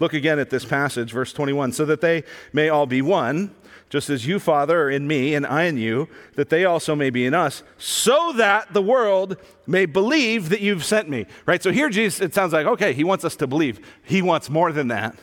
Look 0.00 0.12
again 0.12 0.38
at 0.38 0.50
this 0.50 0.64
passage, 0.64 1.12
verse 1.12 1.32
21. 1.32 1.72
So 1.72 1.84
that 1.84 2.00
they 2.00 2.24
may 2.52 2.68
all 2.68 2.86
be 2.86 3.02
one, 3.02 3.54
just 3.90 4.10
as 4.10 4.26
you, 4.26 4.40
Father, 4.40 4.82
are 4.82 4.90
in 4.90 5.06
me 5.06 5.34
and 5.34 5.46
I 5.46 5.64
in 5.64 5.76
you, 5.76 6.08
that 6.34 6.48
they 6.48 6.64
also 6.64 6.96
may 6.96 7.10
be 7.10 7.26
in 7.26 7.34
us, 7.34 7.62
so 7.78 8.32
that 8.36 8.72
the 8.72 8.82
world 8.82 9.36
may 9.66 9.86
believe 9.86 10.48
that 10.48 10.60
you've 10.60 10.84
sent 10.84 11.08
me. 11.08 11.26
Right? 11.46 11.62
So 11.62 11.70
here, 11.70 11.88
Jesus, 11.88 12.20
it 12.20 12.34
sounds 12.34 12.52
like, 12.52 12.66
okay, 12.66 12.92
he 12.92 13.04
wants 13.04 13.24
us 13.24 13.36
to 13.36 13.46
believe. 13.46 13.78
He 14.02 14.20
wants 14.20 14.50
more 14.50 14.72
than 14.72 14.88
that. 14.88 15.16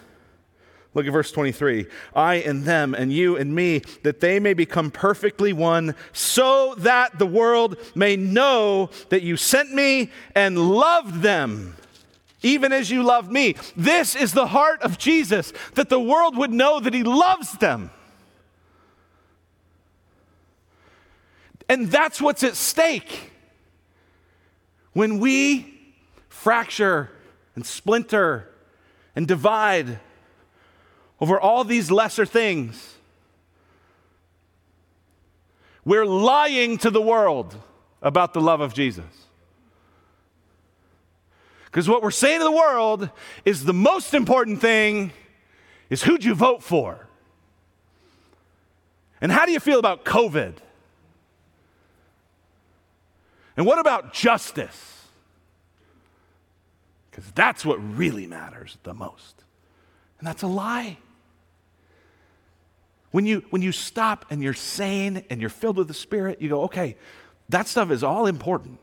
Look 0.93 1.05
at 1.05 1.13
verse 1.13 1.31
23. 1.31 1.85
I 2.15 2.35
and 2.35 2.63
them, 2.63 2.93
and 2.93 3.13
you 3.13 3.37
and 3.37 3.55
me, 3.55 3.81
that 4.03 4.19
they 4.19 4.39
may 4.39 4.53
become 4.53 4.91
perfectly 4.91 5.53
one, 5.53 5.95
so 6.11 6.75
that 6.79 7.17
the 7.17 7.25
world 7.25 7.77
may 7.95 8.17
know 8.17 8.89
that 9.09 9.21
you 9.21 9.37
sent 9.37 9.73
me 9.73 10.11
and 10.35 10.57
loved 10.57 11.21
them 11.21 11.77
even 12.41 12.71
as 12.71 12.89
you 12.89 13.03
love 13.03 13.31
me. 13.31 13.55
This 13.75 14.15
is 14.15 14.33
the 14.33 14.47
heart 14.47 14.81
of 14.81 14.97
Jesus, 14.97 15.53
that 15.75 15.89
the 15.89 15.99
world 15.99 16.37
would 16.37 16.51
know 16.51 16.79
that 16.79 16.93
he 16.93 17.03
loves 17.03 17.53
them. 17.53 17.91
And 21.69 21.89
that's 21.89 22.21
what's 22.21 22.43
at 22.43 22.55
stake. 22.55 23.31
When 24.93 25.19
we 25.19 25.93
fracture 26.27 27.09
and 27.55 27.65
splinter 27.65 28.49
and 29.15 29.27
divide 29.27 29.99
over 31.19 31.39
all 31.39 31.63
these 31.63 31.91
lesser 31.91 32.25
things, 32.25 32.95
we're 35.85 36.05
lying 36.05 36.77
to 36.79 36.89
the 36.89 37.01
world 37.01 37.55
about 38.01 38.33
the 38.33 38.41
love 38.41 38.59
of 38.59 38.73
Jesus. 38.73 39.05
Because 41.71 41.87
what 41.87 42.03
we're 42.03 42.11
saying 42.11 42.39
to 42.39 42.43
the 42.43 42.51
world 42.51 43.09
is 43.45 43.63
the 43.63 43.73
most 43.73 44.13
important 44.13 44.59
thing 44.59 45.13
is 45.89 46.03
who'd 46.03 46.23
you 46.23 46.35
vote 46.35 46.61
for? 46.61 47.07
And 49.21 49.31
how 49.31 49.45
do 49.45 49.53
you 49.53 49.59
feel 49.59 49.79
about 49.79 50.03
COVID? 50.03 50.55
And 53.55 53.65
what 53.65 53.79
about 53.79 54.13
justice? 54.13 55.07
Because 57.09 57.31
that's 57.31 57.63
what 57.63 57.77
really 57.77 58.27
matters 58.27 58.77
the 58.83 58.93
most. 58.93 59.43
And 60.19 60.27
that's 60.27 60.43
a 60.43 60.47
lie. 60.47 60.97
When 63.11 63.25
you, 63.25 63.45
when 63.49 63.61
you 63.61 63.71
stop 63.71 64.25
and 64.29 64.43
you're 64.43 64.53
sane 64.53 65.23
and 65.29 65.39
you're 65.39 65.49
filled 65.49 65.77
with 65.77 65.87
the 65.87 65.93
Spirit, 65.93 66.41
you 66.41 66.49
go, 66.49 66.63
okay, 66.63 66.97
that 67.49 67.67
stuff 67.67 67.91
is 67.91 68.03
all 68.03 68.25
important. 68.25 68.79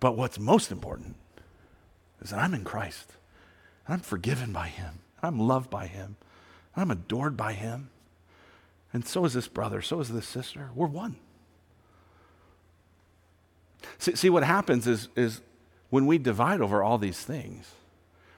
But 0.00 0.16
what's 0.16 0.38
most 0.38 0.70
important 0.70 1.16
is 2.20 2.30
that 2.30 2.38
I'm 2.38 2.54
in 2.54 2.64
Christ. 2.64 3.12
I'm 3.88 4.00
forgiven 4.00 4.52
by 4.52 4.68
Him. 4.68 5.00
I'm 5.22 5.38
loved 5.38 5.70
by 5.70 5.86
Him. 5.86 6.16
I'm 6.76 6.90
adored 6.90 7.36
by 7.36 7.52
Him. 7.54 7.90
And 8.92 9.06
so 9.06 9.24
is 9.24 9.34
this 9.34 9.48
brother. 9.48 9.80
So 9.82 10.00
is 10.00 10.08
this 10.08 10.26
sister. 10.26 10.70
We're 10.74 10.86
one. 10.86 11.16
See, 13.98 14.14
see 14.14 14.30
what 14.30 14.42
happens 14.42 14.86
is, 14.86 15.08
is 15.16 15.40
when 15.90 16.06
we 16.06 16.18
divide 16.18 16.60
over 16.60 16.82
all 16.82 16.98
these 16.98 17.20
things, 17.20 17.72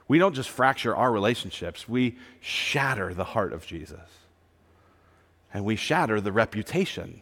we 0.07 0.17
don't 0.17 0.33
just 0.33 0.49
fracture 0.49 0.95
our 0.95 1.11
relationships, 1.11 1.87
we 1.87 2.17
shatter 2.39 3.13
the 3.13 3.23
heart 3.23 3.53
of 3.53 3.65
Jesus. 3.65 3.99
And 5.53 5.65
we 5.65 5.75
shatter 5.75 6.21
the 6.21 6.31
reputation 6.31 7.21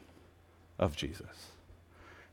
of 0.77 0.95
Jesus. 0.95 1.46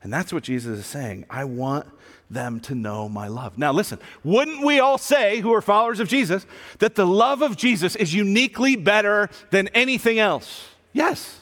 And 0.05 0.13
that's 0.13 0.31
what 0.31 0.43
Jesus 0.43 0.77
is 0.77 0.85
saying. 0.85 1.25
I 1.31 1.45
want 1.45 1.87
them 2.29 2.59
to 2.59 2.75
know 2.75 3.09
my 3.09 3.27
love. 3.27 3.57
Now, 3.57 3.71
listen, 3.71 3.97
wouldn't 4.23 4.63
we 4.63 4.79
all 4.79 4.99
say, 4.99 5.39
who 5.39 5.51
are 5.51 5.63
followers 5.63 5.99
of 5.99 6.07
Jesus, 6.07 6.45
that 6.77 6.93
the 6.93 7.07
love 7.07 7.41
of 7.41 7.57
Jesus 7.57 7.95
is 7.95 8.13
uniquely 8.13 8.75
better 8.75 9.31
than 9.49 9.67
anything 9.69 10.19
else? 10.19 10.69
Yes. 10.93 11.39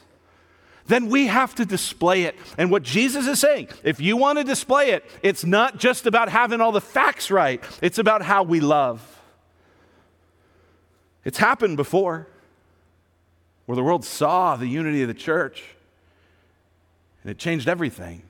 Then 0.87 1.09
we 1.09 1.27
have 1.27 1.53
to 1.55 1.65
display 1.65 2.23
it. 2.23 2.37
And 2.57 2.71
what 2.71 2.83
Jesus 2.83 3.27
is 3.27 3.37
saying, 3.37 3.67
if 3.83 3.99
you 3.99 4.15
want 4.15 4.37
to 4.37 4.45
display 4.45 4.91
it, 4.91 5.03
it's 5.21 5.43
not 5.43 5.77
just 5.77 6.07
about 6.07 6.29
having 6.29 6.61
all 6.61 6.71
the 6.71 6.79
facts 6.79 7.29
right, 7.29 7.61
it's 7.81 7.97
about 7.97 8.21
how 8.21 8.43
we 8.43 8.61
love. 8.61 9.21
It's 11.25 11.37
happened 11.37 11.75
before 11.75 12.29
where 13.65 13.75
the 13.75 13.83
world 13.83 14.05
saw 14.05 14.55
the 14.55 14.67
unity 14.67 15.01
of 15.01 15.09
the 15.09 15.13
church 15.13 15.65
and 17.23 17.29
it 17.29 17.37
changed 17.37 17.67
everything. 17.67 18.23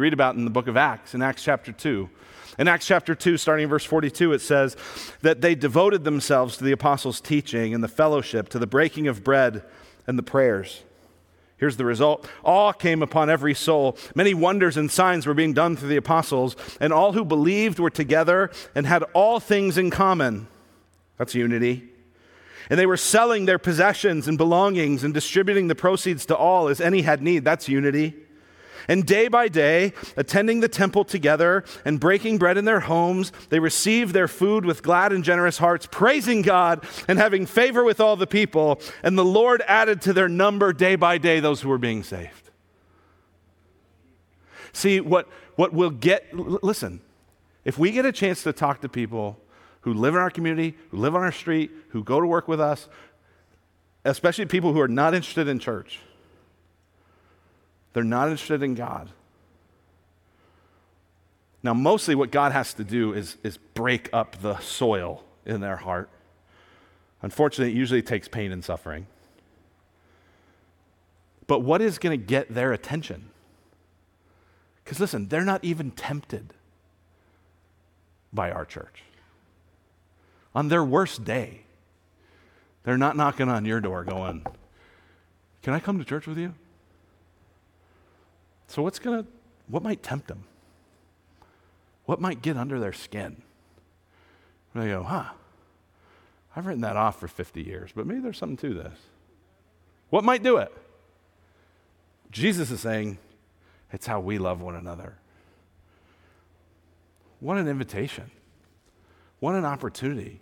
You 0.00 0.04
read 0.04 0.14
about 0.14 0.34
in 0.34 0.46
the 0.46 0.50
book 0.50 0.66
of 0.66 0.78
Acts, 0.78 1.14
in 1.14 1.20
Acts 1.20 1.44
chapter 1.44 1.72
2. 1.72 2.08
In 2.58 2.68
Acts 2.68 2.86
chapter 2.86 3.14
2, 3.14 3.36
starting 3.36 3.64
in 3.64 3.68
verse 3.68 3.84
42, 3.84 4.32
it 4.32 4.40
says 4.40 4.74
that 5.20 5.42
they 5.42 5.54
devoted 5.54 6.04
themselves 6.04 6.56
to 6.56 6.64
the 6.64 6.72
apostles' 6.72 7.20
teaching 7.20 7.74
and 7.74 7.84
the 7.84 7.88
fellowship, 7.88 8.48
to 8.48 8.58
the 8.58 8.66
breaking 8.66 9.08
of 9.08 9.22
bread 9.22 9.62
and 10.06 10.18
the 10.18 10.22
prayers. 10.22 10.84
Here's 11.58 11.76
the 11.76 11.84
result 11.84 12.26
awe 12.42 12.72
came 12.72 13.02
upon 13.02 13.28
every 13.28 13.52
soul. 13.52 13.98
Many 14.14 14.32
wonders 14.32 14.78
and 14.78 14.90
signs 14.90 15.26
were 15.26 15.34
being 15.34 15.52
done 15.52 15.76
through 15.76 15.90
the 15.90 15.98
apostles, 15.98 16.56
and 16.80 16.94
all 16.94 17.12
who 17.12 17.22
believed 17.22 17.78
were 17.78 17.90
together 17.90 18.50
and 18.74 18.86
had 18.86 19.02
all 19.12 19.38
things 19.38 19.76
in 19.76 19.90
common. 19.90 20.48
That's 21.18 21.34
unity. 21.34 21.90
And 22.70 22.80
they 22.80 22.86
were 22.86 22.96
selling 22.96 23.44
their 23.44 23.58
possessions 23.58 24.28
and 24.28 24.38
belongings 24.38 25.04
and 25.04 25.12
distributing 25.12 25.68
the 25.68 25.74
proceeds 25.74 26.24
to 26.24 26.36
all 26.38 26.68
as 26.68 26.80
any 26.80 27.02
had 27.02 27.20
need. 27.20 27.44
That's 27.44 27.68
unity. 27.68 28.14
And 28.88 29.06
day 29.06 29.28
by 29.28 29.48
day, 29.48 29.92
attending 30.16 30.60
the 30.60 30.68
temple 30.68 31.04
together 31.04 31.64
and 31.84 32.00
breaking 32.00 32.38
bread 32.38 32.56
in 32.56 32.64
their 32.64 32.80
homes, 32.80 33.32
they 33.48 33.58
received 33.58 34.14
their 34.14 34.28
food 34.28 34.64
with 34.64 34.82
glad 34.82 35.12
and 35.12 35.24
generous 35.24 35.58
hearts, 35.58 35.88
praising 35.90 36.42
God 36.42 36.84
and 37.08 37.18
having 37.18 37.46
favor 37.46 37.84
with 37.84 38.00
all 38.00 38.16
the 38.16 38.26
people. 38.26 38.80
And 39.02 39.16
the 39.16 39.24
Lord 39.24 39.62
added 39.66 40.00
to 40.02 40.12
their 40.12 40.28
number 40.28 40.72
day 40.72 40.96
by 40.96 41.18
day 41.18 41.40
those 41.40 41.60
who 41.60 41.68
were 41.68 41.78
being 41.78 42.02
saved. 42.02 42.50
See, 44.72 45.00
what, 45.00 45.28
what 45.56 45.72
we'll 45.72 45.90
get, 45.90 46.32
listen, 46.32 47.00
if 47.64 47.78
we 47.78 47.90
get 47.90 48.06
a 48.06 48.12
chance 48.12 48.42
to 48.44 48.52
talk 48.52 48.80
to 48.80 48.88
people 48.88 49.38
who 49.82 49.94
live 49.94 50.14
in 50.14 50.20
our 50.20 50.30
community, 50.30 50.76
who 50.90 50.98
live 50.98 51.14
on 51.14 51.22
our 51.22 51.32
street, 51.32 51.70
who 51.88 52.04
go 52.04 52.20
to 52.20 52.26
work 52.26 52.48
with 52.48 52.60
us, 52.60 52.88
especially 54.04 54.46
people 54.46 54.72
who 54.72 54.80
are 54.80 54.88
not 54.88 55.14
interested 55.14 55.48
in 55.48 55.58
church, 55.58 56.00
they're 57.92 58.04
not 58.04 58.28
interested 58.28 58.62
in 58.62 58.74
God. 58.74 59.10
Now, 61.62 61.74
mostly 61.74 62.14
what 62.14 62.30
God 62.30 62.52
has 62.52 62.72
to 62.74 62.84
do 62.84 63.12
is, 63.12 63.36
is 63.42 63.58
break 63.58 64.08
up 64.12 64.40
the 64.40 64.58
soil 64.60 65.24
in 65.44 65.60
their 65.60 65.76
heart. 65.76 66.08
Unfortunately, 67.22 67.72
it 67.72 67.76
usually 67.76 68.02
takes 68.02 68.28
pain 68.28 68.50
and 68.50 68.64
suffering. 68.64 69.06
But 71.46 71.60
what 71.60 71.82
is 71.82 71.98
going 71.98 72.18
to 72.18 72.24
get 72.24 72.54
their 72.54 72.72
attention? 72.72 73.30
Because 74.84 75.00
listen, 75.00 75.28
they're 75.28 75.44
not 75.44 75.62
even 75.64 75.90
tempted 75.90 76.54
by 78.32 78.50
our 78.50 78.64
church. 78.64 79.02
On 80.54 80.68
their 80.68 80.84
worst 80.84 81.24
day, 81.24 81.62
they're 82.84 82.96
not 82.96 83.16
knocking 83.16 83.48
on 83.48 83.64
your 83.64 83.80
door 83.80 84.04
going, 84.04 84.46
Can 85.62 85.74
I 85.74 85.80
come 85.80 85.98
to 85.98 86.04
church 86.04 86.26
with 86.26 86.38
you? 86.38 86.54
So, 88.70 88.82
what's 88.82 89.00
going 89.00 89.24
to, 89.24 89.28
what 89.66 89.82
might 89.82 90.00
tempt 90.00 90.28
them? 90.28 90.44
What 92.04 92.20
might 92.20 92.40
get 92.40 92.56
under 92.56 92.78
their 92.78 92.92
skin? 92.92 93.42
And 94.72 94.82
they 94.82 94.86
go, 94.86 95.02
huh, 95.02 95.24
I've 96.54 96.66
written 96.66 96.82
that 96.82 96.96
off 96.96 97.18
for 97.18 97.26
50 97.26 97.62
years, 97.62 97.90
but 97.92 98.06
maybe 98.06 98.20
there's 98.20 98.38
something 98.38 98.56
to 98.58 98.72
this. 98.72 98.96
What 100.10 100.22
might 100.22 100.44
do 100.44 100.58
it? 100.58 100.72
Jesus 102.30 102.70
is 102.70 102.78
saying, 102.78 103.18
it's 103.92 104.06
how 104.06 104.20
we 104.20 104.38
love 104.38 104.60
one 104.60 104.76
another. 104.76 105.14
What 107.40 107.58
an 107.58 107.66
invitation. 107.66 108.30
What 109.40 109.56
an 109.56 109.64
opportunity. 109.64 110.38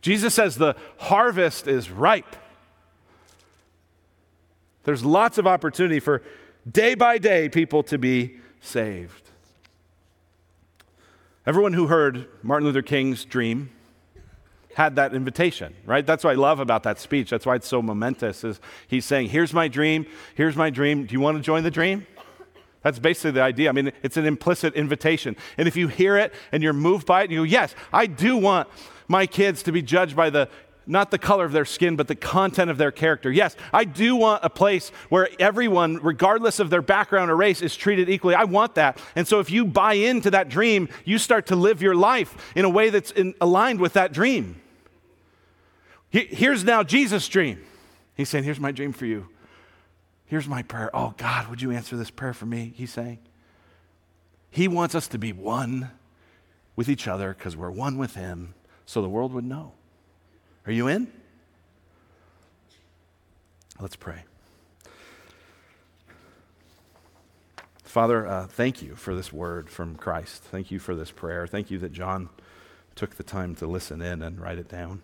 Jesus 0.00 0.34
says 0.34 0.56
the 0.56 0.74
harvest 0.96 1.68
is 1.68 1.88
ripe. 1.88 2.34
There's 4.82 5.04
lots 5.04 5.38
of 5.38 5.46
opportunity 5.46 6.00
for 6.00 6.20
day 6.70 6.94
by 6.94 7.18
day 7.18 7.48
people 7.48 7.82
to 7.84 7.98
be 7.98 8.36
saved. 8.60 9.30
Everyone 11.46 11.74
who 11.74 11.88
heard 11.88 12.26
Martin 12.42 12.66
Luther 12.66 12.82
King's 12.82 13.24
dream 13.24 13.70
had 14.74 14.96
that 14.96 15.14
invitation, 15.14 15.74
right? 15.84 16.04
That's 16.04 16.24
what 16.24 16.30
I 16.30 16.34
love 16.34 16.58
about 16.58 16.82
that 16.84 16.98
speech. 16.98 17.30
That's 17.30 17.46
why 17.46 17.54
it's 17.56 17.68
so 17.68 17.80
momentous 17.80 18.42
is 18.42 18.60
he's 18.88 19.04
saying, 19.04 19.28
"Here's 19.28 19.52
my 19.52 19.68
dream. 19.68 20.06
Here's 20.34 20.56
my 20.56 20.70
dream. 20.70 21.06
Do 21.06 21.12
you 21.12 21.20
want 21.20 21.36
to 21.36 21.42
join 21.42 21.62
the 21.62 21.70
dream?" 21.70 22.06
That's 22.84 22.98
basically 22.98 23.32
the 23.32 23.40
idea. 23.40 23.70
I 23.70 23.72
mean, 23.72 23.92
it's 24.02 24.18
an 24.18 24.26
implicit 24.26 24.74
invitation. 24.74 25.36
And 25.56 25.66
if 25.66 25.74
you 25.74 25.88
hear 25.88 26.18
it 26.18 26.34
and 26.52 26.62
you're 26.62 26.74
moved 26.74 27.06
by 27.06 27.22
it, 27.22 27.30
you 27.30 27.38
go, 27.38 27.42
Yes, 27.42 27.74
I 27.92 28.06
do 28.06 28.36
want 28.36 28.68
my 29.08 29.26
kids 29.26 29.62
to 29.64 29.72
be 29.72 29.80
judged 29.80 30.14
by 30.14 30.28
the 30.30 30.50
not 30.86 31.10
the 31.10 31.18
color 31.18 31.44
of 31.44 31.52
their 31.52 31.64
skin, 31.64 31.96
but 31.96 32.08
the 32.08 32.14
content 32.14 32.70
of 32.70 32.78
their 32.78 32.90
character. 32.90 33.30
Yes, 33.30 33.56
I 33.72 33.84
do 33.84 34.16
want 34.16 34.44
a 34.44 34.50
place 34.50 34.90
where 35.08 35.28
everyone, 35.38 35.96
regardless 36.02 36.60
of 36.60 36.70
their 36.70 36.82
background 36.82 37.30
or 37.30 37.36
race, 37.36 37.62
is 37.62 37.76
treated 37.76 38.08
equally. 38.08 38.34
I 38.34 38.44
want 38.44 38.74
that. 38.74 39.00
And 39.16 39.26
so 39.26 39.40
if 39.40 39.50
you 39.50 39.64
buy 39.64 39.94
into 39.94 40.30
that 40.32 40.48
dream, 40.48 40.88
you 41.04 41.18
start 41.18 41.46
to 41.46 41.56
live 41.56 41.82
your 41.82 41.94
life 41.94 42.52
in 42.54 42.64
a 42.64 42.70
way 42.70 42.90
that's 42.90 43.10
in, 43.10 43.34
aligned 43.40 43.80
with 43.80 43.94
that 43.94 44.12
dream. 44.12 44.60
Here's 46.10 46.62
now 46.62 46.84
Jesus' 46.84 47.26
dream. 47.26 47.64
He's 48.16 48.28
saying, 48.28 48.44
Here's 48.44 48.60
my 48.60 48.70
dream 48.70 48.92
for 48.92 49.04
you. 49.04 49.28
Here's 50.26 50.46
my 50.46 50.62
prayer. 50.62 50.90
Oh, 50.94 51.14
God, 51.16 51.48
would 51.48 51.60
you 51.60 51.72
answer 51.72 51.96
this 51.96 52.10
prayer 52.10 52.32
for 52.32 52.46
me? 52.46 52.72
He's 52.76 52.92
saying. 52.92 53.18
He 54.50 54.68
wants 54.68 54.94
us 54.94 55.08
to 55.08 55.18
be 55.18 55.32
one 55.32 55.90
with 56.76 56.88
each 56.88 57.08
other 57.08 57.34
because 57.34 57.56
we're 57.56 57.70
one 57.70 57.98
with 57.98 58.14
Him 58.14 58.54
so 58.86 59.02
the 59.02 59.08
world 59.08 59.32
would 59.32 59.44
know. 59.44 59.72
Are 60.66 60.72
you 60.72 60.88
in? 60.88 61.12
Let's 63.78 63.96
pray. 63.96 64.22
Father, 67.82 68.26
uh, 68.26 68.46
thank 68.46 68.82
you 68.82 68.96
for 68.96 69.14
this 69.14 69.32
word 69.32 69.68
from 69.68 69.94
Christ. 69.94 70.42
Thank 70.42 70.70
you 70.70 70.78
for 70.78 70.94
this 70.94 71.10
prayer. 71.10 71.46
Thank 71.46 71.70
you 71.70 71.78
that 71.78 71.92
John 71.92 72.28
took 72.94 73.16
the 73.16 73.22
time 73.22 73.54
to 73.56 73.66
listen 73.66 74.00
in 74.00 74.22
and 74.22 74.40
write 74.40 74.58
it 74.58 74.68
down. 74.68 75.02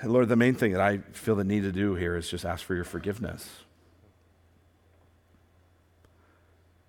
And 0.00 0.12
Lord, 0.12 0.28
the 0.28 0.36
main 0.36 0.54
thing 0.54 0.72
that 0.72 0.80
I 0.80 0.98
feel 1.12 1.34
the 1.34 1.44
need 1.44 1.62
to 1.62 1.72
do 1.72 1.94
here 1.94 2.16
is 2.16 2.28
just 2.30 2.44
ask 2.44 2.64
for 2.64 2.74
your 2.74 2.84
forgiveness. 2.84 3.64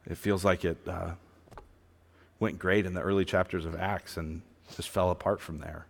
It 0.06 0.18
feels 0.18 0.46
like 0.46 0.64
it 0.64 0.78
uh, 0.88 1.12
went 2.40 2.60
great 2.60 2.86
in 2.86 2.94
the 2.94 3.02
early 3.02 3.26
chapters 3.26 3.66
of 3.66 3.76
Acts 3.76 4.18
and 4.18 4.44
just 4.76 4.90
fell 4.90 5.10
apart 5.10 5.42
from 5.42 5.60
there. 5.60 5.88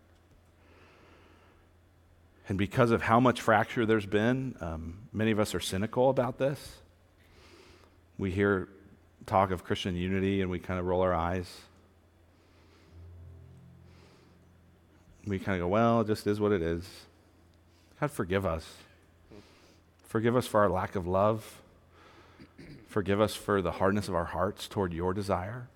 And 2.48 2.58
because 2.58 2.92
of 2.92 3.02
how 3.02 3.20
much 3.20 3.42
fracture 3.42 3.86
there's 3.86 4.06
been, 4.06 4.56
um, 4.62 5.00
many 5.12 5.32
of 5.32 5.40
us 5.40 5.56
are 5.56 5.60
cynical 5.60 6.10
about 6.10 6.38
this. 6.38 6.78
We 8.18 8.32
hear 8.32 8.70
talk 9.26 9.52
of 9.52 9.64
Christian 9.64 9.96
unity 9.96 10.42
and 10.42 10.52
we 10.52 10.60
kind 10.60 10.80
of 10.80 10.86
roll 10.86 11.02
our 11.02 11.14
eyes. 11.14 11.52
We 15.26 15.40
kind 15.40 15.60
of 15.60 15.66
go, 15.66 15.68
well, 15.68 16.02
it 16.02 16.08
just 16.08 16.28
is 16.28 16.40
what 16.40 16.52
it 16.52 16.62
is. 16.62 16.88
God, 18.00 18.12
forgive 18.12 18.46
us. 18.46 18.66
Forgive 20.08 20.36
us 20.36 20.46
for 20.46 20.60
our 20.62 20.70
lack 20.70 20.96
of 20.96 21.08
love. 21.08 21.62
Forgive 22.88 23.20
us 23.20 23.36
for 23.36 23.62
the 23.62 23.72
hardness 23.72 24.08
of 24.08 24.14
our 24.14 24.26
hearts 24.26 24.68
toward 24.68 24.94
your 24.94 25.14
desire. 25.14 25.68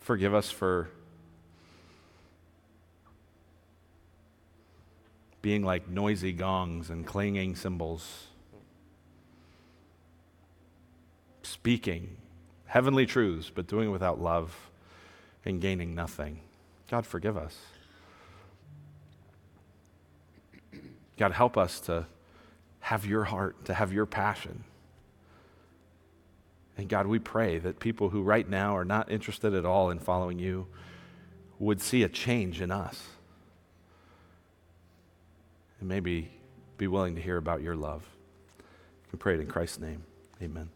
Forgive 0.00 0.34
us 0.34 0.50
for 0.50 0.90
being 5.42 5.62
like 5.62 5.88
noisy 5.88 6.32
gongs 6.32 6.90
and 6.90 7.06
clanging 7.06 7.56
cymbals, 7.56 8.28
speaking 11.42 12.16
heavenly 12.66 13.06
truths, 13.06 13.50
but 13.52 13.66
doing 13.66 13.88
it 13.88 13.92
without 13.92 14.20
love 14.20 14.70
and 15.44 15.60
gaining 15.60 15.94
nothing. 15.94 16.40
God, 16.90 17.06
forgive 17.06 17.36
us. 17.36 17.56
God, 21.16 21.32
help 21.32 21.56
us 21.56 21.80
to 21.80 22.06
have 22.80 23.04
your 23.06 23.24
heart, 23.24 23.64
to 23.66 23.74
have 23.74 23.92
your 23.92 24.06
passion. 24.06 24.64
And 26.76 26.88
God, 26.88 27.06
we 27.06 27.18
pray 27.18 27.58
that 27.58 27.78
people 27.78 28.08
who 28.08 28.22
right 28.22 28.48
now 28.48 28.76
are 28.76 28.84
not 28.84 29.10
interested 29.10 29.52
at 29.52 29.66
all 29.66 29.90
in 29.90 29.98
following 29.98 30.38
you 30.38 30.66
would 31.58 31.80
see 31.80 32.02
a 32.02 32.08
change 32.08 32.60
in 32.60 32.70
us. 32.70 33.02
And 35.80 35.88
maybe 35.88 36.30
be 36.76 36.86
willing 36.86 37.14
to 37.16 37.20
hear 37.20 37.36
about 37.36 37.62
your 37.62 37.74
love. 37.74 38.04
We 39.12 39.18
pray 39.18 39.34
it 39.34 39.40
in 39.40 39.48
Christ's 39.48 39.80
name. 39.80 40.04
Amen. 40.42 40.70